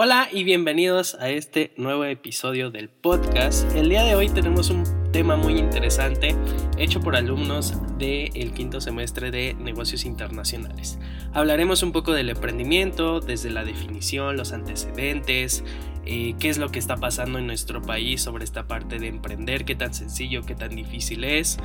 Hola 0.00 0.28
y 0.30 0.44
bienvenidos 0.44 1.16
a 1.16 1.28
este 1.28 1.72
nuevo 1.76 2.04
episodio 2.04 2.70
del 2.70 2.88
podcast. 2.88 3.68
El 3.74 3.88
día 3.88 4.04
de 4.04 4.14
hoy 4.14 4.28
tenemos 4.28 4.70
un 4.70 4.84
tema 5.10 5.34
muy 5.34 5.58
interesante 5.58 6.36
hecho 6.76 7.00
por 7.00 7.16
alumnos 7.16 7.74
del 7.98 8.52
quinto 8.52 8.80
semestre 8.80 9.32
de 9.32 9.54
negocios 9.54 10.04
internacionales. 10.04 11.00
Hablaremos 11.32 11.82
un 11.82 11.90
poco 11.90 12.12
del 12.12 12.28
emprendimiento, 12.28 13.18
desde 13.18 13.50
la 13.50 13.64
definición, 13.64 14.36
los 14.36 14.52
antecedentes, 14.52 15.64
eh, 16.10 16.34
qué 16.38 16.48
es 16.48 16.56
lo 16.56 16.70
que 16.70 16.78
está 16.78 16.96
pasando 16.96 17.38
en 17.38 17.46
nuestro 17.46 17.82
país 17.82 18.22
sobre 18.22 18.42
esta 18.42 18.66
parte 18.66 18.98
de 18.98 19.08
emprender, 19.08 19.66
qué 19.66 19.74
tan 19.74 19.92
sencillo, 19.92 20.42
qué 20.42 20.54
tan 20.54 20.74
difícil 20.74 21.22
es, 21.22 21.58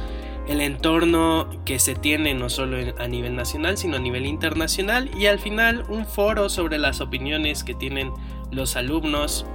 el 0.50 0.60
entorno 0.60 1.50
que 1.64 1.80
se 1.80 1.96
tiene 1.96 2.34
no 2.34 2.50
solo 2.50 2.78
a 3.00 3.08
nivel 3.08 3.38
nacional, 3.38 3.78
sino 3.78 3.96
a 3.96 4.00
nivel 4.00 4.26
internacional 4.26 5.10
y 5.18 5.28
al 5.28 5.40
final 5.40 5.86
un 5.88 6.06
foro 6.06 6.50
sobre 6.50 6.78
las 6.78 7.00
opiniones 7.00 7.64
que 7.64 7.74
tienen 7.74 8.12
los 8.52 8.76
alumnos 8.76 9.46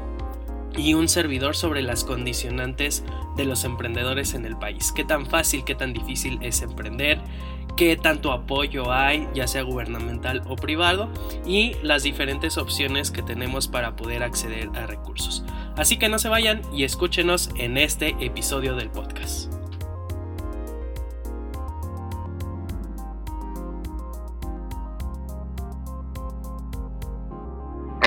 y 0.74 0.94
un 0.94 1.08
servidor 1.08 1.54
sobre 1.54 1.82
las 1.82 2.04
condicionantes 2.04 3.04
de 3.36 3.44
los 3.44 3.64
emprendedores 3.64 4.32
en 4.32 4.46
el 4.46 4.56
país. 4.56 4.90
Qué 4.92 5.04
tan 5.04 5.26
fácil, 5.26 5.64
qué 5.64 5.74
tan 5.74 5.92
difícil 5.92 6.38
es 6.40 6.62
emprender, 6.62 7.20
qué 7.78 7.96
tanto 7.96 8.32
apoyo 8.32 8.92
hay, 8.92 9.28
ya 9.34 9.46
sea 9.46 9.62
gubernamental 9.62 10.42
o 10.48 10.56
privado, 10.56 11.08
y 11.46 11.74
las 11.84 12.02
diferentes 12.02 12.58
opciones 12.58 13.12
que 13.12 13.22
tenemos 13.22 13.68
para 13.68 13.94
poder 13.94 14.24
acceder 14.24 14.68
a 14.74 14.86
recursos. 14.86 15.44
Así 15.76 15.96
que 15.96 16.08
no 16.08 16.18
se 16.18 16.28
vayan 16.28 16.60
y 16.74 16.82
escúchenos 16.82 17.50
en 17.54 17.78
este 17.78 18.16
episodio 18.18 18.74
del 18.74 18.90
podcast. 18.90 19.52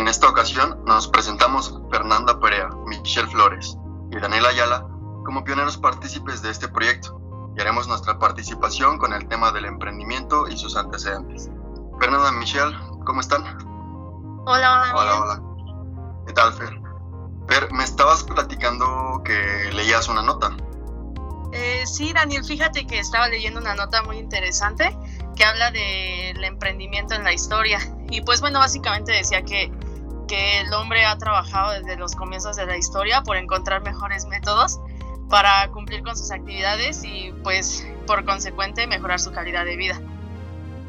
esta 0.08 0.28
ocasión 0.28 0.84
nos 0.86 1.08
presentamos 1.08 1.80
Fernanda 1.90 2.38
Perea, 2.42 2.68
Michelle 2.86 3.30
Flores 3.30 3.78
y 4.12 4.20
Daniela 4.20 4.50
Ayala 4.50 4.85
como 5.24 5.41
pioneros 5.46 5.78
partícipes 5.78 6.41
de 6.41 6.50
este 6.50 6.68
proyecto 6.68 7.21
y 7.55 7.62
haremos 7.62 7.88
nuestra 7.88 8.18
participación 8.20 8.98
con 8.98 9.13
el 9.13 9.27
tema 9.27 9.52
del 9.52 9.66
emprendimiento 9.66 10.48
y 10.48 10.57
sus 10.57 10.76
antecedentes. 10.76 11.49
Fernanda, 11.99 12.32
Michelle, 12.32 12.76
¿cómo 13.05 13.21
están? 13.21 13.44
Hola, 14.46 14.91
hola. 14.91 14.94
Hola, 14.96 15.21
hola. 15.21 16.24
¿Qué 16.26 16.34
tal, 16.34 16.54
Fer? 16.54 16.79
Fer, 17.48 17.72
me 17.74 17.84
estabas 17.84 18.24
platicando 18.24 19.22
que 19.24 19.70
leías 19.74 20.07
una 20.07 20.22
nota. 20.22 20.55
Eh, 21.52 21.84
sí, 21.85 22.13
Daniel, 22.13 22.46
fíjate 22.46 22.88
que 22.88 22.99
estaba 22.99 23.27
leyendo 23.27 23.60
una 23.60 23.76
nota 23.76 24.02
muy 24.04 24.18
interesante 24.18 24.98
que 25.35 25.44
habla 25.44 25.72
del 25.72 26.44
emprendimiento 26.44 27.13
en 27.13 27.24
la 27.24 27.34
historia. 27.34 27.79
Y 28.10 28.22
pues 28.22 28.41
bueno, 28.41 28.60
básicamente 28.60 29.12
decía 29.12 29.44
que 29.44 29.72
que 30.32 30.62
el 30.62 30.74
hombre 30.74 31.05
ha 31.05 31.18
trabajado 31.18 31.72
desde 31.74 31.98
los 31.98 32.16
comienzos 32.16 32.55
de 32.55 32.66
la 32.66 32.77
historia 32.77 33.22
por 33.22 33.35
encontrar 33.35 33.84
mejores 33.84 34.26
métodos 34.27 34.79
para 35.32 35.70
cumplir 35.70 36.04
con 36.04 36.15
sus 36.15 36.29
actividades 36.29 37.04
y 37.04 37.34
pues 37.41 37.87
por 38.05 38.26
consecuente 38.26 38.85
mejorar 38.85 39.20
su 39.20 39.32
calidad 39.32 39.65
de 39.65 39.77
vida. 39.77 39.99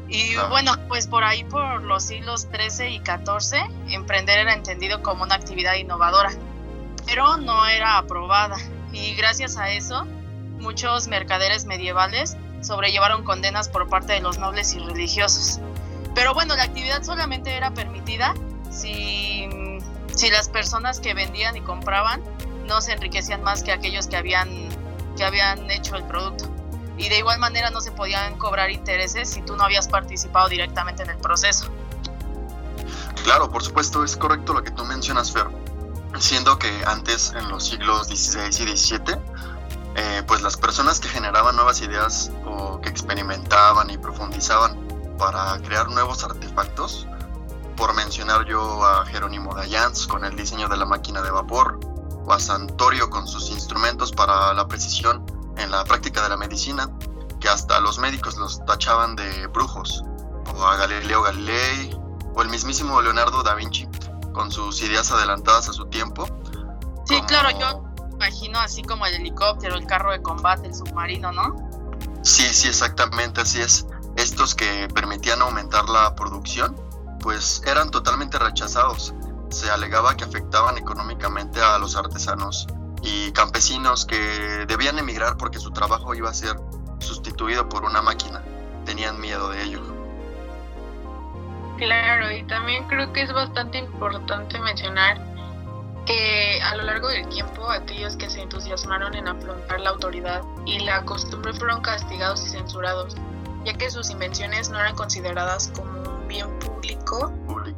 Y 0.09 0.35
bueno, 0.49 0.73
pues 0.89 1.07
por 1.07 1.23
ahí 1.23 1.43
por 1.45 1.81
los 1.81 2.03
siglos 2.03 2.47
XIII 2.51 2.89
y 2.93 2.99
XIV, 2.99 3.63
emprender 3.87 4.39
era 4.39 4.53
entendido 4.53 5.01
como 5.01 5.23
una 5.23 5.35
actividad 5.35 5.75
innovadora, 5.75 6.29
pero 7.05 7.37
no 7.37 7.65
era 7.65 7.97
aprobada. 7.97 8.57
Y 8.91 9.15
gracias 9.15 9.57
a 9.57 9.71
eso, 9.71 10.05
muchos 10.59 11.07
mercaderes 11.07 11.65
medievales 11.65 12.37
sobrellevaron 12.61 13.23
condenas 13.23 13.69
por 13.69 13.89
parte 13.89 14.13
de 14.13 14.19
los 14.19 14.37
nobles 14.37 14.75
y 14.75 14.79
religiosos. 14.79 15.59
Pero 16.13 16.33
bueno, 16.33 16.55
la 16.55 16.63
actividad 16.63 17.01
solamente 17.01 17.55
era 17.55 17.73
permitida 17.73 18.35
si, 18.69 19.47
si 20.13 20.29
las 20.29 20.49
personas 20.49 20.99
que 20.99 21.13
vendían 21.13 21.57
y 21.57 21.61
compraban 21.61 22.21
no 22.65 22.81
se 22.81 22.93
enriquecían 22.93 23.43
más 23.43 23.63
que 23.63 23.71
aquellos 23.71 24.07
que 24.07 24.17
habían, 24.17 24.49
que 25.17 25.23
habían 25.23 25.69
hecho 25.71 25.95
el 25.95 26.03
producto. 26.03 26.49
Y 26.97 27.09
de 27.09 27.17
igual 27.19 27.39
manera 27.39 27.69
no 27.69 27.81
se 27.81 27.91
podían 27.91 28.37
cobrar 28.37 28.69
intereses 28.69 29.29
si 29.29 29.41
tú 29.41 29.55
no 29.55 29.63
habías 29.63 29.87
participado 29.87 30.47
directamente 30.49 31.03
en 31.03 31.09
el 31.09 31.17
proceso. 31.17 31.65
Claro, 33.23 33.49
por 33.49 33.63
supuesto, 33.63 34.03
es 34.03 34.15
correcto 34.17 34.53
lo 34.53 34.63
que 34.63 34.71
tú 34.71 34.85
mencionas, 34.85 35.31
Fer. 35.31 35.47
Siendo 36.19 36.59
que 36.59 36.69
antes, 36.85 37.33
en 37.35 37.49
los 37.49 37.65
siglos 37.65 38.07
XVI 38.07 38.49
y 38.49 38.77
XVII, 38.77 39.17
eh, 39.95 40.23
pues 40.27 40.41
las 40.41 40.57
personas 40.57 40.99
que 40.99 41.07
generaban 41.07 41.55
nuevas 41.55 41.81
ideas 41.81 42.31
o 42.45 42.79
que 42.81 42.89
experimentaban 42.89 43.89
y 43.89 43.97
profundizaban 43.97 44.77
para 45.17 45.57
crear 45.59 45.89
nuevos 45.89 46.23
artefactos, 46.23 47.07
por 47.75 47.93
mencionar 47.95 48.45
yo 48.45 48.85
a 48.85 49.05
Jerónimo 49.05 49.55
Dayans 49.55 50.05
con 50.05 50.25
el 50.25 50.35
diseño 50.35 50.67
de 50.67 50.77
la 50.77 50.85
máquina 50.85 51.21
de 51.21 51.31
vapor, 51.31 51.79
o 52.25 52.33
a 52.33 52.39
Santorio 52.39 53.09
con 53.09 53.27
sus 53.27 53.49
instrumentos 53.49 54.11
para 54.11 54.53
la 54.53 54.67
precisión 54.67 55.25
en 55.57 55.71
la 55.71 55.83
práctica 55.83 56.23
de 56.23 56.29
la 56.29 56.37
medicina, 56.37 56.89
que 57.39 57.49
hasta 57.49 57.79
los 57.79 57.99
médicos 57.99 58.37
los 58.37 58.63
tachaban 58.65 59.15
de 59.15 59.47
brujos, 59.47 60.03
o 60.55 60.65
a 60.65 60.75
Galileo 60.77 61.23
Galilei, 61.23 61.99
o 62.33 62.41
el 62.41 62.49
mismísimo 62.49 63.01
Leonardo 63.01 63.43
da 63.43 63.55
Vinci, 63.55 63.87
con 64.33 64.51
sus 64.51 64.81
ideas 64.81 65.11
adelantadas 65.11 65.69
a 65.69 65.73
su 65.73 65.85
tiempo. 65.85 66.27
Sí, 67.05 67.21
claro, 67.27 67.49
yo 67.59 67.83
imagino 68.13 68.59
así 68.59 68.81
como 68.81 69.05
el 69.05 69.15
helicóptero, 69.15 69.75
el 69.75 69.85
carro 69.85 70.11
de 70.11 70.21
combate, 70.21 70.67
el 70.67 70.73
submarino, 70.73 71.31
¿no? 71.31 71.55
Sí, 72.23 72.45
sí, 72.53 72.69
exactamente, 72.69 73.41
así 73.41 73.61
es. 73.61 73.85
Estos 74.15 74.55
que 74.55 74.87
permitían 74.93 75.41
aumentar 75.41 75.89
la 75.89 76.15
producción 76.15 76.75
pues 77.23 77.61
eran 77.65 77.89
totalmente 77.89 78.37
rechazados. 78.37 79.13
Se 79.53 79.69
alegaba 79.69 80.17
que 80.17 80.23
afectaban 80.23 80.79
económicamente 80.79 81.61
a 81.61 81.77
los 81.77 81.95
artesanos 81.95 82.65
y 83.03 83.31
campesinos 83.33 84.03
que 84.03 84.65
debían 84.67 84.97
emigrar 84.97 85.37
porque 85.37 85.59
su 85.59 85.69
trabajo 85.69 86.15
iba 86.15 86.27
a 86.27 86.33
ser 86.33 86.55
sustituido 86.97 87.69
por 87.69 87.85
una 87.85 88.01
máquina. 88.01 88.41
Tenían 88.83 89.21
miedo 89.21 89.49
de 89.49 89.61
ello. 89.61 89.79
Claro, 91.77 92.31
y 92.31 92.41
también 92.45 92.87
creo 92.87 93.13
que 93.13 93.21
es 93.21 93.31
bastante 93.31 93.77
importante 93.77 94.59
mencionar 94.59 95.21
que 96.07 96.59
a 96.63 96.75
lo 96.75 96.83
largo 96.83 97.09
del 97.09 97.29
tiempo 97.29 97.69
aquellos 97.69 98.17
que 98.17 98.31
se 98.31 98.41
entusiasmaron 98.41 99.13
en 99.13 99.27
afrontar 99.27 99.79
la 99.81 99.91
autoridad 99.91 100.41
y 100.65 100.79
la 100.79 101.05
costumbre 101.05 101.53
fueron 101.53 101.81
castigados 101.81 102.43
y 102.47 102.49
censurados, 102.49 103.15
ya 103.65 103.73
que 103.73 103.91
sus 103.91 104.09
invenciones 104.09 104.71
no 104.71 104.79
eran 104.79 104.95
consideradas 104.95 105.71
como 105.75 105.91
un 105.91 106.27
bien 106.27 106.49
público 106.57 107.31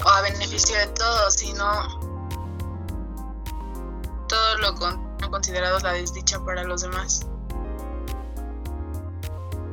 a 0.05 0.21
beneficio 0.21 0.77
de 0.77 0.87
todos, 0.87 1.33
sino 1.35 1.65
todo 4.27 4.57
lo 4.57 4.75
con, 4.75 5.05
considerado 5.29 5.79
la 5.79 5.93
desdicha 5.93 6.39
para 6.43 6.63
los 6.63 6.81
demás. 6.81 7.25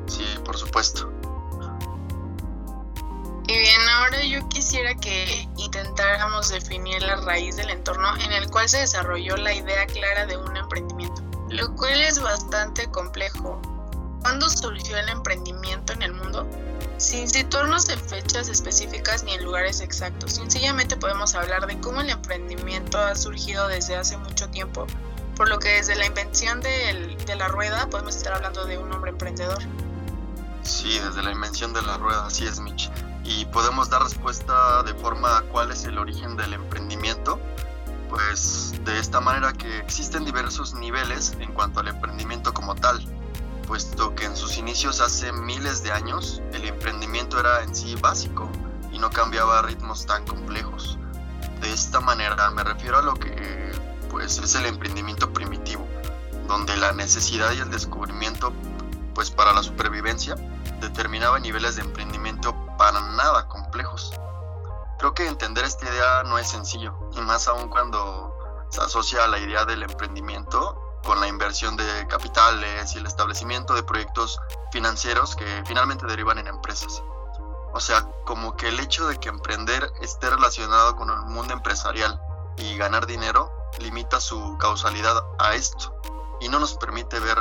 Sí, 0.07 0.25
por 0.45 0.57
supuesto. 0.57 1.11
Y 3.47 3.59
bien, 3.59 3.81
ahora 3.89 4.25
yo 4.25 4.49
quisiera 4.49 4.95
que 4.95 5.49
intentáramos 5.57 6.49
definir 6.49 7.03
la 7.03 7.17
raíz 7.17 7.57
del 7.57 7.71
entorno 7.71 8.17
en 8.17 8.33
el 8.33 8.51
cual 8.51 8.69
se 8.69 8.79
desarrolló 8.79 9.37
la 9.37 9.53
idea 9.53 9.87
clara 9.87 10.27
de 10.27 10.37
un 10.37 10.57
emprendimiento, 10.57 11.23
lo 11.49 11.75
cual 11.75 12.01
es 12.01 12.21
bastante 12.21 12.91
complejo. 12.91 13.61
¿Cuándo 14.23 14.49
surgió 14.49 14.97
el 14.97 15.09
emprendimiento 15.09 15.93
en 15.93 16.03
el 16.03 16.15
mundo? 16.15 16.49
Sin 16.97 17.29
situarnos 17.29 17.89
en 17.89 17.99
fechas 17.99 18.49
específicas 18.49 19.25
ni 19.25 19.33
en 19.33 19.45
lugares 19.45 19.81
exactos, 19.81 20.35
sencillamente 20.35 20.97
podemos 20.97 21.35
hablar 21.35 21.67
de 21.67 21.79
cómo 21.81 22.01
el 22.01 22.09
emprendimiento 22.09 22.99
ha 22.99 23.17
surgido 23.17 23.67
desde 23.67 23.97
hace 23.97 24.17
mucho 24.17 24.49
tiempo, 24.49 24.87
por 25.37 25.49
lo 25.49 25.59
que 25.59 25.71
desde 25.71 25.97
la 25.97 26.07
invención 26.07 26.61
de 26.61 27.35
la 27.37 27.49
rueda 27.49 27.89
podemos 27.91 28.15
estar 28.15 28.33
hablando 28.35 28.65
de 28.65 28.79
un 28.79 28.93
hombre 28.93 29.11
emprendedor. 29.11 29.59
Sí, 30.63 31.01
desde 31.01 31.23
la 31.23 31.33
invención 31.33 31.73
de 31.73 31.83
la 31.83 31.99
rueda, 31.99 32.27
así 32.27 32.47
es 32.47 32.61
Mitch. 32.61 32.89
Y 33.25 33.45
podemos 33.47 33.91
dar 33.91 34.05
respuesta 34.05 34.85
de 34.85 34.95
forma 34.95 35.39
a 35.39 35.43
cuál 35.43 35.73
es 35.73 35.85
el 35.85 35.99
origen 35.99 36.37
del 36.37 36.53
emprendimiento. 36.53 37.41
Pues 38.09 38.73
de 38.85 38.99
esta 39.01 39.21
manera 39.21 39.53
que 39.53 39.79
existen 39.79 40.25
diversos 40.25 40.75
niveles 40.75 41.35
en 41.41 41.53
cuanto 41.53 41.81
al 41.81 41.89
emprendimiento 41.89 42.55
como 42.55 42.77
tal 42.77 43.05
puesto 43.73 44.15
que 44.15 44.27
en 44.27 44.37
sus 44.37 44.59
inicios 44.59 45.01
hace 45.01 45.33
miles 45.33 45.83
de 45.83 45.93
años 45.93 46.43
el 46.53 46.67
emprendimiento 46.67 47.41
era 47.41 47.63
en 47.63 47.75
sí 47.75 47.95
básico 47.95 48.47
y 48.93 48.99
no 48.99 49.09
cambiaba 49.09 49.61
a 49.61 49.63
ritmos 49.63 50.05
tan 50.05 50.27
complejos. 50.27 50.99
De 51.63 51.73
esta 51.73 51.99
manera 52.01 52.51
me 52.51 52.65
refiero 52.65 52.99
a 52.99 53.03
lo 53.03 53.15
que 53.15 53.73
pues 54.11 54.37
es 54.37 54.55
el 54.57 54.67
emprendimiento 54.67 55.33
primitivo, 55.33 55.89
donde 56.49 56.77
la 56.77 56.93
necesidad 56.93 57.51
y 57.53 57.61
el 57.61 57.71
descubrimiento 57.71 58.53
pues 59.15 59.31
para 59.31 59.55
la 59.55 59.63
supervivencia 59.63 60.35
determinaba 60.83 61.39
niveles 61.39 61.77
de 61.77 61.81
emprendimiento 61.81 62.55
para 62.77 63.01
nada 63.01 63.49
complejos. 63.49 64.13
Creo 64.99 65.15
que 65.15 65.27
entender 65.27 65.65
esta 65.65 65.89
idea 65.89 66.25
no 66.25 66.37
es 66.37 66.47
sencillo, 66.47 66.95
y 67.13 67.23
más 67.23 67.49
aún 67.49 67.71
cuando 67.71 68.37
se 68.69 68.83
asocia 68.83 69.25
a 69.25 69.29
la 69.29 69.39
idea 69.39 69.65
del 69.65 69.83
emprendimiento 69.83 70.82
con 71.05 71.21
la 71.21 71.29
inversión 71.29 71.77
de 71.77 72.07
capitales 72.09 72.95
y 72.95 72.99
el 72.99 73.07
establecimiento 73.07 73.75
de 73.75 73.83
proyectos 73.83 74.41
financieros 74.71 75.37
que 75.37 75.63
finalmente 75.67 76.07
derivan 76.07 76.39
en 76.39 76.47
empresas. 76.47 77.03
O 77.75 77.81
sea, 77.81 78.07
como 78.25 78.57
que 78.57 78.69
el 78.69 78.81
hecho 78.81 79.07
de 79.09 79.19
que 79.19 79.29
emprender 79.29 79.91
esté 80.01 80.29
relacionado 80.29 80.97
con 80.97 81.11
el 81.11 81.19
mundo 81.23 81.55
empresarial 81.55 82.21
y 82.57 82.77
ganar 82.77 83.07
dinero 83.07 83.51
limita 83.79 84.21
su 84.21 84.57
causalidad 84.59 85.25
a 85.39 85.55
esto 85.55 85.95
y 86.41 86.49
no 86.49 86.59
nos 86.59 86.75
permite 86.75 87.19
ver 87.19 87.39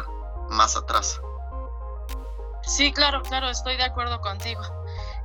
más 0.49 0.75
atrás. 0.77 1.19
Sí, 2.63 2.93
claro, 2.93 3.21
claro, 3.23 3.49
estoy 3.49 3.75
de 3.75 3.83
acuerdo 3.83 4.21
contigo. 4.21 4.61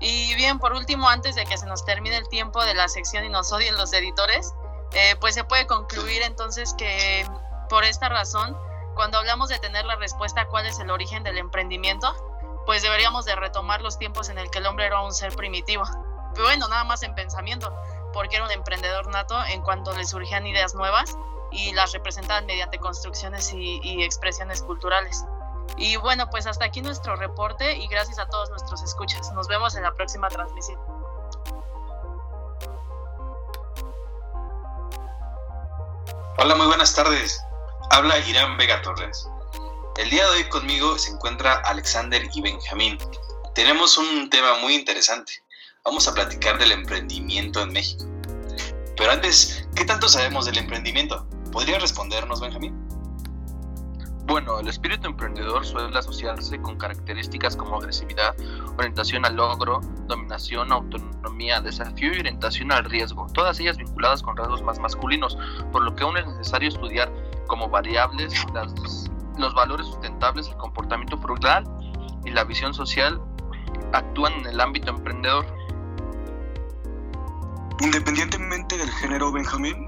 Y 0.00 0.34
bien, 0.34 0.58
por 0.58 0.72
último, 0.72 1.08
antes 1.08 1.34
de 1.36 1.44
que 1.44 1.56
se 1.56 1.66
nos 1.66 1.84
termine 1.84 2.16
el 2.16 2.28
tiempo 2.28 2.64
de 2.64 2.74
la 2.74 2.88
sección 2.88 3.24
y 3.24 3.28
nos 3.28 3.52
odien 3.52 3.76
los 3.76 3.92
editores, 3.92 4.54
eh, 4.92 5.16
pues 5.20 5.34
se 5.34 5.44
puede 5.44 5.66
concluir 5.66 6.22
entonces 6.22 6.74
que 6.74 7.26
por 7.68 7.84
esta 7.84 8.08
razón, 8.08 8.56
cuando 8.94 9.18
hablamos 9.18 9.48
de 9.48 9.58
tener 9.58 9.84
la 9.84 9.96
respuesta 9.96 10.42
a 10.42 10.48
cuál 10.48 10.66
es 10.66 10.78
el 10.78 10.90
origen 10.90 11.22
del 11.22 11.38
emprendimiento, 11.38 12.14
pues 12.64 12.82
deberíamos 12.82 13.24
de 13.24 13.36
retomar 13.36 13.80
los 13.80 13.98
tiempos 13.98 14.28
en 14.28 14.38
el 14.38 14.50
que 14.50 14.58
el 14.58 14.66
hombre 14.66 14.86
era 14.86 15.00
un 15.02 15.12
ser 15.12 15.34
primitivo. 15.36 15.84
Pero 16.34 16.46
bueno, 16.46 16.68
nada 16.68 16.84
más 16.84 17.02
en 17.02 17.14
pensamiento, 17.14 17.72
porque 18.12 18.36
era 18.36 18.44
un 18.44 18.50
emprendedor 18.50 19.06
nato 19.08 19.36
en 19.46 19.62
cuanto 19.62 19.94
le 19.94 20.04
surgían 20.04 20.46
ideas 20.46 20.74
nuevas 20.74 21.16
y 21.52 21.72
las 21.72 21.92
representaban 21.92 22.46
mediante 22.46 22.78
construcciones 22.78 23.52
y, 23.52 23.80
y 23.82 24.02
expresiones 24.02 24.62
culturales. 24.62 25.24
Y 25.76 25.96
bueno, 25.96 26.28
pues 26.30 26.46
hasta 26.46 26.64
aquí 26.64 26.82
nuestro 26.82 27.16
reporte 27.16 27.76
y 27.76 27.86
gracias 27.88 28.18
a 28.18 28.26
todos 28.26 28.50
nuestros 28.50 28.82
escuchas. 28.82 29.30
Nos 29.32 29.48
vemos 29.48 29.74
en 29.76 29.82
la 29.82 29.92
próxima 29.92 30.28
transmisión. 30.28 30.80
Hola, 36.38 36.54
muy 36.54 36.66
buenas 36.66 36.94
tardes. 36.94 37.45
Habla 37.90 38.18
Irán 38.18 38.56
Vega 38.56 38.82
Torres. 38.82 39.28
El 39.96 40.10
día 40.10 40.24
de 40.24 40.36
hoy 40.36 40.44
conmigo 40.48 40.98
se 40.98 41.12
encuentra 41.12 41.54
Alexander 41.64 42.28
y 42.34 42.40
Benjamín. 42.40 42.98
Tenemos 43.54 43.96
un 43.96 44.28
tema 44.28 44.58
muy 44.60 44.74
interesante. 44.74 45.32
Vamos 45.84 46.06
a 46.08 46.14
platicar 46.14 46.58
del 46.58 46.72
emprendimiento 46.72 47.62
en 47.62 47.72
México. 47.72 48.04
Pero 48.96 49.10
antes, 49.10 49.68
¿qué 49.74 49.84
tanto 49.84 50.08
sabemos 50.08 50.46
del 50.46 50.58
emprendimiento? 50.58 51.26
¿Podría 51.52 51.78
respondernos, 51.78 52.40
Benjamín? 52.40 52.74
Bueno, 54.26 54.58
el 54.58 54.66
espíritu 54.66 55.06
emprendedor 55.06 55.64
suele 55.64 55.96
asociarse 55.96 56.60
con 56.60 56.76
características 56.76 57.54
como 57.54 57.76
agresividad, 57.76 58.34
orientación 58.76 59.24
al 59.24 59.36
logro, 59.36 59.80
dominación, 60.08 60.72
autonomía, 60.72 61.60
desafío 61.60 62.12
y 62.12 62.18
orientación 62.18 62.72
al 62.72 62.84
riesgo, 62.86 63.28
todas 63.32 63.60
ellas 63.60 63.76
vinculadas 63.76 64.22
con 64.22 64.36
rasgos 64.36 64.62
más 64.62 64.80
masculinos, 64.80 65.38
por 65.70 65.82
lo 65.82 65.94
que 65.94 66.02
aún 66.02 66.16
es 66.16 66.26
necesario 66.26 66.68
estudiar 66.68 67.12
como 67.46 67.68
variables 67.68 68.34
las, 68.52 69.10
los 69.38 69.54
valores 69.54 69.86
sustentables, 69.86 70.48
el 70.48 70.56
comportamiento 70.56 71.18
frugal 71.18 71.64
y 72.24 72.30
la 72.30 72.44
visión 72.44 72.74
social 72.74 73.20
actúan 73.92 74.32
en 74.34 74.46
el 74.46 74.60
ámbito 74.60 74.90
emprendedor. 74.90 75.46
Independientemente 77.80 78.76
del 78.78 78.90
género, 78.90 79.32
Benjamín. 79.32 79.86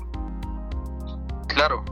Claro, 1.48 1.82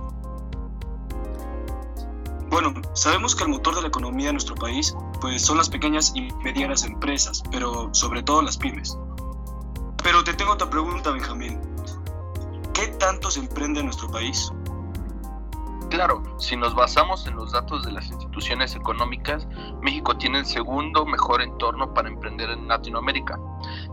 bueno, 2.48 2.72
sabemos 2.94 3.34
que 3.34 3.44
el 3.44 3.50
motor 3.50 3.74
de 3.74 3.82
la 3.82 3.88
economía 3.88 4.28
de 4.28 4.34
nuestro 4.34 4.54
país 4.54 4.96
pues 5.20 5.42
son 5.42 5.58
las 5.58 5.68
pequeñas 5.68 6.12
y 6.14 6.32
medianas 6.44 6.84
empresas, 6.84 7.42
pero 7.50 7.92
sobre 7.92 8.22
todo 8.22 8.40
las 8.40 8.56
pymes. 8.56 8.96
Pero 10.02 10.22
te 10.22 10.32
tengo 10.32 10.52
otra 10.52 10.70
pregunta, 10.70 11.10
Benjamín. 11.10 11.60
¿Qué 12.72 12.86
tanto 12.98 13.30
se 13.30 13.40
emprende 13.40 13.80
en 13.80 13.86
nuestro 13.86 14.08
país? 14.10 14.52
Claro, 15.90 16.20
si 16.38 16.56
nos 16.56 16.74
basamos 16.74 17.26
en 17.28 17.36
los 17.36 17.52
datos 17.52 17.84
de 17.84 17.92
las 17.92 18.08
instituciones 18.08 18.74
económicas, 18.74 19.46
México 19.82 20.16
tiene 20.16 20.40
el 20.40 20.46
segundo 20.46 21.06
mejor 21.06 21.40
entorno 21.40 21.94
para 21.94 22.08
emprender 22.08 22.50
en 22.50 22.66
Latinoamérica. 22.66 23.38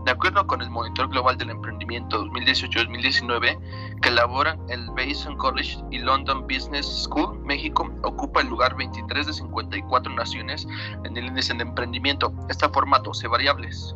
De 0.04 0.10
acuerdo 0.10 0.44
con 0.44 0.60
el 0.60 0.70
Monitor 0.70 1.08
Global 1.08 1.38
del 1.38 1.50
Emprendimiento 1.50 2.24
2018-2019, 2.24 4.00
que 4.00 4.08
elaboran 4.08 4.60
el 4.68 4.90
Basin 4.90 5.36
College 5.36 5.78
y 5.92 5.98
London 5.98 6.42
Business 6.48 7.04
School, 7.04 7.38
México 7.44 7.88
ocupa 8.02 8.40
el 8.40 8.48
lugar 8.48 8.74
23 8.76 9.28
de 9.28 9.32
54 9.32 10.12
naciones 10.14 10.66
en 11.04 11.16
el 11.16 11.26
índice 11.26 11.54
de 11.54 11.62
emprendimiento. 11.62 12.32
Esta 12.48 12.68
forma 12.70 12.98
12 12.98 13.28
variables. 13.28 13.94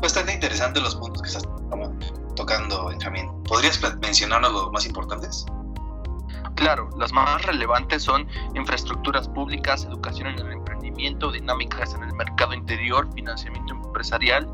Bastante 0.00 0.32
interesante 0.32 0.80
los 0.80 0.94
puntos 0.96 1.22
que 1.22 1.28
estás 1.28 1.44
tocando, 2.34 2.86
Benjamín. 2.86 3.30
¿Podrías 3.44 3.80
mencionarnos 4.00 4.52
los 4.52 4.72
más 4.72 4.86
importantes? 4.86 5.46
Claro, 6.56 6.88
las 6.98 7.12
más 7.12 7.42
relevantes 7.42 8.02
son 8.02 8.26
infraestructuras 8.54 9.28
públicas, 9.28 9.84
educación 9.84 10.28
en 10.28 10.38
el 10.38 10.52
emprendimiento, 10.52 11.30
dinámicas 11.30 11.94
en 11.94 12.02
el 12.02 12.14
mercado 12.14 12.54
interior, 12.54 13.06
financiamiento 13.14 13.74
empresarial, 13.74 14.48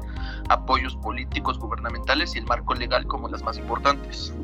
apoyos 0.49 0.97
políticos, 0.97 1.61
gubernamentales 1.61 2.35
y 2.35 2.39
el 2.39 2.47
marco 2.47 2.75
legal 2.75 3.07
como 3.07 3.29
las 3.29 3.45
más 3.45 3.57
importantes. 3.57 4.35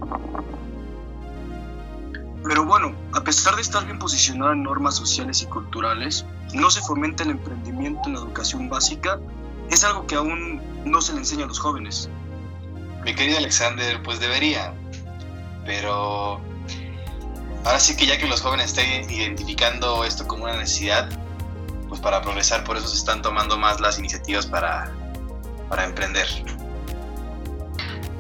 Pero 2.44 2.64
bueno, 2.64 2.94
a 3.12 3.24
pesar 3.24 3.56
de 3.56 3.62
estar 3.62 3.84
bien 3.84 3.98
posicionada 3.98 4.52
en 4.52 4.62
normas 4.62 4.94
sociales 4.94 5.42
y 5.42 5.46
culturales, 5.46 6.24
no 6.54 6.70
se 6.70 6.80
fomenta 6.80 7.24
el 7.24 7.30
emprendimiento 7.30 8.02
en 8.06 8.14
la 8.14 8.20
educación 8.20 8.68
básica. 8.68 9.18
Es 9.68 9.82
algo 9.82 10.06
que 10.06 10.14
aún 10.14 10.62
no 10.84 11.00
se 11.00 11.12
le 11.12 11.18
enseña 11.18 11.44
a 11.44 11.48
los 11.48 11.58
jóvenes. 11.58 12.08
Mi 13.04 13.14
querido 13.14 13.38
Alexander, 13.38 14.00
pues 14.04 14.20
debería. 14.20 14.72
Pero 15.66 16.40
ahora 17.68 17.80
sí 17.80 17.94
que 17.94 18.06
ya 18.06 18.16
que 18.16 18.26
los 18.26 18.40
jóvenes 18.40 18.66
estén 18.68 19.10
identificando 19.10 20.02
esto 20.02 20.26
como 20.26 20.44
una 20.44 20.56
necesidad, 20.56 21.10
pues 21.86 22.00
para 22.00 22.22
progresar, 22.22 22.64
por 22.64 22.78
eso 22.78 22.88
se 22.88 22.96
están 22.96 23.20
tomando 23.20 23.58
más 23.58 23.78
las 23.78 23.98
iniciativas 23.98 24.46
para, 24.46 24.90
para 25.68 25.84
emprender. 25.84 26.26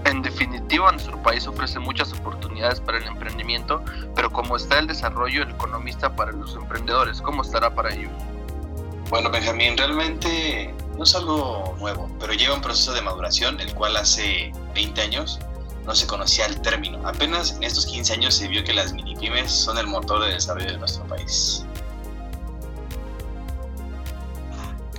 En 0.04 0.20
definitiva, 0.20 0.92
nuestro 0.92 1.22
país 1.22 1.46
ofrece 1.46 1.78
muchas 1.78 2.12
oportunidades 2.12 2.78
para 2.78 2.98
el 2.98 3.04
emprendimiento, 3.04 3.82
pero 4.14 4.30
como 4.30 4.54
está 4.54 4.80
el 4.80 4.86
desarrollo 4.86 5.44
el 5.44 5.50
economista 5.50 6.14
para 6.14 6.32
los 6.32 6.54
emprendedores, 6.54 7.22
¿cómo 7.22 7.40
estará 7.40 7.74
para 7.74 7.94
ellos? 7.94 8.12
Bueno, 9.08 9.30
Benjamín, 9.30 9.78
realmente 9.78 10.74
no 10.98 11.04
es 11.04 11.14
algo 11.14 11.74
nuevo, 11.78 12.10
pero 12.20 12.34
lleva 12.34 12.54
un 12.54 12.60
proceso 12.60 12.92
de 12.92 13.00
maduración, 13.00 13.58
el 13.60 13.72
cual 13.72 13.96
hace 13.96 14.52
20 14.74 15.00
años 15.00 15.40
no 15.88 15.94
se 15.94 16.06
conocía 16.06 16.44
el 16.44 16.60
término. 16.60 17.00
Apenas 17.08 17.52
en 17.52 17.62
estos 17.62 17.86
15 17.86 18.12
años 18.12 18.34
se 18.34 18.46
vio 18.46 18.62
que 18.62 18.74
las 18.74 18.92
mini 18.92 19.16
pymes 19.16 19.50
son 19.50 19.78
el 19.78 19.86
motor 19.86 20.22
de 20.22 20.34
desarrollo 20.34 20.72
de 20.72 20.78
nuestro 20.78 21.02
país. 21.06 21.64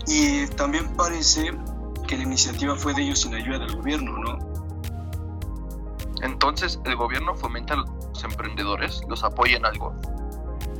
Y 0.07 0.47
también 0.47 0.91
parece 0.95 1.53
que 2.07 2.17
la 2.17 2.23
iniciativa 2.23 2.75
fue 2.75 2.95
de 2.95 3.03
ellos 3.03 3.21
sin 3.21 3.35
ayuda 3.35 3.59
del 3.59 3.75
gobierno, 3.75 4.17
¿no? 4.17 4.39
Entonces, 6.23 6.79
¿el 6.85 6.95
gobierno 6.95 7.35
fomenta 7.35 7.75
a 7.75 7.77
los 7.77 8.23
emprendedores? 8.23 9.01
¿Los 9.07 9.23
apoya 9.23 9.57
en 9.57 9.67
algo? 9.67 9.93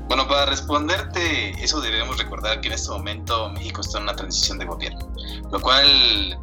Bueno, 0.08 0.28
para 0.28 0.48
responderte, 0.48 1.52
eso 1.64 1.82
debemos 1.82 2.18
recordar 2.18 2.62
que 2.62 2.70
en 2.70 2.74
este 2.74 2.90
momento 2.90 3.52
México 3.52 3.82
está 3.82 4.00
en 4.00 4.06
una 4.06 4.16
transición 4.16 4.58
de 4.58 4.66
gobierno, 4.66 5.08
lo 5.52 5.62
cual 5.62 6.40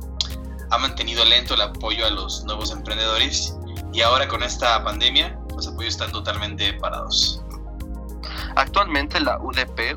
ha 0.70 0.78
mantenido 0.78 1.24
lento 1.24 1.54
el 1.54 1.62
apoyo 1.62 2.06
a 2.06 2.10
los 2.10 2.44
nuevos 2.44 2.70
emprendedores 2.70 3.56
y 3.96 4.02
ahora 4.02 4.28
con 4.28 4.42
esta 4.42 4.84
pandemia 4.84 5.38
los 5.54 5.66
apoyos 5.68 5.94
están 5.94 6.12
totalmente 6.12 6.74
parados. 6.74 7.42
Actualmente 8.54 9.18
la 9.20 9.38
UDP, 9.38 9.96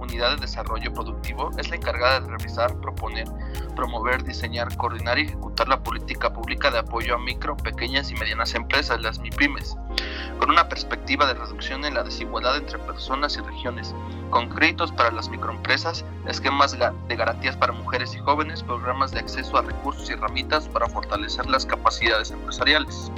Unidad 0.00 0.36
de 0.36 0.40
Desarrollo 0.40 0.92
Productivo, 0.94 1.50
es 1.58 1.68
la 1.68 1.76
encargada 1.76 2.20
de 2.20 2.28
revisar, 2.28 2.74
proponer, 2.80 3.26
promover, 3.74 4.24
diseñar, 4.24 4.74
coordinar 4.76 5.18
y 5.18 5.22
ejecutar 5.22 5.68
la 5.68 5.82
política 5.82 6.32
pública 6.32 6.70
de 6.70 6.78
apoyo 6.78 7.14
a 7.14 7.18
micro, 7.18 7.56
pequeñas 7.58 8.10
y 8.10 8.14
medianas 8.14 8.54
empresas, 8.54 9.02
las 9.02 9.18
MIPIMES, 9.18 9.76
con 10.38 10.50
una 10.50 10.68
perspectiva 10.68 11.26
de 11.26 11.34
reducción 11.34 11.84
en 11.84 11.94
la 11.94 12.04
desigualdad 12.04 12.56
entre 12.56 12.78
personas 12.78 13.36
y 13.36 13.40
regiones, 13.40 13.94
con 14.30 14.48
créditos 14.48 14.92
para 14.92 15.10
las 15.10 15.28
microempresas, 15.28 16.06
esquemas 16.26 16.72
de 16.72 17.16
garantías 17.16 17.56
para 17.56 17.72
mujeres 17.72 18.14
y 18.14 18.18
jóvenes, 18.18 18.62
programas 18.62 19.10
de 19.10 19.20
acceso 19.20 19.58
a 19.58 19.62
recursos 19.62 20.08
y 20.08 20.14
herramientas 20.14 20.68
para 20.68 20.88
fortalecer 20.88 21.46
las 21.46 21.66
capacidades 21.66 22.30
empresariales. 22.30 23.10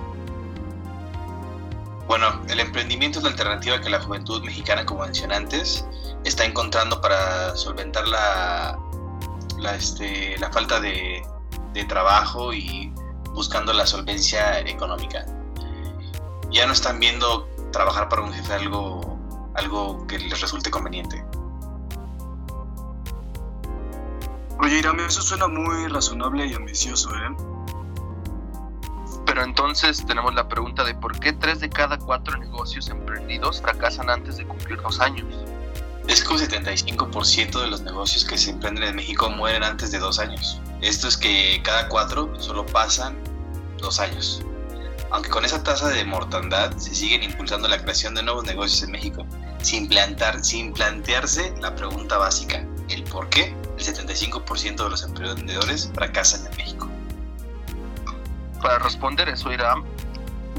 Bueno, 2.09 2.41
el 2.49 2.59
emprendimiento 2.59 3.19
es 3.19 3.25
la 3.25 3.31
alternativa 3.31 3.81
que 3.83 3.91
la 3.91 4.00
juventud 4.00 4.43
mexicana, 4.43 4.87
como 4.87 5.03
mencioné 5.03 5.37
antes, 5.37 5.87
está 6.25 6.47
encontrando 6.47 7.03
para 7.03 7.55
solventar 7.55 8.09
la, 8.09 8.79
la, 9.59 9.75
este, 9.75 10.38
la 10.38 10.50
falta 10.50 10.81
de, 10.81 11.23
de 11.75 11.85
trabajo 11.85 12.55
y 12.55 12.91
buscando 13.35 13.75
la 13.75 13.85
solvencia 13.87 14.59
económica. 14.61 15.27
Ya 16.50 16.67
no 16.67 16.73
están 16.73 16.99
viendo 16.99 17.47
trabajar 17.73 18.09
para 18.09 18.23
un 18.23 18.33
jefe 18.33 18.55
algo, 18.55 19.19
algo 19.55 20.07
que 20.07 20.19
les 20.19 20.41
resulte 20.41 20.71
conveniente. 20.71 21.23
Oye, 24.61 24.79
Irame, 24.79 25.05
eso 25.05 25.21
suena 25.21 25.47
muy 25.47 25.87
razonable 25.88 26.47
y 26.47 26.55
ambicioso, 26.55 27.11
¿eh? 27.15 27.58
Pero 29.29 29.45
entonces 29.45 30.07
tenemos 30.07 30.35
la 30.35 30.49
pregunta 30.49 30.85
de 30.85 30.95
por 30.95 31.21
qué 31.21 31.35
tres 31.35 31.61
de 31.61 31.69
cada 31.69 31.99
cuatro 31.99 32.39
negocios 32.39 32.89
emprendidos 32.89 33.61
fracasan 33.61 34.09
antes 34.09 34.39
de 34.39 34.47
cumplir 34.47 34.81
dos 34.81 35.01
años. 35.01 35.27
Es 36.09 36.25
que 36.25 36.33
un 36.33 36.39
75% 36.39 37.61
de 37.61 37.67
los 37.67 37.83
negocios 37.83 38.25
que 38.25 38.39
se 38.39 38.53
emprenden 38.53 38.85
en 38.85 38.97
México 38.97 39.29
mueren 39.29 39.65
antes 39.65 39.91
de 39.91 39.99
dos 39.99 40.19
años. 40.19 40.63
Esto 40.81 41.09
es 41.09 41.19
que 41.19 41.61
cada 41.63 41.89
cuatro 41.89 42.33
solo 42.41 42.65
pasan 42.65 43.19
dos 43.77 44.01
años. 44.01 44.43
Aunque 45.11 45.29
con 45.29 45.45
esa 45.45 45.63
tasa 45.63 45.91
de 45.91 46.07
mortandad 46.07 46.75
se 46.79 46.95
siguen 46.95 47.23
impulsando 47.23 47.69
la 47.69 47.83
creación 47.83 48.15
de 48.15 48.23
nuevos 48.23 48.45
negocios 48.45 48.83
en 48.85 48.93
México, 48.93 49.27
sin, 49.61 49.89
plantar, 49.89 50.43
sin 50.43 50.73
plantearse 50.73 51.53
la 51.61 51.75
pregunta 51.75 52.17
básica, 52.17 52.65
el 52.89 53.05
por 53.05 53.29
qué 53.29 53.55
el 53.77 53.85
75% 53.85 54.85
de 54.85 54.89
los 54.89 55.03
emprendedores 55.03 55.91
fracasan 55.95 56.47
en 56.47 56.57
México. 56.57 56.89
Para 58.62 58.79
responder 58.79 59.29
eso, 59.29 59.53
Irán, 59.53 59.85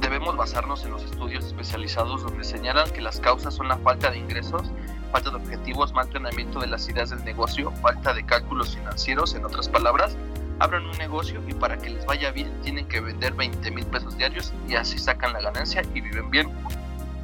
debemos 0.01 0.35
basarnos 0.37 0.83
en 0.85 0.91
los 0.91 1.03
estudios 1.03 1.45
especializados 1.45 2.23
donde 2.23 2.43
señalan 2.43 2.89
que 2.91 3.01
las 3.01 3.19
causas 3.19 3.53
son 3.53 3.67
la 3.67 3.77
falta 3.77 4.09
de 4.11 4.17
ingresos, 4.17 4.71
falta 5.11 5.29
de 5.29 5.35
objetivos, 5.35 5.91
mal 5.93 6.07
planeamiento 6.07 6.59
de 6.59 6.67
las 6.67 6.87
ideas 6.87 7.09
del 7.09 7.23
negocio, 7.25 7.71
falta 7.81 8.13
de 8.13 8.25
cálculos 8.25 8.75
financieros, 8.75 9.35
en 9.35 9.45
otras 9.45 9.67
palabras, 9.67 10.15
abran 10.59 10.85
un 10.85 10.97
negocio 10.97 11.41
y 11.47 11.53
para 11.53 11.77
que 11.77 11.89
les 11.89 12.05
vaya 12.05 12.31
bien 12.31 12.61
tienen 12.61 12.87
que 12.87 13.01
vender 13.01 13.33
20 13.33 13.71
mil 13.71 13.85
pesos 13.85 14.17
diarios 14.17 14.53
y 14.67 14.75
así 14.75 14.97
sacan 14.97 15.33
la 15.33 15.41
ganancia 15.41 15.81
y 15.93 16.01
viven 16.01 16.29
bien. 16.29 16.51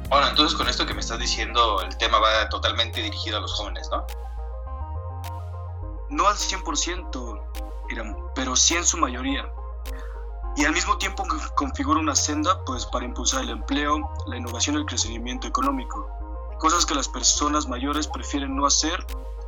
Bueno, 0.08 0.28
entonces 0.28 0.56
con 0.56 0.68
esto 0.68 0.86
que 0.86 0.94
me 0.94 1.00
estás 1.00 1.18
diciendo, 1.18 1.82
el 1.82 1.96
tema 1.96 2.18
va 2.18 2.48
totalmente 2.48 3.02
dirigido 3.02 3.38
a 3.38 3.40
los 3.40 3.52
jóvenes, 3.54 3.88
¿no? 3.90 4.06
No 6.10 6.28
al 6.28 6.36
100%, 6.36 7.42
pero 8.34 8.56
sí 8.56 8.76
en 8.76 8.84
su 8.84 8.96
mayoría. 8.98 9.50
Y 10.56 10.64
al 10.64 10.72
mismo 10.72 10.96
tiempo 10.96 11.24
configura 11.54 12.00
una 12.00 12.14
senda 12.14 12.64
pues, 12.64 12.86
para 12.86 13.04
impulsar 13.04 13.42
el 13.42 13.50
empleo, 13.50 14.10
la 14.26 14.38
innovación 14.38 14.76
y 14.76 14.78
el 14.80 14.86
crecimiento 14.86 15.46
económico. 15.46 16.08
Cosas 16.58 16.86
que 16.86 16.94
las 16.94 17.08
personas 17.08 17.68
mayores 17.68 18.08
prefieren 18.08 18.56
no 18.56 18.64
hacer, 18.64 19.04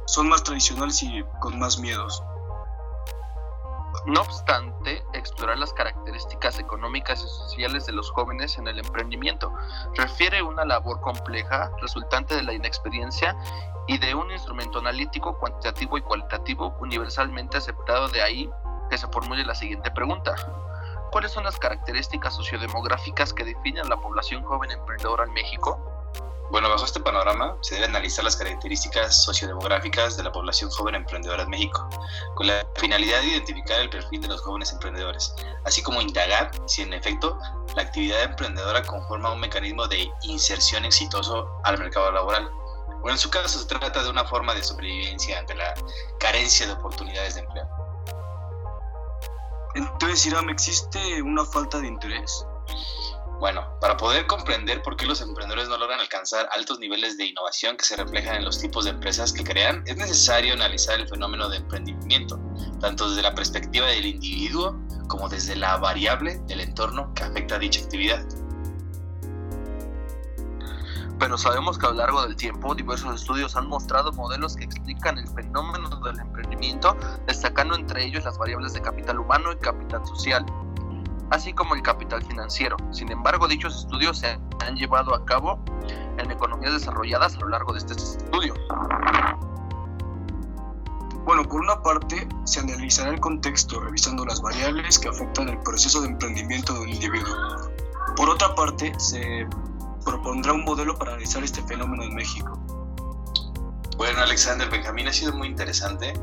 son 0.06 0.28
más 0.28 0.42
tradicionales 0.44 1.02
y 1.02 1.24
con 1.40 1.58
más 1.58 1.78
miedos. 1.78 2.22
No 4.06 4.20
obstante, 4.20 5.02
explorar 5.12 5.58
las 5.58 5.72
características 5.72 6.58
económicas 6.58 7.22
y 7.22 7.28
sociales 7.28 7.86
de 7.86 7.92
los 7.92 8.10
jóvenes 8.10 8.58
en 8.58 8.68
el 8.68 8.78
emprendimiento 8.78 9.52
refiere 9.96 10.42
una 10.42 10.64
labor 10.64 11.00
compleja 11.00 11.70
resultante 11.80 12.34
de 12.34 12.42
la 12.42 12.52
inexperiencia 12.52 13.36
y 13.86 13.98
de 13.98 14.14
un 14.14 14.30
instrumento 14.30 14.78
analítico, 14.78 15.38
cuantitativo 15.38 15.98
y 15.98 16.02
cualitativo 16.02 16.74
universalmente 16.80 17.56
aceptado 17.56 18.08
de 18.08 18.22
ahí 18.22 18.50
que 18.90 18.98
se 18.98 19.08
formule 19.08 19.44
la 19.44 19.54
siguiente 19.54 19.90
pregunta. 19.90 20.34
¿Cuáles 21.10 21.32
son 21.32 21.44
las 21.44 21.58
características 21.58 22.34
sociodemográficas 22.34 23.32
que 23.32 23.44
definen 23.44 23.88
la 23.88 23.96
población 23.96 24.42
joven 24.44 24.70
emprendedora 24.70 25.24
en 25.24 25.32
México? 25.32 25.80
Bueno, 26.50 26.68
bajo 26.70 26.84
este 26.84 27.00
panorama 27.00 27.56
se 27.60 27.74
debe 27.74 27.86
analizar 27.86 28.24
las 28.24 28.36
características 28.36 29.22
sociodemográficas 29.22 30.16
de 30.16 30.22
la 30.22 30.32
población 30.32 30.70
joven 30.70 30.94
emprendedora 30.94 31.42
en 31.42 31.50
México, 31.50 31.88
con 32.34 32.46
la 32.46 32.66
finalidad 32.76 33.20
de 33.20 33.28
identificar 33.28 33.80
el 33.80 33.90
perfil 33.90 34.22
de 34.22 34.28
los 34.28 34.40
jóvenes 34.42 34.72
emprendedores, 34.72 35.34
así 35.64 35.82
como 35.82 36.00
indagar 36.00 36.50
si 36.66 36.82
en 36.82 36.92
efecto 36.92 37.38
la 37.74 37.82
actividad 37.82 38.22
emprendedora 38.22 38.82
conforma 38.82 39.32
un 39.32 39.40
mecanismo 39.40 39.86
de 39.88 40.10
inserción 40.22 40.84
exitoso 40.84 41.60
al 41.64 41.78
mercado 41.78 42.10
laboral. 42.12 42.50
O 43.02 43.10
en 43.10 43.18
su 43.18 43.30
caso 43.30 43.58
se 43.58 43.66
trata 43.66 44.02
de 44.02 44.10
una 44.10 44.24
forma 44.24 44.54
de 44.54 44.62
sobrevivencia 44.62 45.38
ante 45.38 45.54
la 45.54 45.74
carencia 46.18 46.66
de 46.66 46.72
oportunidades 46.72 47.34
de 47.34 47.42
empleo. 47.42 47.87
Entonces, 49.78 50.26
Iram, 50.26 50.48
¿existe 50.48 51.22
una 51.22 51.44
falta 51.44 51.78
de 51.78 51.86
interés? 51.86 52.44
Bueno, 53.38 53.78
para 53.80 53.96
poder 53.96 54.26
comprender 54.26 54.82
por 54.82 54.96
qué 54.96 55.06
los 55.06 55.20
emprendedores 55.20 55.68
no 55.68 55.78
logran 55.78 56.00
alcanzar 56.00 56.48
altos 56.52 56.80
niveles 56.80 57.16
de 57.16 57.26
innovación 57.26 57.76
que 57.76 57.84
se 57.84 57.94
reflejan 57.94 58.34
en 58.34 58.44
los 58.44 58.58
tipos 58.58 58.86
de 58.86 58.90
empresas 58.90 59.32
que 59.32 59.44
crean, 59.44 59.84
es 59.86 59.96
necesario 59.96 60.54
analizar 60.54 60.98
el 60.98 61.08
fenómeno 61.08 61.48
de 61.48 61.58
emprendimiento, 61.58 62.40
tanto 62.80 63.08
desde 63.08 63.22
la 63.22 63.36
perspectiva 63.36 63.86
del 63.86 64.06
individuo 64.06 64.76
como 65.06 65.28
desde 65.28 65.54
la 65.54 65.76
variable 65.76 66.40
del 66.48 66.60
entorno 66.60 67.14
que 67.14 67.22
afecta 67.22 67.54
a 67.54 67.58
dicha 67.60 67.80
actividad. 67.80 68.26
Pero 71.18 71.36
sabemos 71.36 71.78
que 71.78 71.86
a 71.86 71.90
lo 71.90 71.96
largo 71.96 72.22
del 72.22 72.36
tiempo 72.36 72.74
diversos 72.74 73.20
estudios 73.20 73.56
han 73.56 73.68
mostrado 73.68 74.12
modelos 74.12 74.56
que 74.56 74.64
explican 74.64 75.18
el 75.18 75.26
fenómeno 75.28 75.88
del 76.00 76.18
emprendimiento, 76.20 76.96
destacando 77.26 77.74
entre 77.74 78.04
ellos 78.04 78.24
las 78.24 78.38
variables 78.38 78.72
de 78.72 78.80
capital 78.80 79.18
humano 79.18 79.52
y 79.52 79.56
capital 79.56 80.06
social, 80.06 80.46
así 81.30 81.52
como 81.52 81.74
el 81.74 81.82
capital 81.82 82.24
financiero. 82.24 82.76
Sin 82.92 83.10
embargo, 83.10 83.48
dichos 83.48 83.76
estudios 83.76 84.18
se 84.18 84.38
han 84.64 84.76
llevado 84.76 85.14
a 85.14 85.24
cabo 85.24 85.58
en 86.18 86.30
economías 86.30 86.72
desarrolladas 86.72 87.34
a 87.36 87.40
lo 87.40 87.48
largo 87.48 87.72
de 87.72 87.78
este 87.80 87.94
estudio. 87.94 88.54
Bueno, 91.24 91.44
por 91.44 91.60
una 91.60 91.82
parte, 91.82 92.26
se 92.44 92.60
analizará 92.60 93.10
el 93.10 93.20
contexto 93.20 93.78
revisando 93.80 94.24
las 94.24 94.40
variables 94.40 94.98
que 94.98 95.08
afectan 95.08 95.50
el 95.50 95.58
proceso 95.58 96.00
de 96.00 96.08
emprendimiento 96.08 96.72
de 96.72 96.80
un 96.80 96.88
individuo. 96.88 97.36
Por 98.16 98.30
otra 98.30 98.54
parte, 98.54 98.98
se 98.98 99.46
propondrá 100.08 100.54
un 100.54 100.64
modelo 100.64 100.96
para 100.96 101.12
analizar 101.12 101.44
este 101.44 101.62
fenómeno 101.62 102.02
en 102.02 102.14
México. 102.14 102.58
Bueno, 103.98 104.20
Alexander 104.20 104.68
Benjamín 104.70 105.06
ha 105.08 105.12
sido 105.12 105.32
muy 105.34 105.48
interesante 105.48 106.14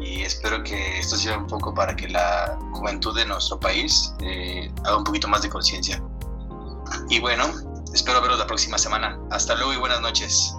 y 0.00 0.22
espero 0.22 0.64
que 0.64 0.98
esto 0.98 1.16
sirva 1.16 1.38
un 1.38 1.46
poco 1.46 1.72
para 1.72 1.94
que 1.94 2.08
la 2.08 2.58
juventud 2.72 3.14
de 3.16 3.24
nuestro 3.26 3.60
país 3.60 4.12
eh, 4.20 4.72
haga 4.84 4.96
un 4.96 5.04
poquito 5.04 5.28
más 5.28 5.42
de 5.42 5.50
conciencia. 5.50 6.02
Y 7.08 7.20
bueno, 7.20 7.44
espero 7.94 8.20
veros 8.20 8.38
la 8.38 8.46
próxima 8.46 8.76
semana. 8.76 9.18
Hasta 9.30 9.54
luego 9.54 9.72
y 9.72 9.76
buenas 9.76 10.00
noches. 10.00 10.56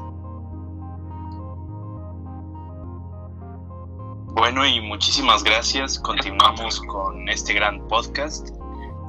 Bueno, 4.35 4.65
y 4.65 4.79
muchísimas 4.79 5.43
gracias. 5.43 5.99
Continuamos 5.99 6.79
con 6.81 7.27
este 7.27 7.53
gran 7.53 7.85
podcast. 7.87 8.49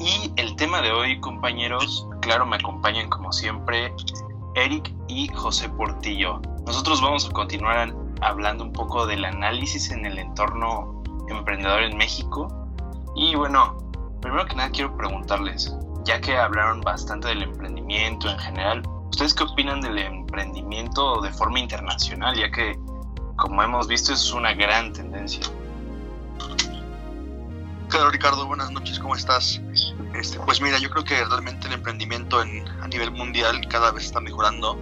Y 0.00 0.32
el 0.36 0.56
tema 0.56 0.82
de 0.82 0.90
hoy, 0.90 1.20
compañeros, 1.20 2.08
claro, 2.24 2.46
me 2.46 2.56
acompañan 2.56 3.08
como 3.10 3.32
siempre 3.32 3.94
Eric 4.54 4.92
y 5.08 5.28
José 5.28 5.68
Portillo. 5.68 6.40
Nosotros 6.66 7.02
vamos 7.02 7.28
a 7.28 7.30
continuar 7.32 7.94
hablando 8.22 8.64
un 8.64 8.72
poco 8.72 9.06
del 9.06 9.24
análisis 9.26 9.90
en 9.90 10.06
el 10.06 10.18
entorno 10.18 11.02
emprendedor 11.28 11.82
en 11.82 11.96
México. 11.98 12.48
Y 13.14 13.34
bueno, 13.34 13.76
primero 14.22 14.46
que 14.46 14.56
nada 14.56 14.70
quiero 14.70 14.96
preguntarles, 14.96 15.76
ya 16.04 16.20
que 16.20 16.36
hablaron 16.36 16.80
bastante 16.80 17.28
del 17.28 17.42
emprendimiento 17.42 18.30
en 18.30 18.38
general, 18.38 18.82
¿ustedes 19.10 19.34
qué 19.34 19.44
opinan 19.44 19.82
del 19.82 19.98
emprendimiento 19.98 21.20
de 21.20 21.30
forma 21.30 21.58
internacional? 21.58 22.34
Ya 22.36 22.50
que, 22.50 22.78
como 23.36 23.62
hemos 23.62 23.86
visto, 23.86 24.14
es 24.14 24.32
una 24.32 24.54
gran 24.54 24.94
tendencia. 24.94 25.42
Claro, 27.88 28.10
Ricardo, 28.10 28.46
buenas 28.46 28.70
noches, 28.70 28.98
¿cómo 28.98 29.14
estás? 29.14 29.60
Este, 30.14 30.38
pues 30.40 30.60
mira, 30.60 30.78
yo 30.78 30.90
creo 30.90 31.04
que 31.04 31.24
realmente 31.24 31.66
el 31.66 31.74
emprendimiento 31.74 32.40
en, 32.40 32.66
a 32.80 32.88
nivel 32.88 33.10
mundial 33.10 33.66
cada 33.68 33.90
vez 33.90 34.04
está 34.04 34.20
mejorando 34.20 34.78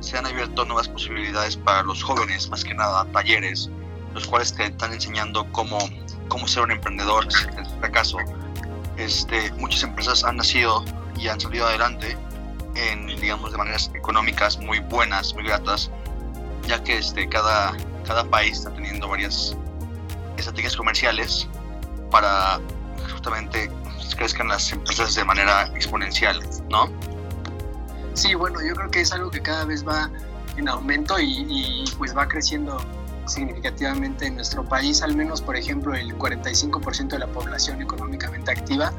se 0.00 0.18
han 0.18 0.26
abierto 0.26 0.64
nuevas 0.64 0.88
posibilidades 0.88 1.56
para 1.56 1.82
los 1.82 2.02
jóvenes, 2.02 2.48
más 2.50 2.64
que 2.64 2.74
nada 2.74 3.04
talleres, 3.12 3.70
los 4.14 4.26
cuales 4.26 4.52
te 4.54 4.66
están 4.66 4.92
enseñando 4.92 5.50
cómo, 5.52 5.78
cómo 6.28 6.46
ser 6.46 6.64
un 6.64 6.72
emprendedor. 6.72 7.26
En 7.52 7.64
este 7.64 7.90
caso, 7.90 8.18
este, 8.96 9.50
muchas 9.52 9.82
empresas 9.82 10.24
han 10.24 10.36
nacido 10.36 10.84
y 11.18 11.28
han 11.28 11.40
salido 11.40 11.66
adelante 11.66 12.16
en, 12.74 13.06
digamos, 13.06 13.52
de 13.52 13.58
maneras 13.58 13.90
económicas 13.94 14.58
muy 14.58 14.80
buenas, 14.80 15.34
muy 15.34 15.44
gratas, 15.44 15.90
ya 16.66 16.82
que 16.84 16.98
este, 16.98 17.28
cada, 17.28 17.74
cada 18.06 18.24
país 18.24 18.58
está 18.58 18.72
teniendo 18.74 19.08
varias 19.08 19.56
estrategias 20.36 20.76
comerciales 20.76 21.48
para 22.10 22.60
justamente 23.12 23.70
crezcan 24.14 24.48
las 24.48 24.72
empresas 24.72 25.14
de 25.14 25.24
manera 25.24 25.66
exponencial, 25.74 26.40
¿no? 26.68 26.90
Sí, 28.14 28.34
bueno, 28.34 28.60
yo 28.66 28.74
creo 28.74 28.90
que 28.90 29.00
es 29.00 29.12
algo 29.12 29.30
que 29.30 29.42
cada 29.42 29.64
vez 29.66 29.86
va 29.86 30.10
en 30.56 30.68
aumento 30.68 31.18
y, 31.20 31.84
pues 31.98 32.16
va 32.16 32.26
creciendo 32.26 32.78
significativamente 33.26 34.26
en 34.26 34.36
nuestro 34.36 34.64
país, 34.64 35.02
al 35.02 35.16
menos 35.16 35.42
por 35.42 35.56
ejemplo 35.56 35.94
el 35.94 36.16
45% 36.16 37.08
de 37.08 37.18
la 37.18 37.26
población 37.26 37.82
económicamente 37.82 38.52
activa 38.52 38.92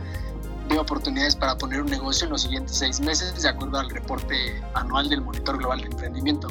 ve 0.67 0.77
oportunidades 0.77 1.35
para 1.35 1.57
poner 1.57 1.81
un 1.81 1.89
negocio 1.89 2.25
en 2.25 2.31
los 2.31 2.41
siguientes 2.41 2.77
seis 2.77 2.99
meses, 2.99 3.41
de 3.41 3.47
acuerdo 3.47 3.79
al 3.79 3.89
reporte 3.89 4.61
anual 4.73 5.07
del 5.09 5.21
Monitor 5.21 5.57
Global 5.57 5.79
de 5.79 5.87
Emprendimiento. 5.87 6.49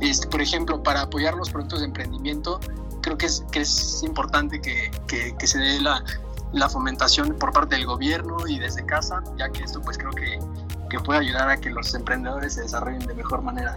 Este, 0.00 0.28
por 0.28 0.40
ejemplo, 0.40 0.82
para 0.82 1.02
apoyar 1.02 1.34
los 1.34 1.50
proyectos 1.50 1.80
de 1.80 1.86
emprendimiento, 1.86 2.60
creo 3.02 3.18
que 3.18 3.26
es, 3.26 3.44
que 3.50 3.60
es 3.62 4.02
importante 4.04 4.60
que, 4.60 4.90
que, 5.08 5.34
que 5.36 5.46
se 5.46 5.58
dé 5.58 5.80
la, 5.80 6.04
la, 6.54 6.68
fomentación 6.68 7.36
por 7.38 7.52
parte 7.52 7.76
del 7.76 7.86
gobierno 7.86 8.46
y 8.46 8.58
desde 8.58 8.86
casa, 8.86 9.22
ya 9.36 9.50
que 9.50 9.64
esto 9.64 9.80
pues 9.82 9.98
creo 9.98 10.12
que 10.12 10.38
que 10.94 11.00
puede 11.00 11.20
ayudar 11.20 11.48
a 11.48 11.56
que 11.56 11.70
los 11.70 11.92
emprendedores 11.94 12.54
se 12.54 12.62
desarrollen 12.62 13.00
de 13.00 13.14
mejor 13.14 13.42
manera. 13.42 13.76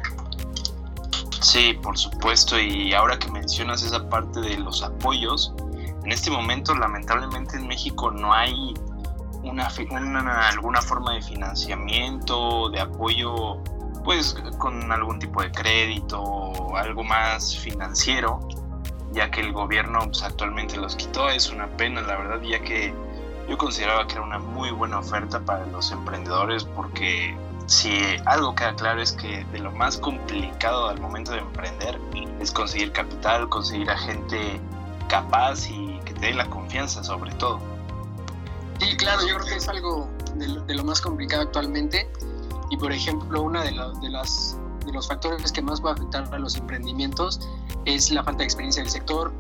Sí, 1.41 1.73
por 1.81 1.97
supuesto, 1.97 2.59
y 2.59 2.93
ahora 2.93 3.17
que 3.17 3.31
mencionas 3.31 3.83
esa 3.83 4.07
parte 4.09 4.39
de 4.39 4.57
los 4.57 4.83
apoyos, 4.83 5.53
en 6.03 6.11
este 6.11 6.29
momento 6.29 6.75
lamentablemente 6.75 7.57
en 7.57 7.67
México 7.67 8.11
no 8.11 8.33
hay 8.33 8.73
una, 9.43 9.67
una, 9.91 10.49
alguna 10.49 10.81
forma 10.81 11.13
de 11.13 11.21
financiamiento, 11.21 12.69
de 12.69 12.81
apoyo, 12.81 13.63
pues 14.03 14.35
con 14.57 14.91
algún 14.91 15.19
tipo 15.19 15.41
de 15.41 15.51
crédito 15.51 16.21
o 16.21 16.75
algo 16.75 17.03
más 17.03 17.57
financiero 17.57 18.39
ya 19.11 19.31
que 19.31 19.41
el 19.41 19.53
gobierno 19.53 19.99
pues, 20.05 20.23
actualmente 20.23 20.77
los 20.77 20.95
quitó. 20.95 21.29
Es 21.29 21.49
una 21.49 21.67
pena, 21.77 22.01
la 22.01 22.17
verdad, 22.17 22.41
ya 22.41 22.59
que 22.59 22.93
yo 23.47 23.57
consideraba 23.57 24.07
que 24.07 24.13
era 24.13 24.23
una 24.23 24.39
muy 24.39 24.71
buena 24.71 24.99
oferta 24.99 25.39
para 25.39 25.65
los 25.67 25.91
emprendedores 25.91 26.65
porque 26.65 27.35
si 27.65 27.99
algo 28.25 28.55
queda 28.55 28.75
claro 28.75 29.01
es 29.01 29.11
que 29.13 29.45
de 29.45 29.59
lo 29.59 29.71
más 29.71 29.97
complicado 29.97 30.87
al 30.87 30.99
momento 30.99 31.31
de 31.31 31.39
emprender 31.39 31.99
es 32.39 32.51
conseguir 32.51 32.91
capital, 32.91 33.49
conseguir 33.49 33.89
a 33.89 33.97
gente 33.97 34.59
capaz 35.09 35.69
y 35.69 35.99
que 36.05 36.13
te 36.13 36.27
dé 36.27 36.33
la 36.33 36.45
confianza 36.49 37.03
sobre 37.03 37.33
todo. 37.35 37.59
Sí, 38.79 38.95
claro, 38.97 39.21
yo 39.27 39.35
creo 39.35 39.47
que 39.47 39.55
es 39.55 39.67
algo 39.67 40.09
de 40.35 40.75
lo, 40.75 40.83
más 40.83 41.01
complicado 41.01 41.43
actualmente 41.43 42.09
y 42.69 42.77
por 42.77 42.91
ejemplo 42.91 43.41
una 43.41 43.63
de, 43.63 43.71
de, 43.71 44.09
las, 44.09 44.57
de 44.87 44.93
los 44.93 45.07
factores 45.07 45.51
que 45.51 45.61
más 45.61 45.83
va 45.83 45.91
a 45.91 45.93
afectar 45.93 46.33
a 46.33 46.39
los 46.39 46.55
emprendimientos 46.55 47.39
es 47.85 48.09
la 48.11 48.23
falta 48.23 48.39
de 48.39 48.45
experiencia 48.45 48.81
del 48.81 48.91
sector, 48.91 49.31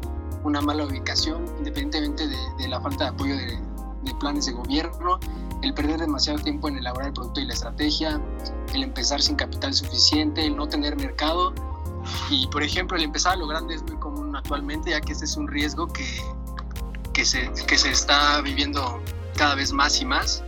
una 0.43 0.61
mala 0.61 0.85
ubicación, 0.85 1.45
independientemente 1.57 2.27
de, 2.27 2.37
de 2.59 2.67
la 2.67 2.79
falta 2.79 3.05
de 3.05 3.09
apoyo 3.09 3.35
de, 3.35 3.59
de 4.03 4.15
planes 4.15 4.45
de 4.45 4.53
gobierno, 4.53 5.19
el 5.61 5.73
perder 5.73 5.99
demasiado 5.99 6.39
tiempo 6.39 6.67
en 6.67 6.77
elaborar 6.77 7.07
el 7.07 7.13
producto 7.13 7.41
y 7.41 7.45
la 7.45 7.53
estrategia, 7.53 8.21
el 8.73 8.83
empezar 8.83 9.21
sin 9.21 9.35
capital 9.35 9.73
suficiente, 9.73 10.45
el 10.45 10.55
no 10.55 10.67
tener 10.67 10.95
mercado. 10.95 11.53
Y 12.29 12.47
por 12.47 12.63
ejemplo, 12.63 12.97
el 12.97 13.03
empezar 13.03 13.33
a 13.33 13.35
lo 13.37 13.47
grande 13.47 13.75
es 13.75 13.83
muy 13.83 13.95
común 13.97 14.35
actualmente, 14.35 14.91
ya 14.91 15.01
que 15.01 15.13
este 15.13 15.25
es 15.25 15.35
un 15.35 15.47
riesgo 15.47 15.87
que, 15.87 16.05
que, 17.13 17.25
se, 17.25 17.51
que 17.67 17.77
se 17.77 17.89
está 17.89 18.39
viviendo 18.41 19.01
cada 19.35 19.55
vez 19.55 19.73
más 19.73 19.99
y 20.01 20.05
más. 20.05 20.43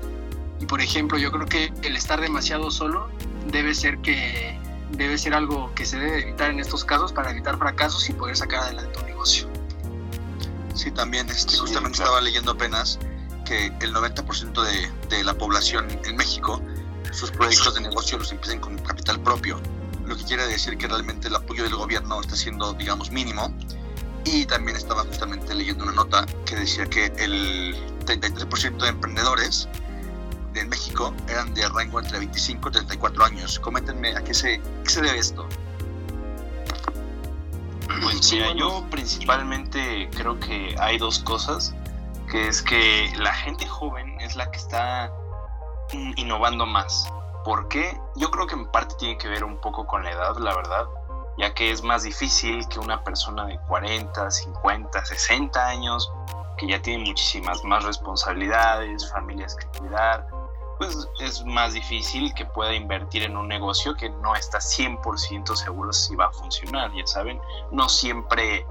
Y 0.59 0.65
por 0.65 0.81
ejemplo, 0.81 1.17
yo 1.17 1.31
creo 1.31 1.45
que 1.45 1.73
el 1.83 1.95
estar 1.95 2.21
demasiado 2.21 2.69
solo 2.69 3.07
debe 3.51 3.73
ser 3.73 3.97
que 3.99 4.59
debe 4.99 5.17
ser 5.17 5.33
algo 5.33 5.73
que 5.73 5.85
se 5.85 5.97
debe 5.97 6.21
evitar 6.21 6.51
en 6.51 6.59
estos 6.59 6.83
casos 6.83 7.11
para 7.13 7.31
evitar 7.31 7.57
fracasos 7.57 8.07
y 8.09 8.13
poder 8.13 8.35
sacar 8.35 8.63
adelante 8.63 8.99
un 8.99 9.05
negocio. 9.05 9.47
Sí, 10.75 10.91
también 10.91 11.27
este, 11.29 11.57
justamente 11.57 11.97
estaba 11.97 12.21
leyendo 12.21 12.51
apenas 12.51 12.99
que 13.45 13.67
el 13.81 13.93
90% 13.93 14.61
de, 14.61 14.91
de, 15.09 15.23
la 15.23 15.33
población 15.33 15.87
en 16.05 16.15
México, 16.15 16.61
sus 17.11 17.31
proyectos 17.31 17.75
de 17.75 17.81
negocio 17.81 18.17
los 18.17 18.31
empiezan 18.31 18.59
con 18.59 18.77
capital 18.77 19.19
propio, 19.21 19.59
lo 20.05 20.17
que 20.17 20.23
quiere 20.23 20.45
decir 20.47 20.77
que 20.77 20.87
realmente 20.87 21.27
el 21.27 21.35
apoyo 21.35 21.63
del 21.63 21.75
gobierno 21.75 22.19
está 22.19 22.35
siendo, 22.35 22.73
digamos, 22.73 23.11
mínimo. 23.11 23.53
Y 24.25 24.45
también 24.45 24.75
estaba 24.75 25.03
justamente 25.03 25.55
leyendo 25.55 25.85
una 25.85 25.93
nota 25.93 26.25
que 26.45 26.55
decía 26.55 26.85
que 26.87 27.05
el 27.17 27.75
33% 28.05 28.77
de 28.77 28.89
emprendedores 28.89 29.67
en 30.59 30.69
México 30.69 31.13
eran 31.27 31.53
de 31.53 31.67
rango 31.69 31.99
entre 31.99 32.19
25 32.19 32.69
y 32.69 32.71
34 32.71 33.25
años. 33.25 33.59
Coméntenme 33.59 34.15
a 34.15 34.23
qué 34.23 34.33
se, 34.33 34.61
qué 34.83 34.89
se 34.89 35.01
debe 35.01 35.17
esto. 35.17 35.47
Pues 38.01 38.31
mira, 38.31 38.53
yo 38.53 38.85
principalmente 38.89 40.09
creo 40.15 40.39
que 40.39 40.75
hay 40.79 40.97
dos 40.97 41.19
cosas 41.19 41.73
que 42.29 42.47
es 42.47 42.61
que 42.61 43.11
la 43.17 43.33
gente 43.33 43.67
joven 43.67 44.19
es 44.21 44.35
la 44.35 44.49
que 44.51 44.57
está 44.57 45.11
innovando 46.15 46.65
más. 46.65 47.11
¿Por 47.43 47.67
qué? 47.67 47.99
Yo 48.15 48.29
creo 48.29 48.45
que 48.47 48.53
en 48.53 48.67
parte 48.67 48.95
tiene 48.99 49.17
que 49.17 49.27
ver 49.27 49.43
un 49.43 49.59
poco 49.59 49.87
con 49.87 50.03
la 50.03 50.11
edad, 50.11 50.37
la 50.37 50.55
verdad, 50.55 50.85
ya 51.37 51.53
que 51.53 51.71
es 51.71 51.83
más 51.83 52.03
difícil 52.03 52.67
que 52.67 52.79
una 52.79 53.03
persona 53.03 53.45
de 53.45 53.57
40, 53.67 54.29
50, 54.29 55.05
60 55.05 55.67
años, 55.67 56.11
que 56.57 56.67
ya 56.67 56.81
tiene 56.81 57.05
muchísimas 57.05 57.63
más 57.63 57.83
responsabilidades, 57.83 59.09
familias 59.11 59.55
que 59.55 59.79
cuidar, 59.79 60.27
pues 60.79 61.09
es 61.19 61.45
más 61.45 61.73
difícil 61.73 62.33
que 62.33 62.45
pueda 62.45 62.73
invertir 62.73 63.23
en 63.23 63.35
un 63.35 63.49
negocio 63.49 63.95
que 63.95 64.09
no 64.09 64.33
está 64.33 64.59
100% 64.59 65.53
seguro 65.55 65.91
si 65.91 66.15
va 66.15 66.27
a 66.27 66.31
funcionar, 66.31 66.91
ya 66.93 67.05
saben, 67.05 67.39
no 67.71 67.89
siempre 67.89 68.65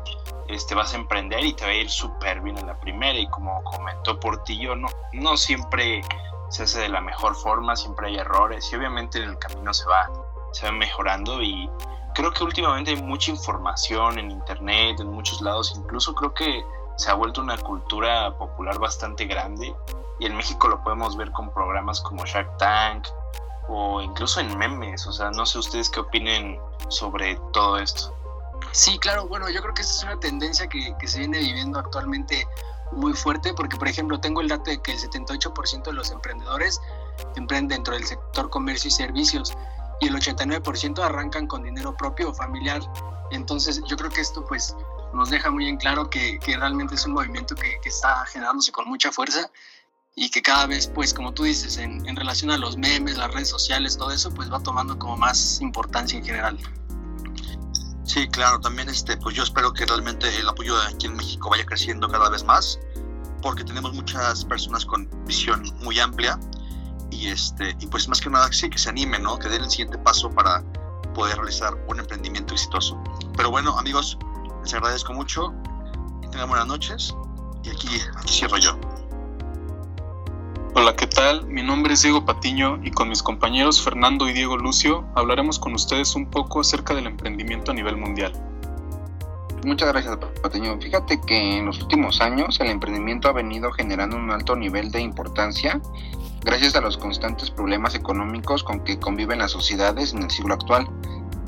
este, 0.48 0.74
vas 0.74 0.94
a 0.94 0.96
emprender 0.96 1.44
y 1.44 1.52
te 1.52 1.66
va 1.66 1.70
a 1.70 1.74
ir 1.74 1.90
súper 1.90 2.40
bien 2.40 2.56
en 2.56 2.66
la 2.66 2.80
primera 2.80 3.18
y 3.18 3.28
como 3.28 3.62
comentó 3.62 4.18
Portillo, 4.18 4.74
no, 4.74 4.88
no 5.12 5.36
siempre 5.36 6.00
se 6.48 6.62
hace 6.62 6.80
de 6.80 6.88
la 6.88 7.02
mejor 7.02 7.34
forma, 7.34 7.76
siempre 7.76 8.08
hay 8.08 8.16
errores 8.16 8.72
y 8.72 8.76
obviamente 8.76 9.18
en 9.18 9.28
el 9.28 9.38
camino 9.38 9.74
se 9.74 9.86
va, 9.86 10.10
se 10.52 10.64
va 10.64 10.72
mejorando 10.72 11.42
y 11.42 11.70
creo 12.14 12.32
que 12.32 12.42
últimamente 12.42 12.92
hay 12.92 13.02
mucha 13.02 13.30
información 13.30 14.18
en 14.18 14.30
internet, 14.30 14.98
en 15.00 15.08
muchos 15.08 15.42
lados, 15.42 15.74
incluso 15.76 16.14
creo 16.14 16.32
que 16.32 16.64
se 16.98 17.10
ha 17.10 17.14
vuelto 17.14 17.40
una 17.40 17.56
cultura 17.56 18.36
popular 18.36 18.78
bastante 18.78 19.24
grande 19.26 19.74
y 20.18 20.26
en 20.26 20.36
México 20.36 20.66
lo 20.66 20.82
podemos 20.82 21.16
ver 21.16 21.30
con 21.30 21.50
programas 21.50 22.00
como 22.00 22.26
Shark 22.26 22.58
Tank 22.58 23.06
o 23.68 24.02
incluso 24.02 24.40
en 24.40 24.58
memes, 24.58 25.06
o 25.06 25.12
sea, 25.12 25.30
no 25.30 25.46
sé 25.46 25.58
ustedes 25.58 25.88
qué 25.90 26.00
opinen 26.00 26.58
sobre 26.88 27.36
todo 27.52 27.78
esto. 27.78 28.12
Sí, 28.72 28.98
claro, 28.98 29.28
bueno, 29.28 29.48
yo 29.48 29.62
creo 29.62 29.74
que 29.74 29.82
esa 29.82 29.92
es 29.92 30.02
una 30.02 30.18
tendencia 30.18 30.66
que, 30.68 30.92
que 30.98 31.06
se 31.06 31.20
viene 31.20 31.38
viviendo 31.38 31.78
actualmente 31.78 32.48
muy 32.90 33.12
fuerte, 33.12 33.54
porque 33.54 33.76
por 33.76 33.86
ejemplo 33.86 34.18
tengo 34.18 34.40
el 34.40 34.48
dato 34.48 34.70
de 34.70 34.82
que 34.82 34.92
el 34.92 34.98
78% 34.98 35.84
de 35.84 35.92
los 35.92 36.10
emprendedores 36.10 36.80
emprenden 37.36 37.78
dentro 37.78 37.94
del 37.94 38.04
sector 38.04 38.50
comercio 38.50 38.88
y 38.88 38.90
servicios 38.90 39.54
y 40.00 40.08
el 40.08 40.16
89% 40.16 41.00
arrancan 41.00 41.46
con 41.46 41.62
dinero 41.62 41.96
propio 41.96 42.30
o 42.30 42.34
familiar. 42.34 42.80
Entonces 43.30 43.82
yo 43.86 43.96
creo 43.96 44.10
que 44.10 44.20
esto 44.20 44.44
pues 44.44 44.74
nos 45.14 45.30
deja 45.30 45.50
muy 45.50 45.68
en 45.68 45.76
claro 45.76 46.08
que, 46.10 46.38
realmente 46.44 46.94
es 46.94 47.06
un 47.06 47.12
movimiento 47.12 47.54
que, 47.54 47.78
está 47.84 48.24
generándose 48.26 48.72
con 48.72 48.88
mucha 48.88 49.10
fuerza 49.10 49.50
y 50.14 50.30
que 50.30 50.42
cada 50.42 50.66
vez, 50.66 50.88
pues, 50.88 51.14
como 51.14 51.32
tú 51.32 51.44
dices, 51.44 51.78
en, 51.78 52.06
en, 52.08 52.16
relación 52.16 52.50
a 52.50 52.58
los 52.58 52.76
memes, 52.76 53.16
las 53.16 53.32
redes 53.32 53.48
sociales, 53.48 53.96
todo 53.96 54.10
eso, 54.10 54.32
pues 54.32 54.52
va 54.52 54.60
tomando 54.60 54.98
como 54.98 55.16
más 55.16 55.60
importancia 55.60 56.18
en 56.18 56.24
general. 56.24 56.58
Sí, 58.08 58.26
claro, 58.28 58.58
también 58.58 58.88
este, 58.88 59.18
pues 59.18 59.36
yo 59.36 59.42
espero 59.42 59.72
que 59.74 59.84
realmente 59.84 60.34
el 60.38 60.48
apoyo 60.48 60.74
aquí 60.80 61.06
en 61.06 61.14
México 61.14 61.50
vaya 61.50 61.66
creciendo 61.66 62.08
cada 62.08 62.30
vez 62.30 62.42
más, 62.42 62.80
porque 63.42 63.64
tenemos 63.64 63.92
muchas 63.92 64.46
personas 64.46 64.86
con 64.86 65.08
visión 65.26 65.62
muy 65.82 66.00
amplia 66.00 66.40
y 67.10 67.26
este, 67.26 67.76
y 67.78 67.86
pues 67.86 68.08
más 68.08 68.22
que 68.22 68.30
nada 68.30 68.50
sí 68.50 68.70
que 68.70 68.78
se 68.78 68.88
animen, 68.88 69.22
¿no? 69.22 69.38
Que 69.38 69.50
den 69.50 69.62
el 69.62 69.70
siguiente 69.70 69.98
paso 69.98 70.30
para 70.30 70.64
poder 71.14 71.36
realizar 71.36 71.74
un 71.88 72.00
emprendimiento 72.00 72.54
exitoso. 72.54 72.98
Pero 73.36 73.50
bueno, 73.50 73.78
amigos, 73.78 74.18
les 74.68 74.74
agradezco 74.74 75.14
mucho, 75.14 75.54
que 76.20 76.28
tengan 76.28 76.50
buenas 76.50 76.66
noches 76.66 77.16
y 77.64 77.70
aquí, 77.70 77.88
aquí 78.18 78.34
cierro 78.34 78.58
yo. 78.58 78.78
Hola, 80.74 80.94
¿qué 80.94 81.06
tal? 81.06 81.46
Mi 81.46 81.62
nombre 81.62 81.94
es 81.94 82.02
Diego 82.02 82.26
Patiño 82.26 82.78
y 82.84 82.90
con 82.90 83.08
mis 83.08 83.22
compañeros 83.22 83.82
Fernando 83.82 84.28
y 84.28 84.34
Diego 84.34 84.58
Lucio 84.58 85.06
hablaremos 85.14 85.58
con 85.58 85.72
ustedes 85.72 86.14
un 86.14 86.28
poco 86.28 86.60
acerca 86.60 86.94
del 86.94 87.06
emprendimiento 87.06 87.70
a 87.70 87.74
nivel 87.74 87.96
mundial. 87.96 88.30
Muchas 89.64 89.88
gracias, 89.88 90.18
Patiño. 90.42 90.78
Fíjate 90.78 91.18
que 91.22 91.56
en 91.56 91.64
los 91.64 91.80
últimos 91.80 92.20
años 92.20 92.60
el 92.60 92.66
emprendimiento 92.66 93.28
ha 93.28 93.32
venido 93.32 93.72
generando 93.72 94.16
un 94.16 94.30
alto 94.30 94.54
nivel 94.54 94.90
de 94.90 95.00
importancia 95.00 95.80
gracias 96.42 96.76
a 96.76 96.82
los 96.82 96.98
constantes 96.98 97.50
problemas 97.50 97.94
económicos 97.94 98.62
con 98.62 98.84
que 98.84 98.98
conviven 98.98 99.38
las 99.38 99.52
sociedades 99.52 100.12
en 100.12 100.24
el 100.24 100.30
siglo 100.30 100.52
actual. 100.52 100.86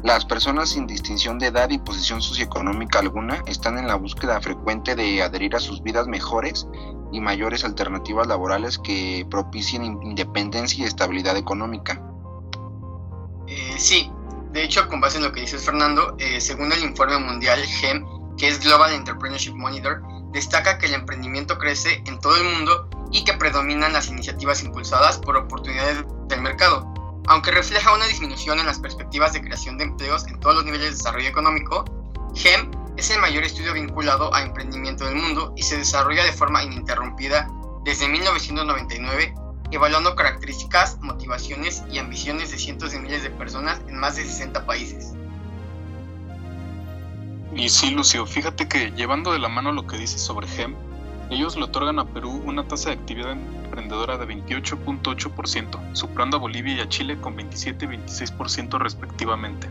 Las 0.03 0.25
personas 0.25 0.71
sin 0.71 0.87
distinción 0.87 1.39
de 1.39 1.49
edad 1.49 1.69
y 1.69 1.79
posición 1.79 2.23
socioeconómica 2.23 3.01
alguna 3.01 3.43
están 3.47 3.77
en 3.79 3.87
la 3.87 3.97
búsqueda 3.97 4.41
frecuente 4.41 4.97
de 4.97 5.23
adherir 5.23 5.55
a 5.55 5.61
sus 5.61 5.83
vidas 5.83 6.07
mejores 6.07 6.67
y 7.13 7.21
mayores 7.21 7.65
alternativas 7.65 8.27
laborales 8.27 8.79
que 8.79 9.27
propicien 9.31 9.85
independencia 10.03 10.83
y 10.83 10.87
estabilidad 10.87 11.37
económica. 11.37 12.01
Eh, 13.47 13.75
sí, 13.77 14.11
de 14.53 14.65
hecho, 14.65 14.89
con 14.89 15.03
base 15.03 15.19
en 15.19 15.25
lo 15.25 15.33
que 15.33 15.43
dices 15.43 15.65
Fernando, 15.65 16.17
eh, 16.19 16.41
según 16.41 16.73
el 16.73 16.83
informe 16.83 17.19
mundial 17.19 17.61
GEM, 17.61 18.07
que 18.39 18.49
es 18.49 18.59
Global 18.61 18.95
Entrepreneurship 18.95 19.53
Monitor, 19.53 20.01
destaca 20.33 20.79
que 20.79 20.87
el 20.87 20.95
emprendimiento 20.95 21.59
crece 21.59 22.03
en 22.07 22.19
todo 22.21 22.37
el 22.37 22.45
mundo 22.45 22.89
y 23.13 23.25
que 23.25 23.35
predominan 23.35 23.93
las 23.93 24.09
iniciativas 24.09 24.63
impulsadas 24.63 25.19
por 25.19 25.37
oportunidades 25.37 26.05
del 26.29 26.41
mercado. 26.41 26.90
Aunque 27.27 27.51
refleja 27.51 27.95
una 27.95 28.07
disminución 28.07 28.59
en 28.59 28.67
las 28.67 28.79
perspectivas 28.79 29.33
de 29.33 29.41
creación 29.41 29.79
de 29.79 29.85
empleos 29.85 30.27
en 30.27 30.41
todos 30.41 30.57
los 30.57 30.65
niveles 30.65 30.87
de 30.87 30.97
desarrollo 30.97 31.29
económico, 31.29 31.85
GEM 32.35 32.71
es 32.97 33.11
el 33.11 33.21
mayor 33.21 33.45
estudio 33.45 33.73
vinculado 33.73 34.35
a 34.35 34.43
emprendimiento 34.43 35.05
del 35.05 35.17
mundo 35.17 35.55
y 35.57 35.63
se 35.63 35.77
desarrolla 35.77 36.25
de 36.25 36.33
forma 36.33 36.63
ininterrumpida 36.63 37.49
desde 37.85 38.09
1999, 38.09 39.35
evaluando 39.71 40.15
características, 40.15 40.99
motivaciones 41.01 41.83
y 41.91 41.99
ambiciones 41.99 42.51
de 42.51 42.59
cientos 42.59 42.93
de 42.93 43.01
miles 43.01 43.23
de 43.23 43.31
personas 43.31 43.81
en 43.89 43.97
más 43.97 44.17
de 44.17 44.25
60 44.25 44.67
países. 44.67 45.15
Y 47.55 47.69
sí, 47.69 47.91
Lucio, 47.91 48.27
fíjate 48.27 48.69
que 48.69 48.91
llevando 48.93 49.33
de 49.33 49.39
la 49.39 49.49
mano 49.49 49.73
lo 49.73 49.87
que 49.87 49.97
dices 49.97 50.21
sobre 50.23 50.47
GEM, 50.47 50.77
ellos 51.31 51.57
le 51.57 51.63
otorgan 51.63 52.01
a 52.01 52.05
Perú 52.05 52.43
una 52.45 52.65
tasa 52.65 52.91
de 52.91 52.97
actividad 52.97 53.33
emprendedora 53.33 54.19
de 54.19 54.27
28.8%, 54.27 55.95
superando 55.95 56.37
a 56.37 56.41
Bolivia 56.41 56.75
y 56.75 56.81
a 56.81 56.89
Chile 56.89 57.17
con 57.21 57.37
27 57.37 57.85
y 57.85 57.89
26% 57.89 58.79
respectivamente. 58.79 59.69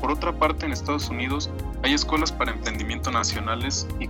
Por 0.00 0.10
otra 0.10 0.32
parte, 0.32 0.66
en 0.66 0.72
Estados 0.72 1.08
Unidos 1.08 1.48
hay 1.82 1.94
escuelas 1.94 2.32
para 2.32 2.50
emprendimiento 2.50 3.10
nacionales 3.10 3.86
y, 4.00 4.08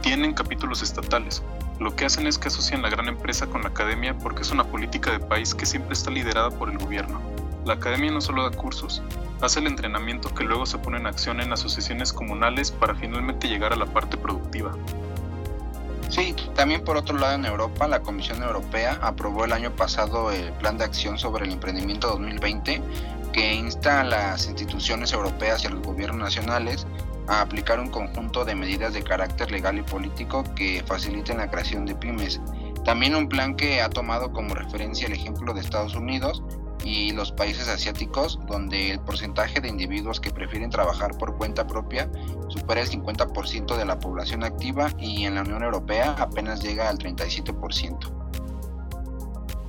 tienen 0.00 0.34
capítulos 0.34 0.82
estatales. 0.82 1.42
Lo 1.80 1.96
que 1.96 2.04
hacen 2.04 2.26
es 2.26 2.38
que 2.38 2.48
asocian 2.48 2.82
la 2.82 2.90
gran 2.90 3.08
empresa 3.08 3.46
con 3.46 3.62
la 3.62 3.68
academia 3.68 4.16
porque 4.18 4.42
es 4.42 4.50
una 4.50 4.64
política 4.64 5.10
de 5.10 5.18
país 5.18 5.54
que 5.54 5.66
siempre 5.66 5.94
está 5.94 6.10
liderada 6.10 6.50
por 6.50 6.70
el 6.70 6.78
gobierno. 6.78 7.20
La 7.64 7.74
academia 7.74 8.10
no 8.10 8.20
solo 8.20 8.48
da 8.48 8.56
cursos, 8.56 9.02
hace 9.40 9.60
el 9.60 9.66
entrenamiento 9.66 10.32
que 10.34 10.44
luego 10.44 10.66
se 10.66 10.78
pone 10.78 10.98
en 10.98 11.06
acción 11.06 11.40
en 11.40 11.52
asociaciones 11.52 12.12
comunales 12.12 12.70
para 12.70 12.94
finalmente 12.94 13.48
llegar 13.48 13.72
a 13.72 13.76
la 13.76 13.86
parte 13.86 14.16
productiva. 14.16 14.74
Sí, 16.14 16.32
también 16.54 16.84
por 16.84 16.96
otro 16.96 17.18
lado 17.18 17.34
en 17.34 17.44
Europa, 17.44 17.88
la 17.88 18.00
Comisión 18.00 18.40
Europea 18.40 19.00
aprobó 19.02 19.46
el 19.46 19.52
año 19.52 19.74
pasado 19.74 20.30
el 20.30 20.52
Plan 20.52 20.78
de 20.78 20.84
Acción 20.84 21.18
sobre 21.18 21.44
el 21.44 21.50
Emprendimiento 21.50 22.06
2020, 22.06 22.80
que 23.32 23.52
insta 23.52 24.02
a 24.02 24.04
las 24.04 24.46
instituciones 24.46 25.12
europeas 25.12 25.64
y 25.64 25.66
a 25.66 25.70
los 25.70 25.82
gobiernos 25.82 26.20
nacionales 26.20 26.86
a 27.26 27.40
aplicar 27.40 27.80
un 27.80 27.90
conjunto 27.90 28.44
de 28.44 28.54
medidas 28.54 28.94
de 28.94 29.02
carácter 29.02 29.50
legal 29.50 29.76
y 29.76 29.82
político 29.82 30.44
que 30.54 30.84
faciliten 30.86 31.38
la 31.38 31.50
creación 31.50 31.84
de 31.84 31.96
pymes. 31.96 32.40
También 32.84 33.16
un 33.16 33.28
plan 33.28 33.56
que 33.56 33.82
ha 33.82 33.90
tomado 33.90 34.32
como 34.32 34.54
referencia 34.54 35.08
el 35.08 35.14
ejemplo 35.14 35.52
de 35.52 35.62
Estados 35.62 35.96
Unidos 35.96 36.44
y 36.84 37.12
los 37.12 37.32
países 37.32 37.66
asiáticos, 37.68 38.38
donde 38.46 38.90
el 38.90 39.00
porcentaje 39.00 39.60
de 39.60 39.68
individuos 39.68 40.20
que 40.20 40.30
prefieren 40.30 40.70
trabajar 40.70 41.16
por 41.16 41.36
cuenta 41.36 41.66
propia 41.66 42.10
supera 42.48 42.82
el 42.82 42.90
50% 42.90 43.76
de 43.76 43.84
la 43.84 43.98
población 43.98 44.44
activa 44.44 44.90
y 44.98 45.24
en 45.24 45.34
la 45.34 45.40
Unión 45.40 45.62
Europea 45.62 46.14
apenas 46.18 46.62
llega 46.62 46.88
al 46.88 46.98
37%. 46.98 47.98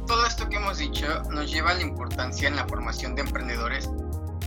Todo 0.05 0.25
esto 0.27 0.47
que 0.49 0.57
hemos 0.57 0.77
dicho 0.77 1.07
nos 1.31 1.51
lleva 1.51 1.71
a 1.71 1.73
la 1.73 1.81
importancia 1.81 2.47
en 2.47 2.55
la 2.55 2.67
formación 2.67 3.15
de 3.15 3.21
emprendedores 3.21 3.89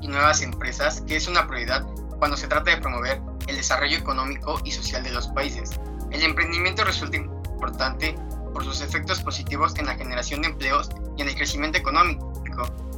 y 0.01 0.09
nuevas 0.09 0.43
empresas, 0.43 1.01
que 1.01 1.17
es 1.17 1.27
una 1.27 1.49
prioridad 1.49 1.85
cuando 2.19 2.37
se 2.37 2.47
trata 2.47 2.71
de 2.71 2.77
promover 2.77 3.21
el 3.47 3.57
desarrollo 3.57 3.97
económico 3.97 4.61
y 4.65 4.71
social 4.71 5.03
de 5.03 5.11
los 5.11 5.29
países. 5.29 5.71
El 6.11 6.23
emprendimiento 6.23 6.85
resulta 6.85 7.17
importante 7.17 8.15
por 8.53 8.65
sus 8.65 8.81
efectos 8.81 9.21
positivos 9.21 9.75
en 9.79 9.87
la 9.87 9.95
generación 9.95 10.43
de 10.43 10.49
empleos 10.49 10.91
y 11.17 11.23
en 11.23 11.29
el 11.29 11.35
crecimiento 11.35 11.79
económico. 11.79 12.33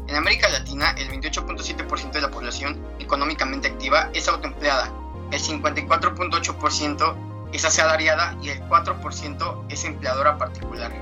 En 0.09 0.17
América 0.17 0.49
Latina, 0.49 0.91
el 0.99 1.09
28.7% 1.09 2.13
de 2.13 2.21
la 2.21 2.31
población 2.31 2.85
económicamente 2.99 3.69
activa 3.69 4.11
es 4.13 4.29
autoempleada, 4.29 4.93
el 5.31 5.41
54.8% 5.41 7.15
es 7.53 7.65
asalariada 7.65 8.37
y 8.43 8.51
el 8.51 8.61
4% 8.69 9.65
es 9.69 9.85
empleadora 9.85 10.37
particular. 10.39 10.93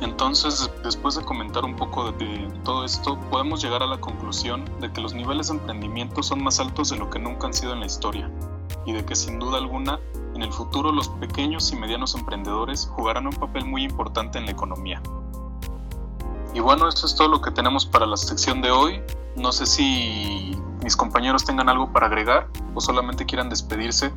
Entonces, 0.00 0.68
después 0.82 1.14
de 1.14 1.22
comentar 1.22 1.64
un 1.64 1.76
poco 1.76 2.10
de 2.10 2.50
todo 2.64 2.84
esto, 2.84 3.16
podemos 3.30 3.62
llegar 3.62 3.84
a 3.84 3.86
la 3.86 4.00
conclusión 4.00 4.64
de 4.80 4.92
que 4.92 5.00
los 5.00 5.14
niveles 5.14 5.46
de 5.46 5.54
emprendimiento 5.54 6.24
son 6.24 6.42
más 6.42 6.58
altos 6.58 6.90
de 6.90 6.96
lo 6.96 7.08
que 7.08 7.20
nunca 7.20 7.46
han 7.46 7.54
sido 7.54 7.72
en 7.72 7.80
la 7.80 7.86
historia 7.86 8.28
y 8.84 8.92
de 8.92 9.04
que 9.04 9.14
sin 9.14 9.38
duda 9.38 9.58
alguna, 9.58 10.00
en 10.34 10.42
el 10.42 10.52
futuro 10.52 10.90
los 10.90 11.08
pequeños 11.08 11.70
y 11.72 11.76
medianos 11.76 12.16
emprendedores 12.16 12.90
jugarán 12.96 13.28
un 13.28 13.34
papel 13.34 13.64
muy 13.64 13.84
importante 13.84 14.38
en 14.38 14.46
la 14.46 14.52
economía. 14.52 15.00
Y 16.54 16.60
bueno, 16.60 16.88
eso 16.88 17.06
es 17.06 17.14
todo 17.14 17.28
lo 17.28 17.40
que 17.40 17.50
tenemos 17.50 17.86
para 17.86 18.06
la 18.06 18.16
sección 18.16 18.60
de 18.60 18.70
hoy. 18.70 19.02
No 19.36 19.52
sé 19.52 19.66
si 19.66 20.56
mis 20.82 20.96
compañeros 20.96 21.44
tengan 21.44 21.68
algo 21.68 21.90
para 21.92 22.06
agregar 22.06 22.48
o 22.74 22.80
solamente 22.80 23.24
quieran 23.24 23.48
despedirse. 23.48 24.12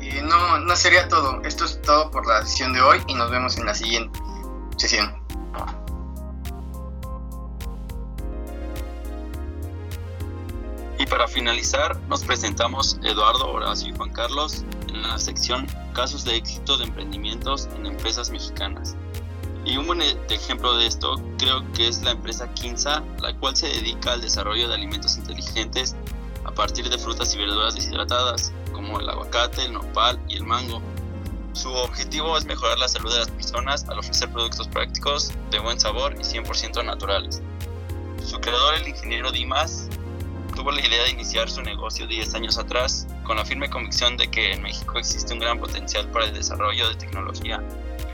Eh, 0.00 0.22
no, 0.22 0.58
no 0.58 0.76
sería 0.76 1.08
todo. 1.08 1.40
Esto 1.42 1.64
es 1.64 1.80
todo 1.82 2.10
por 2.10 2.26
la 2.26 2.44
sesión 2.44 2.74
de 2.74 2.82
hoy 2.82 3.00
y 3.06 3.14
nos 3.14 3.30
vemos 3.30 3.56
en 3.56 3.66
la 3.66 3.74
siguiente 3.74 4.20
sesión. 4.76 5.24
Y 10.98 11.06
para 11.06 11.26
finalizar, 11.26 11.96
nos 12.08 12.24
presentamos 12.24 12.98
Eduardo, 13.02 13.50
Horacio 13.52 13.88
y 13.88 13.96
Juan 13.96 14.10
Carlos 14.12 14.64
en 14.88 15.02
la 15.02 15.18
sección 15.18 15.66
Casos 15.92 16.24
de 16.24 16.36
éxito 16.36 16.76
de 16.76 16.84
emprendimientos 16.84 17.68
en 17.76 17.86
empresas 17.86 18.30
mexicanas. 18.30 18.96
Y 19.64 19.78
un 19.78 19.86
buen 19.86 20.02
ejemplo 20.02 20.76
de 20.76 20.86
esto 20.86 21.18
creo 21.38 21.64
que 21.72 21.88
es 21.88 22.02
la 22.02 22.10
empresa 22.10 22.52
Kinsa, 22.52 23.02
la 23.20 23.34
cual 23.34 23.56
se 23.56 23.66
dedica 23.68 24.12
al 24.12 24.20
desarrollo 24.20 24.68
de 24.68 24.74
alimentos 24.74 25.16
inteligentes 25.16 25.96
a 26.44 26.50
partir 26.50 26.90
de 26.90 26.98
frutas 26.98 27.34
y 27.34 27.38
verduras 27.38 27.74
deshidratadas, 27.74 28.52
como 28.72 29.00
el 29.00 29.08
aguacate, 29.08 29.64
el 29.64 29.72
nopal 29.72 30.20
y 30.28 30.36
el 30.36 30.44
mango. 30.44 30.82
Su 31.54 31.72
objetivo 31.72 32.36
es 32.36 32.44
mejorar 32.44 32.78
la 32.78 32.88
salud 32.88 33.10
de 33.10 33.20
las 33.20 33.30
personas 33.30 33.88
al 33.88 34.00
ofrecer 34.00 34.30
productos 34.30 34.68
prácticos, 34.68 35.32
de 35.50 35.58
buen 35.60 35.80
sabor 35.80 36.14
y 36.14 36.24
100% 36.24 36.84
naturales. 36.84 37.40
Su 38.22 38.38
creador, 38.40 38.74
el 38.74 38.88
ingeniero 38.88 39.32
Dimas, 39.32 39.88
tuvo 40.54 40.72
la 40.72 40.86
idea 40.86 41.04
de 41.04 41.10
iniciar 41.10 41.48
su 41.48 41.62
negocio 41.62 42.06
10 42.06 42.34
años 42.34 42.58
atrás, 42.58 43.06
con 43.22 43.38
la 43.38 43.44
firme 43.46 43.70
convicción 43.70 44.18
de 44.18 44.30
que 44.30 44.52
en 44.52 44.62
México 44.62 44.98
existe 44.98 45.32
un 45.32 45.38
gran 45.38 45.58
potencial 45.58 46.06
para 46.10 46.26
el 46.26 46.34
desarrollo 46.34 46.88
de 46.90 46.96
tecnología 46.96 47.62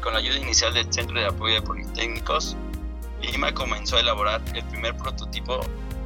con 0.01 0.15
la 0.15 0.19
ayuda 0.19 0.39
inicial 0.39 0.73
del 0.75 0.93
Centro 0.93 1.19
de 1.19 1.27
Apoyo 1.27 1.55
de 1.55 1.63
Politécnicos, 1.63 2.57
Lima 3.21 3.53
comenzó 3.53 3.97
a 3.97 4.01
elaborar 4.01 4.43
el 4.55 4.65
primer 4.67 4.97
prototipo 4.97 5.61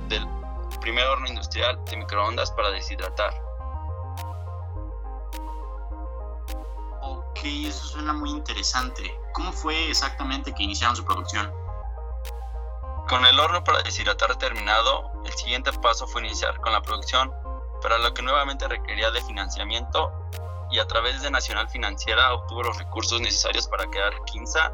del 0.09 0.27
primer 0.81 1.07
horno 1.07 1.29
industrial 1.29 1.83
de 1.85 1.97
microondas 1.97 2.51
para 2.51 2.71
deshidratar. 2.71 3.33
Ok, 7.03 7.39
eso 7.45 7.87
suena 7.87 8.13
muy 8.13 8.31
interesante. 8.31 9.03
¿Cómo 9.33 9.53
fue 9.53 9.91
exactamente 9.91 10.53
que 10.53 10.63
iniciaron 10.65 10.97
su 10.97 11.05
producción? 11.05 11.53
Con 13.09 13.25
el 13.27 13.39
horno 13.39 13.63
para 13.63 13.83
deshidratar 13.83 14.37
terminado, 14.37 15.13
el 15.25 15.33
siguiente 15.35 15.73
paso 15.73 16.07
fue 16.07 16.23
iniciar 16.23 16.61
con 16.61 16.73
la 16.73 16.83
producción, 16.83 17.33
para 17.83 17.99
lo 17.99 18.15
que 18.15 18.23
nuevamente 18.23 18.67
requería 18.67 19.11
de 19.11 19.21
financiamiento 19.23 20.11
y 20.75 20.81
a 20.81 20.87
través 20.89 21.23
de 21.23 21.31
Nacional 21.31 21.69
Financiera 21.69 22.35
obtuvo 22.35 22.65
los 22.65 22.77
recursos 22.77 23.21
necesarios 23.21 23.69
para 23.69 23.87
crear 23.87 24.13
Quinza 24.25 24.73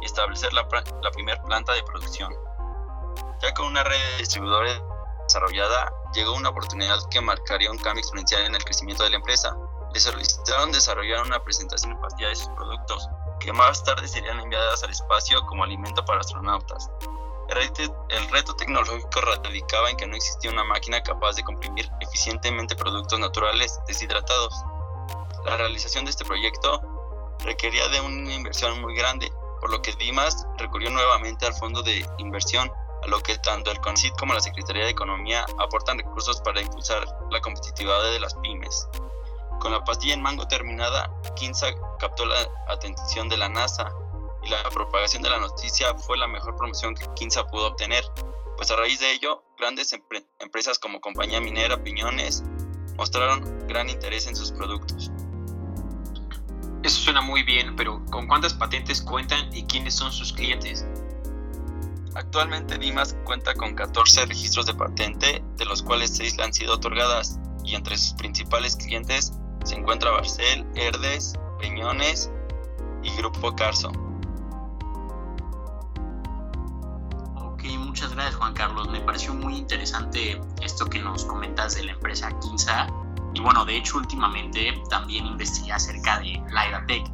y 0.00 0.04
establecer 0.04 0.52
la, 0.52 0.62
la 1.02 1.10
primera 1.10 1.42
planta 1.42 1.72
de 1.72 1.82
producción. 1.82 2.32
Ya 3.42 3.52
con 3.54 3.66
una 3.66 3.82
red 3.82 3.98
de 4.12 4.18
distribuidores 4.18 4.80
desarrollada, 5.24 5.92
llegó 6.14 6.34
una 6.34 6.50
oportunidad 6.50 6.98
que 7.10 7.20
marcaría 7.20 7.68
un 7.68 7.78
cambio 7.78 8.00
exponencial 8.00 8.42
en 8.42 8.54
el 8.54 8.62
crecimiento 8.62 9.02
de 9.02 9.10
la 9.10 9.16
empresa. 9.16 9.56
Le 9.92 9.98
solicitaron 9.98 10.70
desarrollar 10.70 11.24
una 11.24 11.42
presentación 11.42 11.98
en 11.98 12.28
de 12.28 12.36
sus 12.36 12.48
productos, 12.50 13.08
que 13.40 13.52
más 13.52 13.82
tarde 13.82 14.06
serían 14.06 14.38
enviadas 14.38 14.84
al 14.84 14.90
espacio 14.90 15.44
como 15.46 15.64
alimento 15.64 16.04
para 16.04 16.20
astronautas. 16.20 16.88
El 17.48 18.30
reto 18.30 18.54
tecnológico 18.54 19.20
radicaba 19.20 19.90
en 19.90 19.96
que 19.96 20.06
no 20.06 20.14
existía 20.14 20.52
una 20.52 20.62
máquina 20.62 21.02
capaz 21.02 21.34
de 21.34 21.42
comprimir 21.42 21.90
eficientemente 22.00 22.76
productos 22.76 23.18
naturales 23.18 23.80
deshidratados. 23.88 24.54
La 25.44 25.56
realización 25.56 26.04
de 26.04 26.10
este 26.10 26.24
proyecto 26.24 26.80
requería 27.44 27.88
de 27.88 28.00
una 28.00 28.34
inversión 28.34 28.80
muy 28.80 28.94
grande, 28.94 29.32
por 29.60 29.70
lo 29.70 29.80
que 29.82 29.92
Dimas 29.92 30.46
recurrió 30.58 30.90
nuevamente 30.90 31.46
al 31.46 31.54
fondo 31.54 31.82
de 31.82 32.06
inversión, 32.18 32.70
a 33.02 33.06
lo 33.06 33.20
que 33.20 33.38
tanto 33.38 33.70
el 33.70 33.80
CONCIT 33.80 34.14
como 34.18 34.34
la 34.34 34.40
Secretaría 34.40 34.84
de 34.84 34.90
Economía 34.90 35.46
aportan 35.58 35.98
recursos 35.98 36.40
para 36.42 36.60
impulsar 36.60 37.06
la 37.30 37.40
competitividad 37.40 38.02
de 38.12 38.20
las 38.20 38.34
pymes. 38.34 38.88
Con 39.60 39.72
la 39.72 39.84
pastilla 39.84 40.14
en 40.14 40.22
mango 40.22 40.46
terminada, 40.48 41.10
Kinsa 41.36 41.68
captó 41.98 42.24
la 42.26 42.46
atención 42.68 43.28
de 43.28 43.36
la 43.36 43.48
NASA 43.48 43.92
y 44.42 44.48
la 44.48 44.62
propagación 44.70 45.22
de 45.22 45.30
la 45.30 45.38
noticia 45.38 45.94
fue 45.94 46.16
la 46.16 46.26
mejor 46.26 46.56
promoción 46.56 46.94
que 46.94 47.06
Kinsa 47.14 47.46
pudo 47.46 47.68
obtener, 47.68 48.04
pues 48.56 48.70
a 48.70 48.76
raíz 48.76 49.00
de 49.00 49.12
ello, 49.12 49.42
grandes 49.58 49.94
empresas 50.38 50.78
como 50.78 51.00
Compañía 51.00 51.40
Minera 51.40 51.82
Piñones 51.82 52.42
mostraron 53.00 53.66
gran 53.66 53.88
interés 53.88 54.26
en 54.26 54.36
sus 54.36 54.52
productos. 54.52 55.10
Eso 56.82 57.00
suena 57.00 57.22
muy 57.22 57.42
bien, 57.44 57.74
pero 57.74 58.04
¿con 58.10 58.26
cuántas 58.26 58.52
patentes 58.52 59.00
cuentan 59.00 59.48
y 59.56 59.64
quiénes 59.64 59.94
son 59.94 60.12
sus 60.12 60.34
clientes? 60.34 60.86
Actualmente 62.14 62.76
Dimas 62.76 63.16
cuenta 63.24 63.54
con 63.54 63.74
14 63.74 64.26
registros 64.26 64.66
de 64.66 64.74
patente, 64.74 65.42
de 65.56 65.64
los 65.64 65.82
cuales 65.82 66.14
6 66.14 66.36
le 66.36 66.42
han 66.42 66.52
sido 66.52 66.74
otorgadas, 66.74 67.38
y 67.64 67.74
entre 67.74 67.96
sus 67.96 68.12
principales 68.12 68.76
clientes 68.76 69.32
se 69.64 69.76
encuentra 69.76 70.10
Barcel, 70.10 70.66
Herdes, 70.74 71.32
Peñones 71.58 72.30
y 73.02 73.16
Grupo 73.16 73.56
Carso. 73.56 73.92
Ok, 77.60 77.66
muchas 77.76 78.14
gracias 78.14 78.36
Juan 78.36 78.54
Carlos. 78.54 78.88
Me 78.88 79.00
pareció 79.02 79.34
muy 79.34 79.54
interesante 79.54 80.40
esto 80.62 80.86
que 80.86 80.98
nos 80.98 81.26
comentas 81.26 81.74
de 81.74 81.84
la 81.84 81.92
empresa 81.92 82.30
Kinsa 82.40 82.86
y 83.34 83.40
bueno, 83.40 83.66
de 83.66 83.76
hecho 83.76 83.98
últimamente 83.98 84.82
también 84.88 85.26
investigué 85.26 85.70
acerca 85.70 86.18
de 86.20 86.42
la 86.52 86.68
EDATEC, 86.68 87.04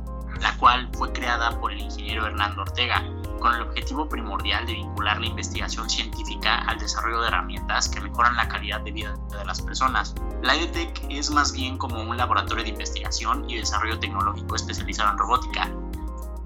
la 0.41 0.57
cual 0.59 0.89
fue 0.97 1.13
creada 1.13 1.59
por 1.59 1.73
el 1.73 1.81
ingeniero 1.81 2.27
Hernando 2.27 2.63
Ortega, 2.63 3.03
con 3.41 3.57
el 3.57 3.63
objetivo 3.63 4.09
primordial 4.09 4.65
de 4.67 4.75
vincular 4.75 5.19
la 5.19 5.27
investigación 5.27 5.91
científica 5.91 6.59
al 6.69 6.79
desarrollo 6.79 7.23
de 7.23 7.27
herramientas 7.27 7.89
que 7.89 8.01
mejoran 8.01 8.37
la 8.37 8.47
calidad 8.47 8.83
de 8.83 8.93
vida 8.93 9.17
de 9.37 9.45
las 9.45 9.61
personas. 9.61 10.15
La 10.43 10.55
es 10.55 11.31
más 11.33 11.53
bien 11.53 11.77
como 11.77 12.01
un 12.01 12.17
laboratorio 12.17 12.63
de 12.63 12.71
investigación 12.71 13.51
y 13.51 13.57
desarrollo 13.57 13.99
tecnológico 13.99 14.55
especializado 14.55 15.11
en 15.11 15.19
robótica. 15.19 15.69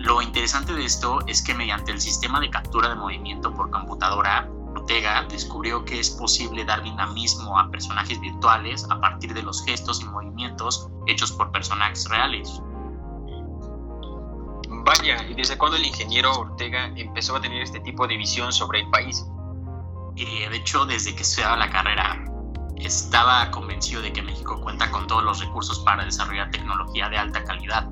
Lo 0.00 0.22
interesante 0.22 0.72
de 0.72 0.86
esto 0.86 1.18
es 1.26 1.42
que 1.42 1.52
mediante 1.52 1.92
el 1.92 2.00
sistema 2.00 2.40
de 2.40 2.48
captura 2.48 2.88
de 2.88 2.94
movimiento 2.94 3.52
por 3.52 3.70
computadora 3.70 4.48
Ortega 4.74 5.26
descubrió 5.28 5.84
que 5.84 6.00
es 6.00 6.08
posible 6.08 6.64
dar 6.64 6.82
dinamismo 6.82 7.58
a 7.58 7.70
personajes 7.70 8.18
virtuales 8.18 8.86
a 8.88 8.98
partir 8.98 9.34
de 9.34 9.42
los 9.42 9.62
gestos 9.62 10.00
y 10.00 10.06
movimientos 10.06 10.88
hechos 11.06 11.32
por 11.32 11.52
personajes 11.52 12.08
reales. 12.08 12.62
Vaya, 14.70 15.22
¿y 15.28 15.34
desde 15.34 15.58
cuándo 15.58 15.76
el 15.76 15.84
ingeniero 15.84 16.32
Ortega 16.32 16.86
empezó 16.96 17.36
a 17.36 17.42
tener 17.42 17.60
este 17.60 17.80
tipo 17.80 18.06
de 18.06 18.16
visión 18.16 18.54
sobre 18.54 18.80
el 18.80 18.88
país? 18.88 19.26
Eh, 20.16 20.48
de 20.48 20.56
hecho, 20.56 20.86
desde 20.86 21.14
que 21.14 21.20
estudiaba 21.20 21.58
la 21.58 21.68
carrera, 21.68 22.24
estaba 22.76 23.50
convencido 23.50 24.00
de 24.00 24.14
que 24.14 24.22
México 24.22 24.58
cuenta 24.62 24.90
con 24.90 25.06
todos 25.06 25.24
los 25.24 25.40
recursos 25.40 25.80
para 25.80 26.06
desarrollar 26.06 26.50
tecnología 26.50 27.10
de 27.10 27.18
alta 27.18 27.44
calidad. 27.44 27.86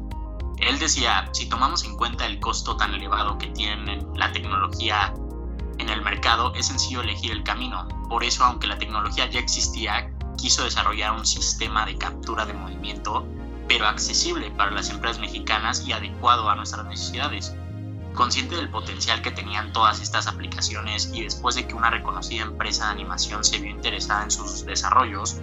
Él 0.60 0.78
decía, 0.78 1.28
si 1.32 1.48
tomamos 1.48 1.84
en 1.84 1.96
cuenta 1.96 2.26
el 2.26 2.40
costo 2.40 2.76
tan 2.76 2.94
elevado 2.94 3.38
que 3.38 3.46
tiene 3.48 4.04
la 4.14 4.32
tecnología 4.32 5.14
en 5.78 5.88
el 5.88 6.02
mercado, 6.02 6.52
es 6.54 6.66
sencillo 6.66 7.00
elegir 7.00 7.32
el 7.32 7.44
camino. 7.44 7.86
Por 8.08 8.24
eso, 8.24 8.44
aunque 8.44 8.66
la 8.66 8.78
tecnología 8.78 9.30
ya 9.30 9.38
existía, 9.38 10.12
quiso 10.36 10.64
desarrollar 10.64 11.12
un 11.12 11.24
sistema 11.24 11.86
de 11.86 11.96
captura 11.96 12.44
de 12.44 12.54
movimiento, 12.54 13.26
pero 13.68 13.86
accesible 13.86 14.50
para 14.52 14.70
las 14.70 14.90
empresas 14.90 15.20
mexicanas 15.20 15.86
y 15.86 15.92
adecuado 15.92 16.48
a 16.48 16.56
nuestras 16.56 16.86
necesidades. 16.86 17.54
Consciente 18.14 18.56
del 18.56 18.70
potencial 18.70 19.22
que 19.22 19.30
tenían 19.30 19.72
todas 19.72 20.00
estas 20.00 20.26
aplicaciones 20.26 21.10
y 21.14 21.22
después 21.22 21.54
de 21.54 21.68
que 21.68 21.74
una 21.74 21.90
reconocida 21.90 22.42
empresa 22.42 22.86
de 22.86 22.92
animación 22.92 23.44
se 23.44 23.58
vio 23.58 23.70
interesada 23.70 24.24
en 24.24 24.30
sus 24.30 24.64
desarrollos, 24.64 25.40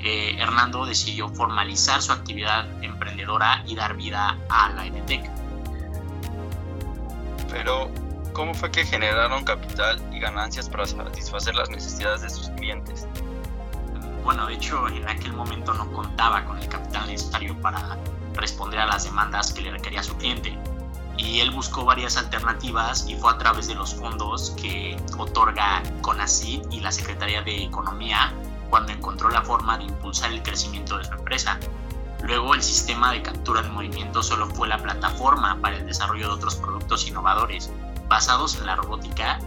eh, 0.00 0.36
Hernando 0.38 0.86
decidió 0.86 1.28
formalizar 1.28 2.00
su 2.00 2.12
actividad 2.12 2.66
emprendedora 2.82 3.62
y 3.66 3.74
dar 3.74 3.96
vida 3.96 4.38
a 4.48 4.68
la 4.70 4.86
EdTech. 4.86 5.28
Pero, 7.50 7.90
¿cómo 8.32 8.54
fue 8.54 8.70
que 8.70 8.84
generaron 8.84 9.44
capital 9.44 10.00
y 10.12 10.20
ganancias 10.20 10.68
para 10.68 10.86
satisfacer 10.86 11.54
las 11.54 11.70
necesidades 11.70 12.22
de 12.22 12.30
sus 12.30 12.48
clientes? 12.50 13.06
Bueno, 14.22 14.46
de 14.46 14.54
hecho, 14.54 14.86
en 14.88 15.08
aquel 15.08 15.32
momento 15.32 15.72
no 15.74 15.90
contaba 15.90 16.44
con 16.44 16.58
el 16.58 16.68
capital 16.68 17.06
necesario 17.06 17.58
para 17.60 17.96
responder 18.34 18.80
a 18.80 18.86
las 18.86 19.04
demandas 19.04 19.52
que 19.52 19.62
le 19.62 19.70
requería 19.70 20.02
su 20.02 20.16
cliente. 20.16 20.56
Y 21.16 21.40
él 21.40 21.50
buscó 21.50 21.84
varias 21.84 22.16
alternativas 22.16 23.08
y 23.08 23.16
fue 23.16 23.32
a 23.32 23.38
través 23.38 23.66
de 23.66 23.74
los 23.74 23.94
fondos 23.94 24.50
que 24.50 24.96
otorga 25.16 25.82
CONACYT 26.02 26.72
y 26.72 26.80
la 26.80 26.92
Secretaría 26.92 27.42
de 27.42 27.64
Economía 27.64 28.32
cuando 28.70 28.92
encontró 28.92 29.30
la 29.30 29.42
forma 29.42 29.78
de 29.78 29.84
impulsar 29.84 30.32
el 30.32 30.42
crecimiento 30.42 30.98
de 30.98 31.04
su 31.04 31.12
empresa. 31.12 31.58
Luego 32.22 32.54
el 32.54 32.62
sistema 32.62 33.12
de 33.12 33.22
captura 33.22 33.62
de 33.62 33.68
movimiento 33.68 34.22
solo 34.22 34.48
fue 34.48 34.68
la 34.68 34.78
plataforma 34.78 35.58
para 35.60 35.76
el 35.76 35.86
desarrollo 35.86 36.28
de 36.28 36.34
otros 36.34 36.56
productos 36.56 37.06
innovadores 37.06 37.72
basados 38.08 38.56
en 38.56 38.66
la 38.66 38.76
robótica. 38.76 39.38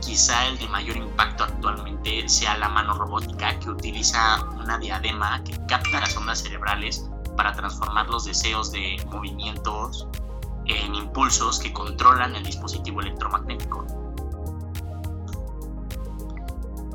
Quizá 0.00 0.46
el 0.46 0.58
de 0.58 0.68
mayor 0.68 0.96
impacto 0.96 1.44
actualmente 1.44 2.28
sea 2.28 2.56
la 2.58 2.68
mano 2.68 2.94
robótica 2.94 3.58
que 3.58 3.70
utiliza 3.70 4.42
una 4.58 4.78
diadema 4.78 5.42
que 5.44 5.58
capta 5.66 6.00
las 6.00 6.16
ondas 6.16 6.42
cerebrales 6.42 7.08
para 7.36 7.52
transformar 7.52 8.08
los 8.08 8.24
deseos 8.24 8.70
de 8.72 9.04
movimientos 9.10 10.06
en 10.66 10.94
impulsos 10.94 11.58
que 11.58 11.72
controlan 11.72 12.36
el 12.36 12.44
dispositivo 12.44 13.00
electromagnético. 13.00 14.03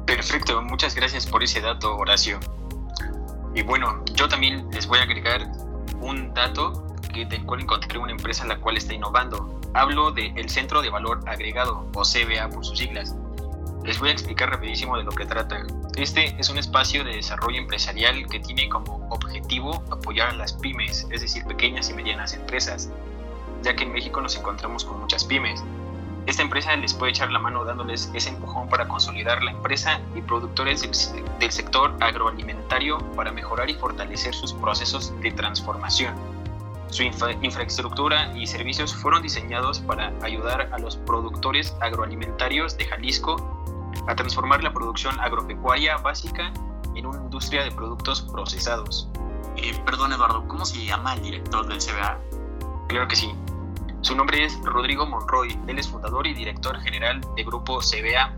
Perfecto, 0.09 0.59
muchas 0.63 0.95
gracias 0.95 1.27
por 1.27 1.43
ese 1.43 1.61
dato, 1.61 1.95
Horacio. 1.95 2.39
Y 3.53 3.61
bueno, 3.61 4.03
yo 4.15 4.27
también 4.27 4.67
les 4.71 4.87
voy 4.87 4.97
a 4.97 5.03
agregar 5.03 5.47
un 6.01 6.33
dato 6.33 6.83
que, 7.13 7.27
del 7.27 7.45
cual 7.45 7.61
encontré 7.61 7.99
una 7.99 8.11
empresa 8.11 8.43
la 8.47 8.57
cual 8.57 8.77
está 8.77 8.95
innovando. 8.95 9.61
Hablo 9.75 10.11
del 10.11 10.49
Centro 10.49 10.81
de 10.81 10.89
Valor 10.89 11.21
Agregado, 11.27 11.87
o 11.93 12.01
CBA 12.01 12.49
por 12.49 12.65
sus 12.65 12.79
siglas. 12.79 13.15
Les 13.83 13.99
voy 13.99 14.09
a 14.09 14.13
explicar 14.13 14.49
rapidísimo 14.49 14.97
de 14.97 15.03
lo 15.03 15.11
que 15.11 15.27
trata. 15.27 15.67
Este 15.95 16.35
es 16.39 16.49
un 16.49 16.57
espacio 16.57 17.03
de 17.03 17.17
desarrollo 17.17 17.59
empresarial 17.59 18.27
que 18.29 18.39
tiene 18.39 18.67
como 18.67 19.07
objetivo 19.11 19.83
apoyar 19.91 20.29
a 20.29 20.33
las 20.33 20.53
pymes, 20.53 21.05
es 21.11 21.21
decir, 21.21 21.45
pequeñas 21.45 21.87
y 21.91 21.93
medianas 21.93 22.33
empresas, 22.33 22.89
ya 23.61 23.75
que 23.75 23.83
en 23.83 23.91
México 23.91 24.19
nos 24.21 24.35
encontramos 24.35 24.85
con 24.85 25.01
muchas 25.01 25.23
pymes 25.23 25.63
esta 26.29 26.43
empresa 26.43 26.75
les 26.75 26.93
puede 26.93 27.11
echar 27.11 27.31
la 27.31 27.39
mano 27.39 27.65
dándoles 27.65 28.11
ese 28.13 28.29
empujón 28.29 28.69
para 28.69 28.87
consolidar 28.87 29.41
la 29.41 29.51
empresa 29.51 29.99
y 30.15 30.21
productores 30.21 30.81
del, 30.81 31.51
sector 31.51 31.95
agroalimentario 31.99 32.99
para 33.15 33.31
mejorar 33.31 33.69
y 33.69 33.73
fortalecer 33.73 34.35
sus 34.35 34.53
procesos 34.53 35.11
de 35.21 35.31
transformación. 35.31 36.13
Su 36.91 37.03
infraestructura 37.03 38.31
y 38.37 38.45
servicios 38.45 38.93
fueron 38.93 39.23
diseñados 39.23 39.79
para 39.79 40.13
ayudar 40.21 40.69
a 40.71 40.77
los 40.77 40.97
productores 40.97 41.75
agroalimentarios 41.81 42.77
de 42.77 42.85
Jalisco 42.85 43.91
a 44.07 44.15
transformar 44.15 44.63
la 44.63 44.71
producción 44.71 45.19
agropecuaria 45.19 45.97
básica 45.97 46.51
en 46.95 47.07
una 47.07 47.17
industria 47.17 47.63
de 47.63 47.71
productos 47.71 48.21
procesados. 48.21 49.09
Eh, 49.55 49.73
perdón 49.83 50.13
Eduardo, 50.13 50.47
¿cómo 50.47 50.63
se 50.65 50.85
llama 50.85 51.15
el 51.15 51.23
director 51.23 51.67
del 51.67 51.79
CBA? 51.79 52.19
Claro 52.87 53.07
que 53.07 53.15
sí, 53.15 53.31
su 54.01 54.15
nombre 54.15 54.45
es 54.45 54.57
Rodrigo 54.63 55.05
Monroy, 55.05 55.59
él 55.67 55.77
es 55.77 55.89
fundador 55.89 56.25
y 56.25 56.33
director 56.33 56.79
general 56.79 57.21
de 57.35 57.43
Grupo 57.43 57.79
CBA. 57.79 58.33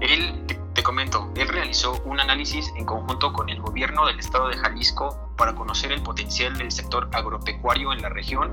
Él, 0.00 0.44
te 0.74 0.82
comento, 0.82 1.30
él 1.36 1.48
realizó 1.48 2.02
un 2.04 2.18
análisis 2.20 2.72
en 2.76 2.84
conjunto 2.84 3.32
con 3.32 3.48
el 3.48 3.60
gobierno 3.60 4.06
del 4.06 4.18
estado 4.18 4.48
de 4.48 4.56
Jalisco 4.56 5.16
para 5.36 5.54
conocer 5.54 5.92
el 5.92 6.02
potencial 6.02 6.58
del 6.58 6.72
sector 6.72 7.08
agropecuario 7.12 7.92
en 7.92 8.02
la 8.02 8.08
región 8.08 8.52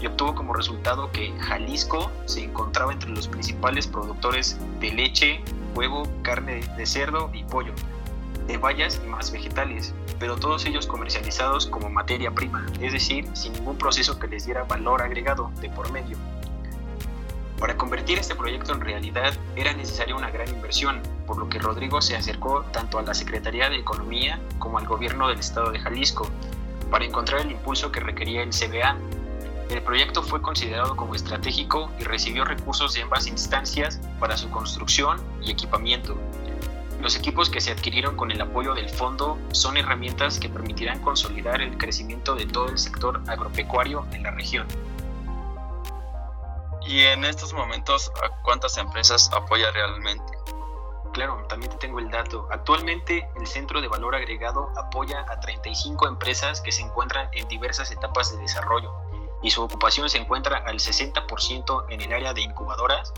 y 0.00 0.06
obtuvo 0.06 0.34
como 0.34 0.54
resultado 0.54 1.10
que 1.10 1.32
Jalisco 1.40 2.10
se 2.26 2.44
encontraba 2.44 2.92
entre 2.92 3.10
los 3.10 3.28
principales 3.28 3.86
productores 3.86 4.58
de 4.80 4.92
leche, 4.92 5.42
huevo, 5.74 6.08
carne 6.22 6.60
de 6.76 6.86
cerdo 6.86 7.30
y 7.34 7.44
pollo, 7.44 7.72
de 8.46 8.56
bayas 8.56 9.00
y 9.04 9.08
más 9.08 9.30
vegetales, 9.30 9.94
pero 10.20 10.36
todos 10.36 10.66
ellos 10.66 10.86
comercializados 10.86 11.66
como 11.66 11.88
materia 11.88 12.30
prima, 12.30 12.66
es 12.78 12.92
decir, 12.92 13.26
sin 13.32 13.54
ningún 13.54 13.78
proceso 13.78 14.18
que 14.18 14.28
les 14.28 14.44
diera 14.44 14.64
valor 14.64 15.00
agregado 15.00 15.50
de 15.62 15.70
por 15.70 15.90
medio. 15.90 16.18
Para 17.58 17.76
convertir 17.76 18.18
este 18.18 18.34
proyecto 18.34 18.72
en 18.74 18.82
realidad 18.82 19.32
era 19.56 19.72
necesaria 19.72 20.14
una 20.14 20.30
gran 20.30 20.48
inversión, 20.48 21.00
por 21.26 21.38
lo 21.38 21.48
que 21.48 21.58
Rodrigo 21.58 22.02
se 22.02 22.16
acercó 22.16 22.62
tanto 22.70 22.98
a 22.98 23.02
la 23.02 23.14
Secretaría 23.14 23.70
de 23.70 23.76
Economía 23.76 24.38
como 24.58 24.78
al 24.78 24.86
gobierno 24.86 25.26
del 25.28 25.38
estado 25.38 25.72
de 25.72 25.78
Jalisco 25.78 26.28
para 26.90 27.06
encontrar 27.06 27.40
el 27.40 27.52
impulso 27.52 27.90
que 27.90 28.00
requería 28.00 28.42
el 28.42 28.50
CBA. 28.50 28.96
El 29.70 29.82
proyecto 29.82 30.22
fue 30.22 30.42
considerado 30.42 30.96
como 30.96 31.14
estratégico 31.14 31.90
y 31.98 32.04
recibió 32.04 32.44
recursos 32.44 32.92
de 32.92 33.02
ambas 33.02 33.26
instancias 33.26 34.00
para 34.18 34.36
su 34.36 34.50
construcción 34.50 35.18
y 35.40 35.50
equipamiento, 35.50 36.16
los 37.00 37.16
equipos 37.16 37.48
que 37.48 37.60
se 37.60 37.72
adquirieron 37.72 38.16
con 38.16 38.30
el 38.30 38.40
apoyo 38.40 38.74
del 38.74 38.88
fondo 38.88 39.38
son 39.52 39.76
herramientas 39.76 40.38
que 40.38 40.48
permitirán 40.48 41.00
consolidar 41.00 41.62
el 41.62 41.78
crecimiento 41.78 42.34
de 42.34 42.46
todo 42.46 42.68
el 42.68 42.78
sector 42.78 43.22
agropecuario 43.26 44.06
en 44.12 44.22
la 44.22 44.30
región. 44.32 44.66
¿Y 46.86 47.00
en 47.00 47.24
estos 47.24 47.52
momentos 47.52 48.12
a 48.22 48.42
cuántas 48.42 48.76
empresas 48.76 49.30
apoya 49.32 49.70
realmente? 49.70 50.32
Claro, 51.12 51.44
también 51.48 51.72
te 51.72 51.78
tengo 51.78 51.98
el 51.98 52.10
dato. 52.10 52.46
Actualmente 52.50 53.28
el 53.38 53.46
Centro 53.46 53.80
de 53.80 53.88
Valor 53.88 54.14
Agregado 54.14 54.70
apoya 54.76 55.24
a 55.28 55.40
35 55.40 56.06
empresas 56.06 56.60
que 56.60 56.70
se 56.70 56.82
encuentran 56.82 57.28
en 57.32 57.48
diversas 57.48 57.90
etapas 57.90 58.32
de 58.32 58.42
desarrollo 58.42 58.92
y 59.42 59.50
su 59.50 59.62
ocupación 59.62 60.08
se 60.10 60.18
encuentra 60.18 60.58
al 60.58 60.76
60% 60.76 61.86
en 61.88 62.00
el 62.00 62.12
área 62.12 62.34
de 62.34 62.42
incubadoras 62.42 63.12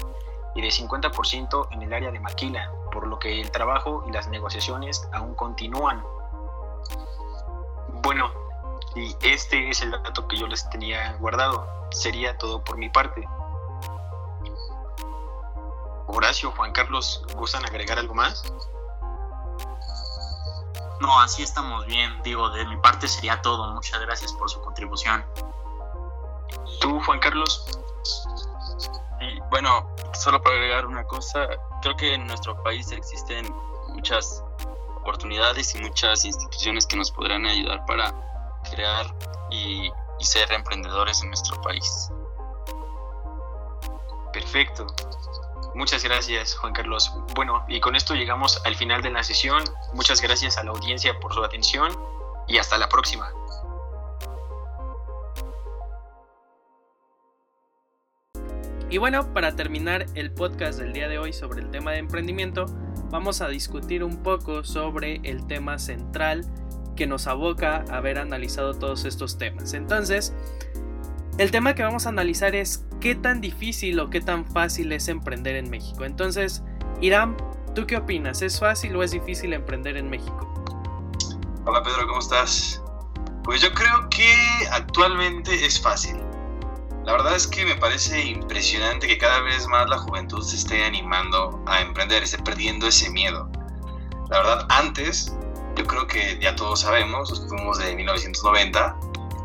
y 0.55 0.63
de 0.63 0.69
50% 0.69 1.69
en 1.73 1.83
el 1.83 1.93
área 1.93 2.11
de 2.11 2.21
maquila, 2.21 2.71
por 2.93 3.07
lo 3.07 3.19
que 3.19 3.41
el 3.41 3.51
trabajo 3.51 4.05
y 4.07 4.13
las 4.13 4.29
negociaciones 4.29 5.09
aún 5.13 5.35
continúan. 5.35 6.05
Bueno, 8.03 8.31
y 8.95 9.17
este 9.23 9.71
es 9.71 9.81
el 9.83 9.91
dato 9.91 10.29
que 10.29 10.37
yo 10.37 10.47
les 10.47 10.69
tenía 10.71 11.17
guardado. 11.19 11.67
Sería 11.91 12.37
todo 12.39 12.63
por 12.63 12.77
mi 12.77 12.89
parte. 12.89 13.27
Horacio, 16.07 16.53
Juan 16.53 16.73
Carlos, 16.73 17.25
¿gustan 17.35 17.65
agregar 17.65 17.99
algo 17.99 18.15
más? 18.15 18.45
No, 21.01 21.21
así 21.21 21.43
estamos 21.43 21.87
bien. 21.87 22.23
Digo, 22.23 22.51
de 22.51 22.65
mi 22.67 22.77
parte 22.77 23.09
sería 23.09 23.41
todo. 23.41 23.73
Muchas 23.73 24.01
gracias 24.01 24.33
por 24.35 24.51
su 24.51 24.61
contribución. 24.61 25.25
¿Tú, 26.81 27.01
Juan 27.01 27.19
Carlos? 27.19 27.67
Y 29.23 29.41
bueno, 29.51 29.89
solo 30.15 30.43
para 30.43 30.57
agregar 30.57 30.87
una 30.87 31.05
cosa, 31.05 31.47
creo 31.81 31.97
que 31.97 32.15
en 32.15 32.27
nuestro 32.27 32.61
país 32.63 32.91
existen 32.91 33.47
muchas 33.89 34.43
oportunidades 34.97 35.75
y 35.75 35.79
muchas 35.79 36.25
instituciones 36.25 36.87
que 36.87 36.97
nos 36.97 37.11
podrán 37.11 37.47
ayudar 37.47 37.85
para 37.87 38.13
crear 38.71 39.07
y, 39.51 39.91
ser 40.21 40.53
emprendedores 40.53 41.21
en 41.23 41.29
nuestro 41.31 41.61
país. 41.63 42.09
Perfecto. 44.33 44.87
Muchas 45.75 46.05
gracias, 46.05 46.55
Juan 46.55 46.73
Carlos. 46.73 47.13
Bueno, 47.35 47.65
y 47.67 47.81
con 47.81 47.97
esto 47.97 48.15
llegamos 48.15 48.63
al 48.65 48.77
final 48.77 49.03
de 49.03 49.11
la 49.11 49.25
sesión. 49.25 49.65
Muchas 49.95 50.21
gracias 50.21 50.59
a 50.59 50.63
la 50.63 50.71
audiencia 50.71 51.19
por 51.19 51.35
su 51.35 51.43
atención 51.43 51.91
y 52.47 52.59
hasta 52.59 52.79
la 52.79 52.89
próxima. 52.89 53.33
Y 58.93 58.99
bueno, 58.99 59.33
para 59.33 59.57
terminar 59.57 60.05
el 60.15 60.31
podcast 60.31 60.79
del 60.79 60.93
día 60.93 61.09
de 61.09 61.19
hoy 61.19 61.33
sobre 61.33 61.63
el 61.63 61.71
tema 61.71 61.93
de 61.93 61.97
emprendimiento, 61.97 62.67
vamos 63.11 63.41
a 63.41 63.49
discutir 63.49 64.05
un 64.05 64.23
poco 64.23 64.65
sobre 64.65 65.23
el 65.25 65.47
tema 65.47 65.79
central 65.79 66.45
que 66.95 67.07
nos 67.07 67.27
aboca 67.27 67.87
a 67.89 67.97
haber 67.97 68.19
analizado 68.19 68.75
todos 68.75 69.07
estos 69.07 69.39
temas. 69.39 69.73
Entonces, 69.73 70.35
el 71.39 71.51
tema 71.51 71.75
que 71.75 71.83
vamos 71.83 72.05
a 72.05 72.11
analizar 72.11 72.55
es 72.55 72.85
qué 73.01 73.15
tan 73.15 73.41
difícil 73.41 73.99
o 73.99 74.11
qué 74.11 74.21
tan 74.21 74.45
fácil 74.45 74.93
es 74.93 75.09
emprender 75.09 75.57
en 75.57 75.71
México. 75.71 76.05
Entonces, 76.05 76.63
Irán, 77.01 77.35
¿tú 77.75 77.87
qué 77.87 77.97
opinas? 77.97 78.43
¿Es 78.43 78.61
fácil 78.61 78.95
o 78.97 79.03
es 79.03 79.13
difícil 79.13 79.55
emprender 79.55 79.97
en 79.97 80.11
México? 80.11 80.53
Hola 81.65 81.83
Pedro, 81.83 82.09
¿cómo 82.09 82.19
estás? 82.19 82.83
Pues 83.43 83.63
yo 83.63 83.73
creo 83.73 84.11
que 84.11 84.35
actualmente 84.71 85.65
es 85.65 85.81
fácil. 85.81 86.32
La 87.05 87.13
verdad 87.13 87.35
es 87.35 87.49
que 87.49 87.65
me 87.65 87.75
parece 87.75 88.25
impresionante 88.25 89.09
que 89.09 89.19
cada 89.19 89.41
vez 89.41 89.67
más 89.67 89.89
la 89.89 89.99
juventud 89.99 90.41
se 90.43 90.57
esté 90.57 90.85
animando 90.85 91.61
a 91.67 91.81
emprender, 91.81 92.23
esté 92.23 92.39
perdiendo 92.39 92.87
ese 92.87 93.11
miedo. 93.11 93.51
La 94.31 94.39
verdad, 94.39 94.67
antes, 94.69 95.35
yo 95.77 95.85
creo 95.85 96.07
que 96.07 96.39
ya 96.41 96.55
todos 96.55 96.81
sabemos, 96.81 97.29
los 97.29 97.41
que 97.41 97.49
fuimos 97.49 97.79
de 97.79 97.97
1990, 97.97 98.97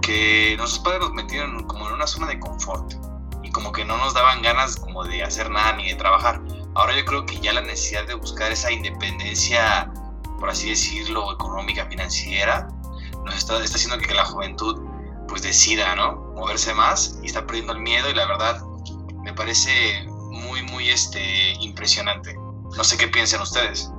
que 0.02 0.56
nuestros 0.58 0.84
padres 0.84 1.02
nos 1.02 1.14
metieron 1.14 1.64
como 1.64 1.88
en 1.88 1.96
una 1.96 2.06
zona 2.06 2.28
de 2.28 2.40
confort 2.40 2.94
y 3.42 3.50
como 3.50 3.72
que 3.72 3.84
no 3.84 3.98
nos 3.98 4.14
daban 4.14 4.44
ganas 4.44 4.76
como 4.76 5.04
de 5.04 5.24
hacer 5.24 5.50
nada 5.50 5.74
ni 5.74 5.90
de 5.90 5.96
trabajar. 5.96 6.40
Ahora 6.76 6.96
yo 6.96 7.06
creo 7.06 7.26
que 7.26 7.40
ya 7.40 7.54
la 7.54 7.62
necesidad 7.62 8.06
de 8.06 8.14
buscar 8.14 8.52
esa 8.52 8.72
independencia, 8.72 9.92
por 10.40 10.52
así 10.52 10.70
decirlo, 10.70 11.34
económica, 11.34 11.88
financiera, 11.88 12.68
nos 13.26 13.36
está, 13.36 13.64
está 13.64 13.78
haciendo 13.78 13.98
que 13.98 14.14
la 14.14 14.26
juventud 14.26 14.80
pues 15.28 15.42
decida, 15.42 15.96
¿no? 15.96 16.34
Moverse 16.36 16.74
más 16.74 17.20
y 17.24 17.28
está 17.28 17.46
perdiendo 17.46 17.74
el 17.74 17.80
miedo 17.80 18.10
y 18.10 18.14
la 18.14 18.26
verdad 18.28 18.62
me 19.24 19.34
parece 19.34 20.06
muy, 20.10 20.64
muy 20.64 20.90
este, 20.90 21.54
impresionante. 21.60 22.36
No 22.36 22.84
sé 22.84 22.98
qué 22.98 23.08
piensan 23.08 23.42
ustedes. 23.42 23.92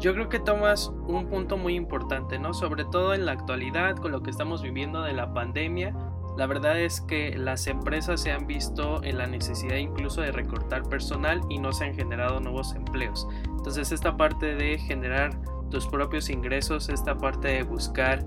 Yo 0.00 0.14
creo 0.14 0.28
que 0.30 0.40
tomas 0.40 0.88
un 0.88 1.26
punto 1.28 1.58
muy 1.58 1.74
importante, 1.74 2.38
¿no? 2.38 2.54
Sobre 2.54 2.84
todo 2.86 3.12
en 3.12 3.26
la 3.26 3.32
actualidad, 3.32 3.96
con 3.96 4.12
lo 4.12 4.22
que 4.22 4.30
estamos 4.30 4.62
viviendo 4.62 5.02
de 5.02 5.12
la 5.12 5.32
pandemia. 5.34 5.94
La 6.38 6.46
verdad 6.46 6.80
es 6.80 7.02
que 7.02 7.36
las 7.36 7.66
empresas 7.66 8.22
se 8.22 8.32
han 8.32 8.46
visto 8.46 9.02
en 9.02 9.18
la 9.18 9.26
necesidad 9.26 9.76
incluso 9.76 10.22
de 10.22 10.32
recortar 10.32 10.84
personal 10.88 11.42
y 11.50 11.58
no 11.58 11.72
se 11.72 11.84
han 11.84 11.94
generado 11.94 12.40
nuevos 12.40 12.74
empleos. 12.74 13.28
Entonces 13.44 13.92
esta 13.92 14.16
parte 14.16 14.54
de 14.54 14.78
generar 14.78 15.38
tus 15.70 15.86
propios 15.86 16.30
ingresos, 16.30 16.88
esta 16.88 17.16
parte 17.18 17.48
de 17.48 17.62
buscar 17.62 18.24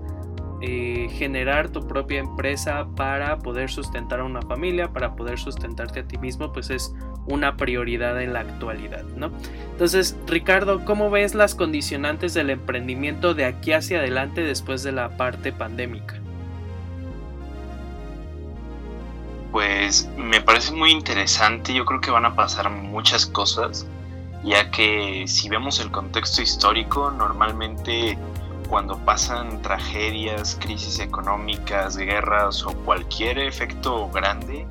eh, 0.66 1.10
generar 1.10 1.68
tu 1.68 1.86
propia 1.86 2.20
empresa 2.20 2.86
para 2.96 3.38
poder 3.40 3.70
sustentar 3.70 4.20
a 4.20 4.24
una 4.24 4.40
familia, 4.40 4.94
para 4.94 5.14
poder 5.14 5.38
sustentarte 5.38 6.00
a 6.00 6.08
ti 6.08 6.16
mismo, 6.16 6.54
pues 6.54 6.70
es 6.70 6.94
una 7.26 7.58
prioridad 7.58 8.18
en 8.22 8.32
la 8.32 8.40
actualidad, 8.40 9.04
¿no? 9.14 9.30
Entonces, 9.72 10.16
Ricardo, 10.26 10.82
¿cómo 10.86 11.10
ves 11.10 11.34
las 11.34 11.54
condicionantes 11.54 12.32
del 12.32 12.48
emprendimiento 12.48 13.34
de 13.34 13.44
aquí 13.44 13.72
hacia 13.72 13.98
adelante 13.98 14.40
después 14.40 14.82
de 14.82 14.92
la 14.92 15.18
parte 15.18 15.52
pandémica? 15.52 16.18
Pues 19.52 20.08
me 20.16 20.40
parece 20.40 20.72
muy 20.72 20.92
interesante, 20.92 21.74
yo 21.74 21.84
creo 21.84 22.00
que 22.00 22.10
van 22.10 22.24
a 22.24 22.34
pasar 22.34 22.70
muchas 22.70 23.26
cosas, 23.26 23.86
ya 24.42 24.70
que 24.70 25.24
si 25.26 25.50
vemos 25.50 25.78
el 25.78 25.90
contexto 25.90 26.40
histórico, 26.40 27.10
normalmente 27.10 28.16
cuando 28.68 28.98
pasan 28.98 29.60
tragedias, 29.62 30.56
crisis 30.60 30.98
económicas, 30.98 31.96
guerras 31.96 32.64
o 32.64 32.72
cualquier 32.84 33.38
efecto 33.38 34.08
grande, 34.10 34.66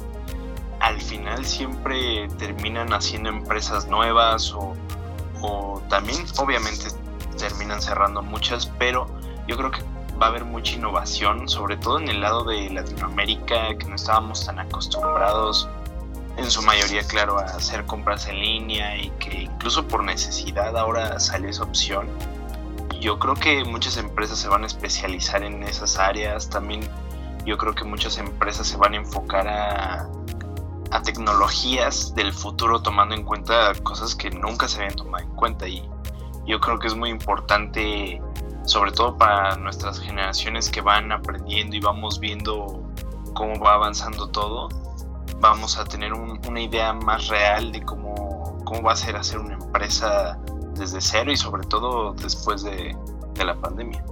al 0.80 1.00
final 1.00 1.46
siempre 1.46 2.28
terminan 2.38 2.92
haciendo 2.94 3.30
empresas 3.30 3.88
nuevas 3.88 4.54
o, 4.54 4.76
también 5.90 6.26
obviamente 6.38 6.86
terminan 7.38 7.82
cerrando 7.82 8.22
muchas, 8.22 8.66
pero 8.80 9.08
yo 9.48 9.58
creo 9.58 9.72
que 9.72 9.82
va 10.22 10.28
a 10.28 10.30
haber 10.30 10.46
mucha 10.46 10.76
innovación, 10.76 11.50
sobre 11.50 11.76
todo 11.78 12.00
en 12.00 12.08
el 12.08 12.22
lado 12.22 12.46
de 12.46 12.70
Latinoamérica, 12.70 13.78
que 13.78 13.86
no 13.86 13.96
estábamos 13.96 14.46
tan 14.46 14.60
acostumbrados 14.60 15.68
en 16.38 16.50
su 16.50 16.62
mayoría, 16.62 17.04
claro, 17.04 17.40
a 17.40 17.44
hacer 17.44 17.86
compras 17.86 18.28
en 18.28 18.40
línea 18.40 18.98
y 18.98 19.10
que 19.20 19.44
incluso 19.44 19.88
por 19.88 20.04
necesidad 20.04 20.76
ahora 20.78 21.20
sale 21.20 21.50
esa 21.50 21.64
opción 21.64 22.08
yo 23.04 23.20
creo 23.20 23.36
que 23.36 23.66
muchas 23.66 23.98
empresas 23.98 24.40
se 24.40 24.48
van 24.48 24.64
a 24.64 24.68
especializar 24.68 25.44
en 25.44 25.62
esas 25.64 26.00
áreas. 26.00 26.50
También 26.50 26.88
yo 27.46 27.58
creo 27.58 27.76
que 27.76 27.84
muchas 27.84 28.18
empresas 28.18 28.66
se 28.66 28.78
van 28.78 28.94
a 28.94 28.98
enfocar 28.98 29.46
a, 29.48 30.10
tecnologías 31.04 32.14
del 32.16 32.32
futuro 32.32 32.82
tomando 32.82 33.14
en 33.16 33.24
cuenta 33.24 33.74
cosas 33.82 34.16
que 34.16 34.30
nunca 34.30 34.68
se 34.70 34.78
habían 34.78 34.96
tomado 34.96 35.24
en 35.24 35.32
cuenta. 35.32 35.68
Y 35.68 35.84
yo 36.46 36.62
creo 36.62 36.80
que 36.80 36.88
es 36.88 36.96
muy 36.96 37.10
importante, 37.10 38.22
sobre 38.64 38.92
todo 38.92 39.18
para 39.18 39.58
nuestras 39.58 40.00
generaciones 40.00 40.70
que 40.70 40.80
van 40.80 41.12
aprendiendo 41.12 41.76
y 41.76 41.82
vamos 41.82 42.20
viendo 42.20 42.84
cómo 43.34 43.60
va 43.60 43.74
avanzando 43.74 44.30
todo, 44.30 44.70
vamos 45.40 45.78
a 45.78 45.84
tener 45.84 46.14
una 46.14 46.62
idea 46.62 46.94
más 46.94 47.28
real 47.28 47.72
de 47.72 47.82
cómo, 47.82 48.64
cómo 48.64 48.84
va 48.84 48.94
a 48.94 48.96
ser 48.96 49.18
hacer 49.18 49.40
una 49.40 49.56
empresa 49.56 50.40
desde 50.84 51.00
cero 51.00 51.32
y 51.32 51.38
sobre 51.38 51.66
todo 51.66 52.14
después 52.14 52.64
de, 52.64 52.96
la 53.44 53.56
pandemia. 53.56 54.04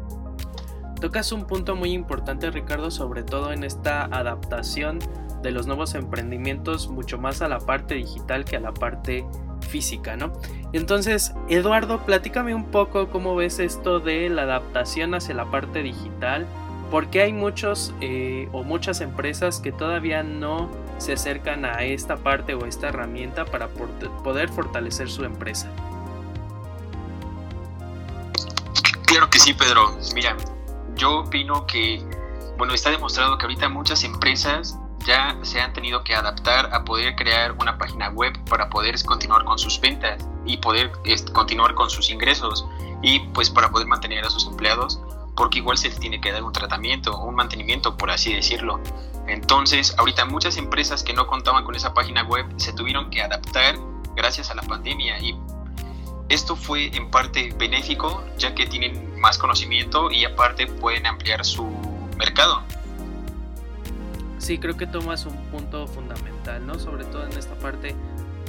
Tocas 1.00 1.32
un 1.32 1.46
punto 1.46 1.76
muy 1.76 1.94
importante 1.94 2.52
Ricardo, 2.52 2.92
sobre 2.92 3.24
todo 3.24 3.54
en 3.54 3.64
esta 3.64 4.04
adaptación 4.06 5.00
de 5.42 5.52
los 5.52 5.68
nuevos 5.68 5.96
emprendimientos 5.96 6.90
mucho 6.90 7.18
más 7.18 7.42
a 7.42 7.48
la 7.48 7.60
parte 7.60 7.96
digital 7.96 8.44
que 8.44 8.58
a 8.58 8.60
la 8.60 8.74
parte 8.74 9.26
física, 9.62 10.18
¿no? 10.18 10.34
Entonces, 10.74 11.34
Eduardo, 11.48 12.00
platícame 12.06 12.54
un 12.54 12.66
poco 12.66 13.08
cómo 13.08 13.36
ves 13.36 13.60
esto 13.60 14.02
de 14.02 14.28
la 14.30 14.42
adaptación 14.42 15.16
hacia 15.16 15.34
la 15.34 15.50
parte 15.50 15.82
digital, 15.82 16.46
porque 16.90 17.22
hay 17.22 17.32
muchos 17.32 17.94
eh, 18.02 18.50
o 18.52 18.64
muchas 18.64 19.00
empresas 19.00 19.62
que 19.62 19.72
todavía 19.72 20.24
no 20.24 20.70
se 20.98 21.14
acercan 21.14 21.64
a 21.64 21.84
esta 21.84 22.18
parte 22.18 22.54
o 22.54 22.66
esta 22.66 22.90
herramienta 22.90 23.46
para 23.46 23.70
poder 23.70 24.50
fortalecer 24.50 25.10
su 25.10 25.24
empresa. 25.24 25.70
Claro 29.12 29.30
que 29.30 29.40
sí, 29.40 29.54
Pedro. 29.54 29.94
Mira, 30.16 30.38
yo 30.96 31.20
opino 31.20 31.68
que, 31.68 32.02
bueno, 32.58 32.74
está 32.74 32.92
demostrado 32.92 33.38
que 33.38 33.44
ahorita 33.44 33.68
muchas 33.68 34.06
empresas 34.06 34.78
ya 35.06 35.38
se 35.42 35.60
han 35.60 35.74
tenido 35.74 36.02
que 36.06 36.16
adaptar 36.16 36.74
a 36.74 36.86
poder 36.86 37.18
crear 37.18 37.52
una 37.60 37.78
página 37.78 38.10
web 38.12 38.32
para 38.46 38.70
poder 38.70 38.96
continuar 39.04 39.44
con 39.44 39.60
sus 39.60 39.82
ventas 39.82 40.26
y 40.46 40.56
poder 40.56 40.94
continuar 41.34 41.76
con 41.76 41.90
sus 41.90 42.10
ingresos 42.10 42.66
y 43.02 43.20
pues 43.34 43.50
para 43.50 43.70
poder 43.70 43.86
mantener 43.86 44.24
a 44.24 44.30
sus 44.30 44.48
empleados 44.48 45.02
porque 45.36 45.58
igual 45.58 45.78
se 45.78 45.90
les 45.90 46.00
tiene 46.00 46.22
que 46.22 46.32
dar 46.32 46.44
un 46.44 46.54
tratamiento, 46.54 47.18
un 47.18 47.36
mantenimiento 47.36 47.98
por 47.98 48.12
así 48.12 48.34
decirlo. 48.34 48.80
Entonces, 49.28 49.94
ahorita 49.98 50.24
muchas 50.24 50.56
empresas 50.56 51.04
que 51.04 51.12
no 51.12 51.28
contaban 51.28 51.66
con 51.66 51.76
esa 51.76 51.94
página 51.94 52.24
web 52.24 52.46
se 52.56 52.72
tuvieron 52.72 53.10
que 53.10 53.22
adaptar 53.22 53.76
gracias 54.16 54.52
a 54.52 54.56
la 54.56 54.62
pandemia 54.62 55.20
y 55.20 55.38
esto 56.32 56.56
fue 56.56 56.88
en 56.96 57.12
parte 57.12 57.54
benéfico, 57.58 58.24
ya 58.38 58.56
que 58.56 58.66
tienen 58.66 59.20
más 59.20 59.38
conocimiento 59.38 60.10
y 60.10 60.24
aparte 60.24 60.66
pueden 60.66 61.06
ampliar 61.06 61.44
su 61.44 61.66
mercado. 62.18 62.64
Sí, 64.38 64.58
creo 64.58 64.78
que 64.78 64.88
tomas 64.88 65.26
un 65.26 65.36
punto 65.52 65.88
fundamental, 65.88 66.66
¿no? 66.66 66.80
Sobre 66.80 67.04
todo 67.04 67.26
en 67.26 67.38
esta 67.38 67.54
parte 67.56 67.96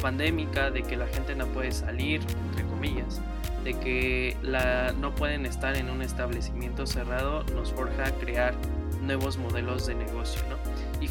pandémica 0.01 0.71
de 0.71 0.85
que 0.85 0.97
la 0.97 1.07
gente 1.09 1.35
no 1.35 1.47
puede 1.49 1.73
salir, 1.73 2.21
entre 2.51 2.65
comillas, 2.67 3.21
de 3.65 3.75
que 3.75 4.37
la, 4.43 4.93
no 4.93 5.13
pueden 5.15 5.45
estar 5.45 5.77
en 5.77 5.91
un 5.91 6.03
establecimiento 6.03 6.87
cerrado, 6.87 7.43
nos 7.55 7.73
forja 7.73 8.07
a 8.07 8.11
crear 8.13 8.55
nuevos 9.03 9.39
modelos 9.39 9.87
de 9.87 9.97
negocio, 9.97 10.41
¿no? 10.49 10.57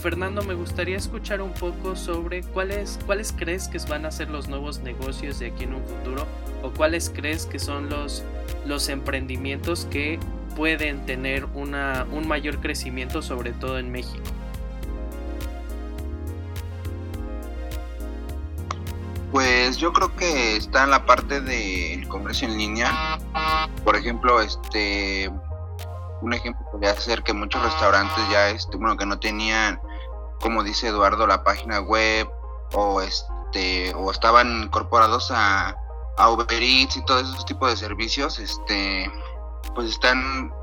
Fernando, 0.02 0.42
me 0.42 0.56
gustaría 0.56 0.98
escuchar 0.98 1.42
un 1.42 1.54
poco 1.54 1.96
sobre 1.96 2.42
cuáles, 2.42 2.98
cuáles 3.06 3.32
crees 3.32 3.68
que 3.68 3.78
van 3.88 4.08
a 4.08 4.12
ser 4.12 4.32
los 4.32 4.48
nuevos 4.48 4.80
negocios 4.80 5.38
de 5.38 5.48
aquí 5.48 5.66
en 5.66 5.76
un 5.76 5.84
futuro 5.86 6.26
o 6.64 6.72
cuáles 6.72 7.12
crees 7.12 7.46
que 7.46 7.60
son 7.60 7.88
los, 7.88 8.24
los 8.66 8.90
emprendimientos 8.90 9.86
que 9.92 10.20
pueden 10.56 11.06
tener 11.06 11.46
una, 11.54 12.08
un 12.12 12.28
mayor 12.28 12.60
crecimiento, 12.62 13.22
sobre 13.22 13.52
todo 13.52 13.78
en 13.78 13.92
México. 13.92 14.24
Pues 19.32 19.78
yo 19.78 19.94
creo 19.94 20.16
que 20.16 20.58
está 20.58 20.84
en 20.84 20.90
la 20.90 21.06
parte 21.06 21.42
del 21.42 22.08
comercio 22.08 22.48
en 22.48 22.58
línea. 22.58 23.20
Por 23.84 23.96
ejemplo, 23.96 24.42
este 24.42 25.32
un 26.22 26.34
ejemplo 26.34 26.66
podría 26.72 26.96
ser 26.96 27.24
que 27.24 27.34
muchos 27.34 27.62
restaurantes 27.64 28.24
ya 28.32 28.50
este, 28.50 28.78
bueno, 28.78 28.96
que 28.96 29.06
no 29.06 29.20
tenían 29.20 29.80
como 30.42 30.64
dice 30.64 30.88
Eduardo 30.88 31.28
la 31.28 31.44
página 31.44 31.80
web 31.80 32.30
o 32.74 33.02
este 33.02 33.94
o 33.96 34.12
estaban 34.12 34.64
incorporados 34.64 35.32
a 35.32 35.78
a 36.18 36.30
Uber 36.30 36.62
Eats 36.62 36.98
y 36.98 37.06
todos 37.06 37.24
esos 37.24 37.46
tipos 37.46 37.70
de 37.70 37.78
servicios, 37.78 38.40
este, 38.40 39.12
pues 39.74 39.90
están 39.90 40.54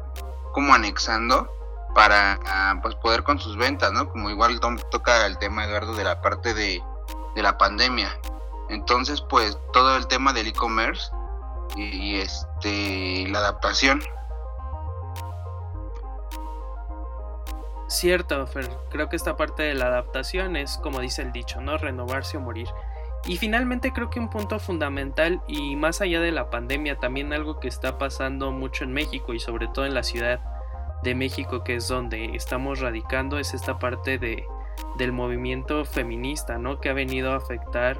como 0.53 0.75
anexando 0.75 1.51
para 1.95 2.39
pues 2.83 2.95
poder 2.97 3.25
con 3.25 3.39
sus 3.41 3.57
ventas, 3.57 3.93
¿no? 3.93 4.09
Como 4.09 4.31
igual 4.31 4.61
toca 4.91 5.27
el 5.27 5.39
tema, 5.39 5.65
Eduardo, 5.65 5.95
de 5.95 6.05
la 6.05 6.21
parte 6.21 6.55
de, 6.55 6.83
de 7.35 7.43
la 7.43 7.59
pandemia. 7.59 8.09
Entonces, 8.69 9.21
pues 9.23 9.59
todo 9.73 9.97
el 9.97 10.07
tema 10.07 10.33
del 10.33 10.49
e-commerce 10.49 11.11
y, 11.77 12.17
este 12.17 13.27
la 13.29 13.39
adaptación. 13.39 14.03
Cierto, 17.89 18.47
Fer. 18.47 18.69
Creo 18.91 19.09
que 19.09 19.17
esta 19.17 19.37
parte 19.37 19.63
de 19.63 19.75
la 19.75 19.87
adaptación 19.87 20.57
es, 20.57 20.77
como 20.79 21.01
dice 21.01 21.23
el 21.23 21.33
dicho, 21.33 21.61
¿no? 21.61 21.79
Renovarse 21.79 22.37
o 22.37 22.41
morir. 22.41 22.69
Y 23.27 23.39
finalmente 23.39 23.93
creo 23.93 24.11
que 24.11 24.21
un 24.21 24.31
punto 24.31 24.59
fundamental 24.59 25.43
y 25.49 25.75
más 25.75 26.01
allá 26.01 26.21
de 26.21 26.31
la 26.31 26.51
pandemia, 26.51 26.99
también 26.99 27.33
algo 27.33 27.59
que 27.61 27.69
está 27.69 27.99
pasando 27.99 28.53
mucho 28.53 28.85
en 28.85 28.93
México 28.93 29.35
y 29.35 29.41
sobre 29.41 29.69
todo 29.69 29.87
en 29.87 29.95
la 29.95 30.03
ciudad 30.03 30.41
de 31.03 31.15
México, 31.15 31.65
que 31.65 31.77
es 31.77 31.89
donde 31.89 32.37
estamos 32.37 32.81
radicando, 32.81 33.39
es 33.39 33.55
esta 33.55 33.79
parte 33.79 34.19
de, 34.19 34.45
del 34.99 35.13
movimiento 35.13 35.85
feminista, 35.85 36.59
¿no? 36.59 36.81
Que 36.81 36.91
ha 36.91 36.95
venido 36.95 37.33
a 37.33 37.37
afectar 37.37 37.99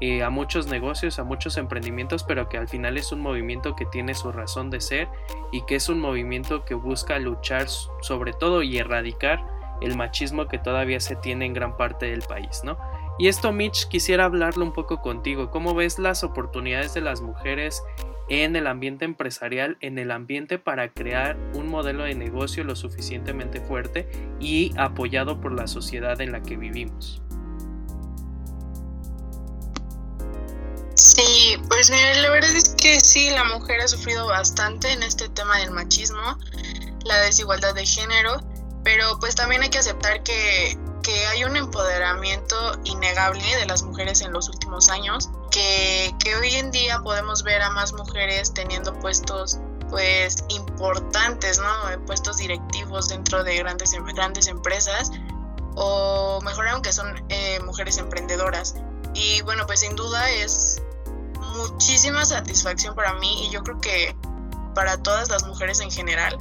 eh, 0.00 0.22
a 0.22 0.30
muchos 0.30 0.66
negocios, 0.66 1.18
a 1.18 1.24
muchos 1.24 1.56
emprendimientos, 1.56 2.24
pero 2.24 2.48
que 2.48 2.58
al 2.58 2.68
final 2.68 2.96
es 2.96 3.12
un 3.12 3.20
movimiento 3.20 3.74
que 3.74 3.86
tiene 3.86 4.14
su 4.14 4.30
razón 4.30 4.70
de 4.70 4.80
ser 4.80 5.08
y 5.52 5.62
que 5.62 5.76
es 5.76 5.88
un 5.88 6.00
movimiento 6.00 6.64
que 6.64 6.74
busca 6.74 7.18
luchar 7.18 7.68
sobre 7.68 8.32
todo 8.32 8.62
y 8.62 8.78
erradicar 8.78 9.46
el 9.80 9.96
machismo 9.96 10.48
que 10.48 10.58
todavía 10.58 11.00
se 11.00 11.16
tiene 11.16 11.46
en 11.46 11.54
gran 11.54 11.76
parte 11.76 12.06
del 12.06 12.22
país, 12.22 12.62
¿no? 12.64 12.78
Y 13.18 13.28
esto, 13.28 13.52
Mitch, 13.52 13.88
quisiera 13.88 14.26
hablarlo 14.26 14.64
un 14.64 14.72
poco 14.72 15.00
contigo. 15.00 15.50
¿Cómo 15.50 15.74
ves 15.74 15.98
las 15.98 16.22
oportunidades 16.22 16.92
de 16.92 17.00
las 17.00 17.22
mujeres 17.22 17.82
en 18.28 18.56
el 18.56 18.66
ambiente 18.66 19.04
empresarial, 19.04 19.78
en 19.80 19.98
el 19.98 20.10
ambiente 20.10 20.58
para 20.58 20.92
crear 20.92 21.38
un 21.54 21.68
modelo 21.68 22.04
de 22.04 22.14
negocio 22.14 22.64
lo 22.64 22.76
suficientemente 22.76 23.60
fuerte 23.60 24.08
y 24.40 24.72
apoyado 24.76 25.40
por 25.40 25.52
la 25.52 25.66
sociedad 25.66 26.20
en 26.20 26.32
la 26.32 26.42
que 26.42 26.56
vivimos? 26.56 27.22
Sí, 30.96 31.62
pues 31.68 31.90
la 31.90 32.30
verdad 32.30 32.56
es 32.56 32.70
que 32.70 33.00
sí, 33.00 33.28
la 33.30 33.44
mujer 33.44 33.80
ha 33.82 33.88
sufrido 33.88 34.26
bastante 34.26 34.90
en 34.90 35.02
este 35.02 35.28
tema 35.28 35.58
del 35.58 35.70
machismo, 35.70 36.38
la 37.04 37.18
desigualdad 37.20 37.74
de 37.74 37.84
género, 37.84 38.42
pero 38.82 39.18
pues 39.20 39.34
también 39.34 39.62
hay 39.62 39.68
que 39.68 39.78
aceptar 39.78 40.22
que, 40.22 40.78
que 41.02 41.26
hay 41.26 41.44
un 41.44 41.54
empoderamiento 41.54 42.56
innegable 42.84 43.44
de 43.56 43.66
las 43.66 43.82
mujeres 43.82 44.22
en 44.22 44.32
los 44.32 44.48
últimos 44.48 44.88
años, 44.88 45.28
que, 45.50 46.14
que 46.18 46.34
hoy 46.34 46.54
en 46.54 46.70
día 46.70 46.98
podemos 47.00 47.42
ver 47.42 47.60
a 47.60 47.70
más 47.70 47.92
mujeres 47.92 48.54
teniendo 48.54 48.98
puestos 48.98 49.58
pues 49.90 50.44
importantes, 50.48 51.58
¿no? 51.58 52.06
Puestos 52.06 52.38
directivos 52.38 53.08
dentro 53.08 53.44
de 53.44 53.56
grandes, 53.58 53.92
grandes 54.14 54.48
empresas 54.48 55.10
o 55.74 56.40
mejor 56.42 56.68
aunque 56.68 56.92
son 56.92 57.22
eh, 57.28 57.60
mujeres 57.60 57.98
emprendedoras. 57.98 58.76
Y 59.14 59.42
bueno, 59.42 59.66
pues 59.66 59.80
sin 59.80 59.94
duda 59.94 60.30
es 60.30 60.82
muchísima 61.56 62.24
satisfacción 62.24 62.94
para 62.94 63.14
mí 63.14 63.46
y 63.46 63.50
yo 63.50 63.62
creo 63.62 63.80
que 63.80 64.16
para 64.74 65.02
todas 65.02 65.30
las 65.30 65.46
mujeres 65.46 65.80
en 65.80 65.90
general 65.90 66.38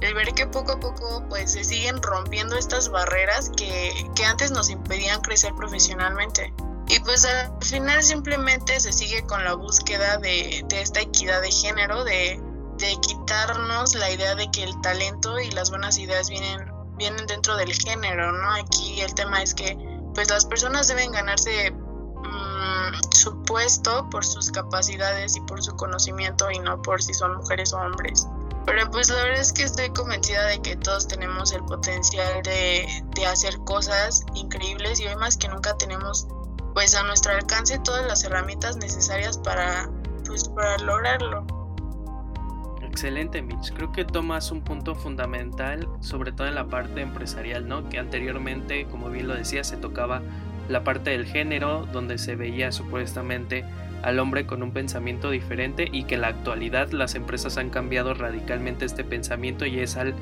el 0.00 0.14
ver 0.14 0.34
que 0.34 0.46
poco 0.46 0.72
a 0.72 0.80
poco 0.80 1.24
pues 1.28 1.52
se 1.52 1.64
siguen 1.64 2.00
rompiendo 2.02 2.56
estas 2.56 2.88
barreras 2.88 3.50
que, 3.56 3.92
que 4.14 4.24
antes 4.24 4.50
nos 4.50 4.70
impedían 4.70 5.20
crecer 5.22 5.54
profesionalmente. 5.54 6.52
Y 6.86 7.00
pues 7.00 7.24
al 7.24 7.52
final 7.62 8.02
simplemente 8.02 8.78
se 8.80 8.92
sigue 8.92 9.22
con 9.26 9.44
la 9.44 9.54
búsqueda 9.54 10.16
de, 10.18 10.64
de 10.68 10.80
esta 10.80 11.00
equidad 11.00 11.42
de 11.42 11.50
género, 11.50 12.04
de, 12.04 12.40
de, 12.78 12.96
quitarnos 13.02 13.94
la 13.94 14.10
idea 14.10 14.34
de 14.34 14.50
que 14.50 14.64
el 14.64 14.80
talento 14.80 15.38
y 15.38 15.50
las 15.50 15.68
buenas 15.68 15.98
ideas 15.98 16.30
vienen, 16.30 16.66
vienen 16.96 17.26
dentro 17.26 17.56
del 17.56 17.74
género, 17.74 18.32
¿no? 18.32 18.54
Aquí 18.54 19.00
el 19.02 19.12
tema 19.14 19.42
es 19.42 19.52
que 19.52 19.76
pues 20.14 20.30
las 20.30 20.46
personas 20.46 20.88
deben 20.88 21.12
ganarse 21.12 21.74
su 23.10 23.42
puesto 23.42 24.08
por 24.10 24.24
sus 24.24 24.50
capacidades 24.50 25.36
y 25.36 25.40
por 25.42 25.62
su 25.62 25.74
conocimiento 25.76 26.50
y 26.50 26.58
no 26.58 26.80
por 26.82 27.02
si 27.02 27.14
son 27.14 27.36
mujeres 27.36 27.72
o 27.72 27.78
hombres. 27.78 28.26
Pero 28.66 28.90
pues 28.90 29.08
la 29.08 29.22
verdad 29.22 29.40
es 29.40 29.52
que 29.52 29.62
estoy 29.62 29.88
convencida 29.90 30.44
de 30.46 30.60
que 30.60 30.76
todos 30.76 31.08
tenemos 31.08 31.52
el 31.52 31.64
potencial 31.64 32.42
de, 32.42 32.86
de 33.14 33.26
hacer 33.26 33.58
cosas 33.60 34.24
increíbles 34.34 35.00
y 35.00 35.06
hoy 35.06 35.16
más 35.16 35.36
que 35.36 35.48
nunca 35.48 35.76
tenemos 35.78 36.28
pues 36.74 36.94
a 36.94 37.02
nuestro 37.04 37.32
alcance 37.32 37.78
todas 37.78 38.06
las 38.06 38.24
herramientas 38.24 38.76
necesarias 38.76 39.38
para 39.38 39.88
pues 40.26 40.48
para 40.50 40.76
lograrlo. 40.78 41.46
Excelente, 42.82 43.42
Mitch. 43.42 43.72
Creo 43.74 43.92
que 43.92 44.04
tomas 44.04 44.50
un 44.50 44.62
punto 44.62 44.94
fundamental, 44.94 45.88
sobre 46.00 46.32
todo 46.32 46.46
en 46.46 46.54
la 46.54 46.66
parte 46.66 47.00
empresarial, 47.00 47.68
¿no? 47.68 47.88
Que 47.88 47.98
anteriormente, 47.98 48.86
como 48.86 49.08
bien 49.08 49.28
lo 49.28 49.34
decía, 49.34 49.62
se 49.62 49.76
tocaba 49.76 50.20
la 50.68 50.84
parte 50.84 51.10
del 51.10 51.26
género, 51.26 51.86
donde 51.92 52.18
se 52.18 52.36
veía 52.36 52.72
supuestamente 52.72 53.64
al 54.02 54.18
hombre 54.18 54.46
con 54.46 54.62
un 54.62 54.72
pensamiento 54.72 55.30
diferente 55.30 55.88
y 55.90 56.04
que 56.04 56.14
en 56.14 56.22
la 56.22 56.28
actualidad 56.28 56.90
las 56.90 57.14
empresas 57.14 57.56
han 57.58 57.70
cambiado 57.70 58.14
radicalmente 58.14 58.84
este 58.84 59.04
pensamiento 59.04 59.66
y 59.66 59.80
es 59.80 59.96
al 59.96 60.14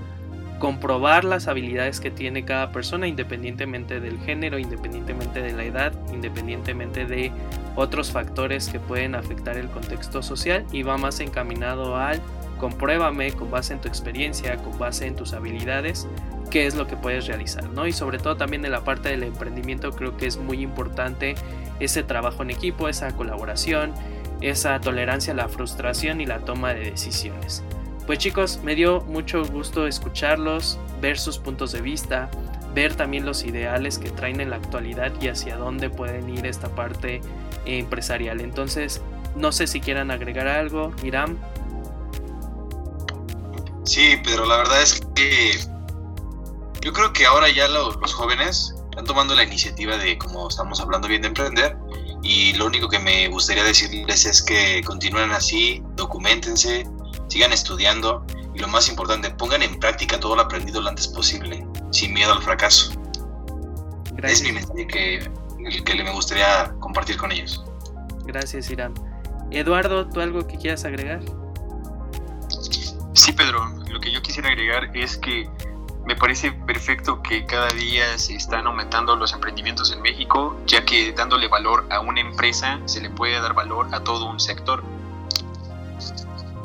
comprobar 0.58 1.24
las 1.24 1.48
habilidades 1.48 2.00
que 2.00 2.10
tiene 2.10 2.44
cada 2.44 2.72
persona 2.72 3.06
independientemente 3.06 4.00
del 4.00 4.18
género, 4.20 4.58
independientemente 4.58 5.42
de 5.42 5.52
la 5.52 5.64
edad, 5.64 5.92
independientemente 6.12 7.04
de 7.04 7.30
otros 7.74 8.10
factores 8.10 8.68
que 8.68 8.80
pueden 8.80 9.14
afectar 9.14 9.58
el 9.58 9.68
contexto 9.68 10.22
social 10.22 10.64
y 10.72 10.82
va 10.82 10.96
más 10.96 11.20
encaminado 11.20 11.96
al 11.96 12.22
compruébame 12.58 13.32
con 13.32 13.50
base 13.50 13.74
en 13.74 13.80
tu 13.80 13.88
experiencia, 13.88 14.56
con 14.56 14.78
base 14.78 15.06
en 15.06 15.14
tus 15.14 15.34
habilidades 15.34 16.08
qué 16.50 16.66
es 16.66 16.74
lo 16.74 16.86
que 16.86 16.96
puedes 16.96 17.26
realizar, 17.26 17.68
¿no? 17.70 17.86
Y 17.86 17.92
sobre 17.92 18.18
todo 18.18 18.36
también 18.36 18.64
en 18.64 18.72
la 18.72 18.84
parte 18.84 19.08
del 19.08 19.22
emprendimiento 19.22 19.92
creo 19.92 20.16
que 20.16 20.26
es 20.26 20.36
muy 20.36 20.62
importante 20.62 21.34
ese 21.80 22.02
trabajo 22.02 22.42
en 22.42 22.50
equipo, 22.50 22.88
esa 22.88 23.14
colaboración, 23.14 23.92
esa 24.40 24.80
tolerancia 24.80 25.32
a 25.32 25.36
la 25.36 25.48
frustración 25.48 26.20
y 26.20 26.26
la 26.26 26.40
toma 26.40 26.74
de 26.74 26.90
decisiones. 26.90 27.62
Pues 28.06 28.18
chicos, 28.18 28.60
me 28.62 28.74
dio 28.74 29.00
mucho 29.02 29.44
gusto 29.44 29.86
escucharlos, 29.86 30.78
ver 31.00 31.18
sus 31.18 31.38
puntos 31.38 31.72
de 31.72 31.80
vista, 31.80 32.30
ver 32.74 32.94
también 32.94 33.26
los 33.26 33.44
ideales 33.44 33.98
que 33.98 34.10
traen 34.10 34.40
en 34.40 34.50
la 34.50 34.56
actualidad 34.56 35.12
y 35.20 35.28
hacia 35.28 35.56
dónde 35.56 35.90
pueden 35.90 36.28
ir 36.28 36.46
esta 36.46 36.68
parte 36.68 37.20
empresarial. 37.64 38.40
Entonces, 38.40 39.02
no 39.34 39.50
sé 39.50 39.66
si 39.66 39.80
quieran 39.80 40.10
agregar 40.10 40.46
algo, 40.46 40.92
Iram. 41.02 41.36
Sí, 43.84 44.16
Pedro, 44.22 44.46
la 44.46 44.58
verdad 44.58 44.82
es 44.82 45.00
que 45.14 45.75
yo 46.86 46.92
creo 46.92 47.12
que 47.12 47.26
ahora 47.26 47.50
ya 47.50 47.66
los, 47.66 47.96
jóvenes 48.14 48.72
están 48.90 49.04
tomando 49.06 49.34
la 49.34 49.42
iniciativa 49.42 49.96
de, 49.96 50.16
como 50.18 50.48
estamos 50.48 50.80
hablando 50.80 51.08
bien, 51.08 51.20
de 51.20 51.28
emprender. 51.28 51.76
Y 52.22 52.52
lo 52.52 52.66
único 52.66 52.88
que 52.88 53.00
me 53.00 53.26
gustaría 53.26 53.64
decirles 53.64 54.24
es 54.24 54.40
que 54.40 54.84
continúen 54.84 55.32
así, 55.32 55.82
documentense, 55.96 56.86
sigan 57.26 57.52
estudiando 57.52 58.24
y 58.54 58.60
lo 58.60 58.68
más 58.68 58.88
importante, 58.88 59.30
pongan 59.30 59.64
en 59.64 59.80
práctica 59.80 60.20
todo 60.20 60.36
lo 60.36 60.42
aprendido 60.42 60.80
lo 60.80 60.88
antes 60.88 61.08
posible, 61.08 61.66
sin 61.90 62.14
miedo 62.14 62.32
al 62.32 62.40
fracaso. 62.40 62.92
Es 64.22 64.42
mi 64.42 64.52
mensaje 64.52 64.86
que, 64.86 65.30
que 65.84 66.04
me 66.04 66.12
gustaría 66.12 66.72
compartir 66.78 67.16
con 67.16 67.32
ellos. 67.32 67.64
Gracias, 68.26 68.70
Irán. 68.70 68.94
Eduardo, 69.50 70.08
¿tú 70.08 70.20
algo 70.20 70.46
que 70.46 70.56
quieras 70.56 70.84
agregar? 70.84 71.20
Sí, 73.12 73.32
Pedro, 73.32 73.66
lo 73.88 73.98
que 73.98 74.12
yo 74.12 74.22
quisiera 74.22 74.50
agregar 74.50 74.96
es 74.96 75.16
que 75.18 75.50
me 76.06 76.14
parece 76.14 76.52
perfecto 76.52 77.20
que 77.20 77.44
cada 77.46 77.68
día 77.70 78.16
se 78.16 78.36
están 78.36 78.66
aumentando 78.66 79.16
los 79.16 79.32
emprendimientos 79.32 79.92
en 79.92 80.00
México, 80.00 80.56
ya 80.64 80.84
que 80.84 81.12
dándole 81.12 81.48
valor 81.48 81.84
a 81.90 81.98
una 81.98 82.20
empresa 82.20 82.78
se 82.84 83.00
le 83.00 83.10
puede 83.10 83.40
dar 83.40 83.54
valor 83.54 83.88
a 83.92 84.00
todo 84.00 84.30
un 84.30 84.38
sector. 84.38 84.84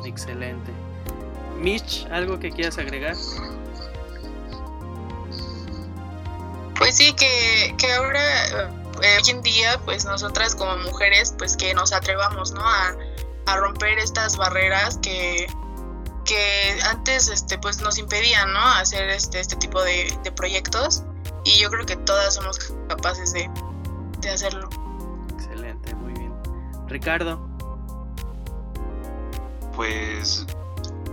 Excelente. 0.05 0.71
Mitch, 1.57 2.05
¿algo 2.11 2.39
que 2.39 2.51
quieras 2.51 2.77
agregar? 2.77 3.15
Pues 6.77 6.97
sí, 6.97 7.13
que, 7.13 7.75
que 7.79 7.93
ahora, 7.93 8.47
eh, 9.01 9.17
hoy 9.23 9.29
en 9.29 9.41
día, 9.41 9.79
pues 9.85 10.05
nosotras 10.05 10.53
como 10.55 10.77
mujeres, 10.77 11.33
pues 11.37 11.57
que 11.57 11.73
nos 11.73 11.93
atrevamos, 11.93 12.51
¿no? 12.51 12.61
A, 12.61 12.95
a 13.47 13.57
romper 13.57 13.97
estas 13.97 14.37
barreras 14.37 14.99
que, 14.99 15.47
que 16.31 16.79
antes 16.89 17.27
este 17.27 17.57
pues 17.57 17.81
nos 17.81 17.97
impedían 17.97 18.53
¿no? 18.53 18.61
hacer 18.61 19.09
este, 19.09 19.41
este 19.41 19.57
tipo 19.57 19.83
de, 19.83 20.17
proyectos 20.33 21.03
y 21.43 21.59
yo 21.59 21.69
creo 21.69 21.85
que 21.85 21.97
todas 21.97 22.35
somos 22.35 22.57
capaces 22.87 23.33
de, 23.33 23.49
hacerlo. 24.29 24.69
Excelente, 25.33 25.93
muy 25.95 26.13
bien. 26.13 26.33
Ricardo. 26.87 27.45
Pues 29.75 30.45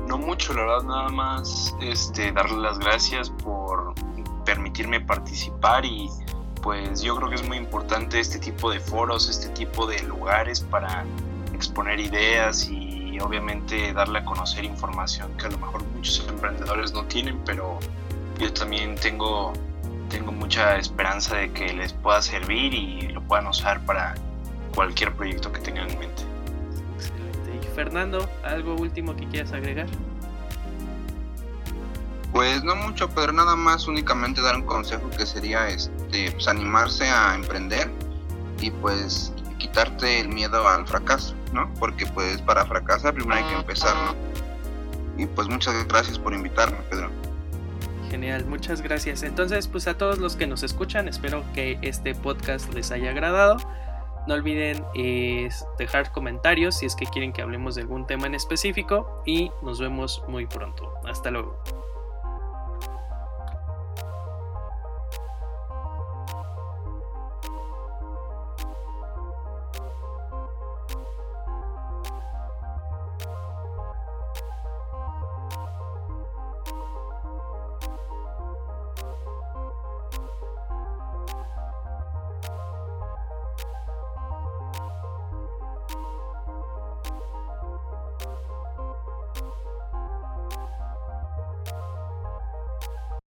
no 0.07 0.19
mucho, 0.19 0.53
la 0.53 0.63
verdad, 0.63 0.83
nada 0.83 1.09
más 1.09 1.75
este, 1.81 2.31
darle 2.31 2.59
las 2.59 2.79
gracias 2.79 3.31
por 3.31 3.95
permitirme 4.45 5.01
participar 5.01 5.85
y 5.85 6.09
pues 6.63 7.03
yo 7.03 7.17
creo 7.17 7.29
que 7.29 7.35
es 7.35 7.49
muy 7.49 7.57
importante 7.57 8.21
este 8.21 8.39
tipo 8.39 8.71
de 8.71 8.79
foros, 8.79 9.29
este 9.29 9.49
tipo 9.49 9.85
de 9.85 10.01
lugares 10.05 10.61
para 10.61 11.05
exponer 11.53 11.99
ideas 11.99 12.69
y 13.11 13.21
obviamente 13.21 13.93
darle 13.93 14.21
a 14.21 14.25
conocer 14.25 14.65
información 14.65 15.31
que 15.37 15.47
a 15.47 15.51
lo 15.51 15.59
mejor 15.59 15.83
muchos 15.95 16.27
emprendedores 16.29 16.93
no 16.93 17.05
tienen, 17.05 17.39
pero 17.45 17.79
yo 18.39 18.53
también 18.53 18.95
tengo, 18.97 19.53
tengo 20.09 20.33
mucha 20.33 20.77
esperanza 20.77 21.37
de 21.37 21.51
que 21.53 21.73
les 21.73 21.93
pueda 21.93 22.21
servir 22.23 22.75
y 22.75 23.09
lo 23.09 23.23
puedan 23.23 23.47
usar 23.47 23.81
para 23.87 24.15
cualquier 24.75 25.13
proyecto 25.15 25.53
que 25.53 25.61
tengan 25.61 25.91
en 25.91 25.99
mente. 25.99 26.23
Excelente. 26.97 27.67
Y 27.67 27.75
Fernando, 27.75 28.29
¿algo 28.45 28.75
último 28.77 29.17
que 29.17 29.27
quieras 29.27 29.53
agregar? 29.53 29.87
Pues 32.33 32.63
no 32.63 32.77
mucho, 32.77 33.09
pero 33.11 33.33
nada 33.33 33.57
más 33.57 33.89
únicamente 33.89 34.43
dar 34.43 34.57
un 34.57 34.67
consejo 34.67 35.09
que 35.11 35.25
sería 35.25 35.69
este 35.69 36.31
pues 36.33 36.47
animarse 36.47 37.09
a 37.09 37.35
emprender 37.35 37.91
y 38.61 38.71
pues 38.71 39.33
quitarte 39.59 40.21
el 40.21 40.29
miedo 40.29 40.69
al 40.69 40.87
fracaso, 40.87 41.35
¿no? 41.53 41.73
Porque 41.79 42.07
pues 42.07 42.41
para 42.43 42.65
fracasar 42.67 43.15
primero 43.15 43.35
hay 43.35 43.45
que 43.45 43.55
empezar, 43.57 43.95
¿no? 43.97 45.23
Y 45.23 45.27
pues 45.27 45.49
muchas 45.49 45.87
gracias 45.89 46.19
por 46.19 46.33
invitarme, 46.33 46.79
Pedro. 46.91 47.11
Genial, 48.11 48.47
muchas 48.47 48.81
gracias. 48.81 49.23
Entonces, 49.23 49.69
pues 49.69 49.87
a 49.87 49.99
todos 49.99 50.19
los 50.19 50.37
que 50.37 50.47
nos 50.47 50.63
escuchan, 50.63 51.09
espero 51.09 51.45
que 51.55 51.79
este 51.83 52.15
podcast 52.15 52.73
les 52.73 52.91
haya 52.91 53.11
agradado. 53.11 53.57
No 54.27 54.35
olviden 54.35 54.85
eh, 54.95 55.49
dejar 55.79 56.13
comentarios 56.13 56.79
si 56.79 56.87
es 56.87 56.95
que 56.95 57.07
quieren 57.07 57.33
que 57.33 57.43
hablemos 57.43 57.75
de 57.75 57.83
algún 57.83 58.07
tema 58.07 58.27
en 58.27 58.35
específico 58.35 59.23
y 59.27 59.51
nos 59.63 59.81
vemos 59.81 60.23
muy 60.29 60.47
pronto. 60.47 60.93
Hasta 61.07 61.31
luego. 61.31 61.63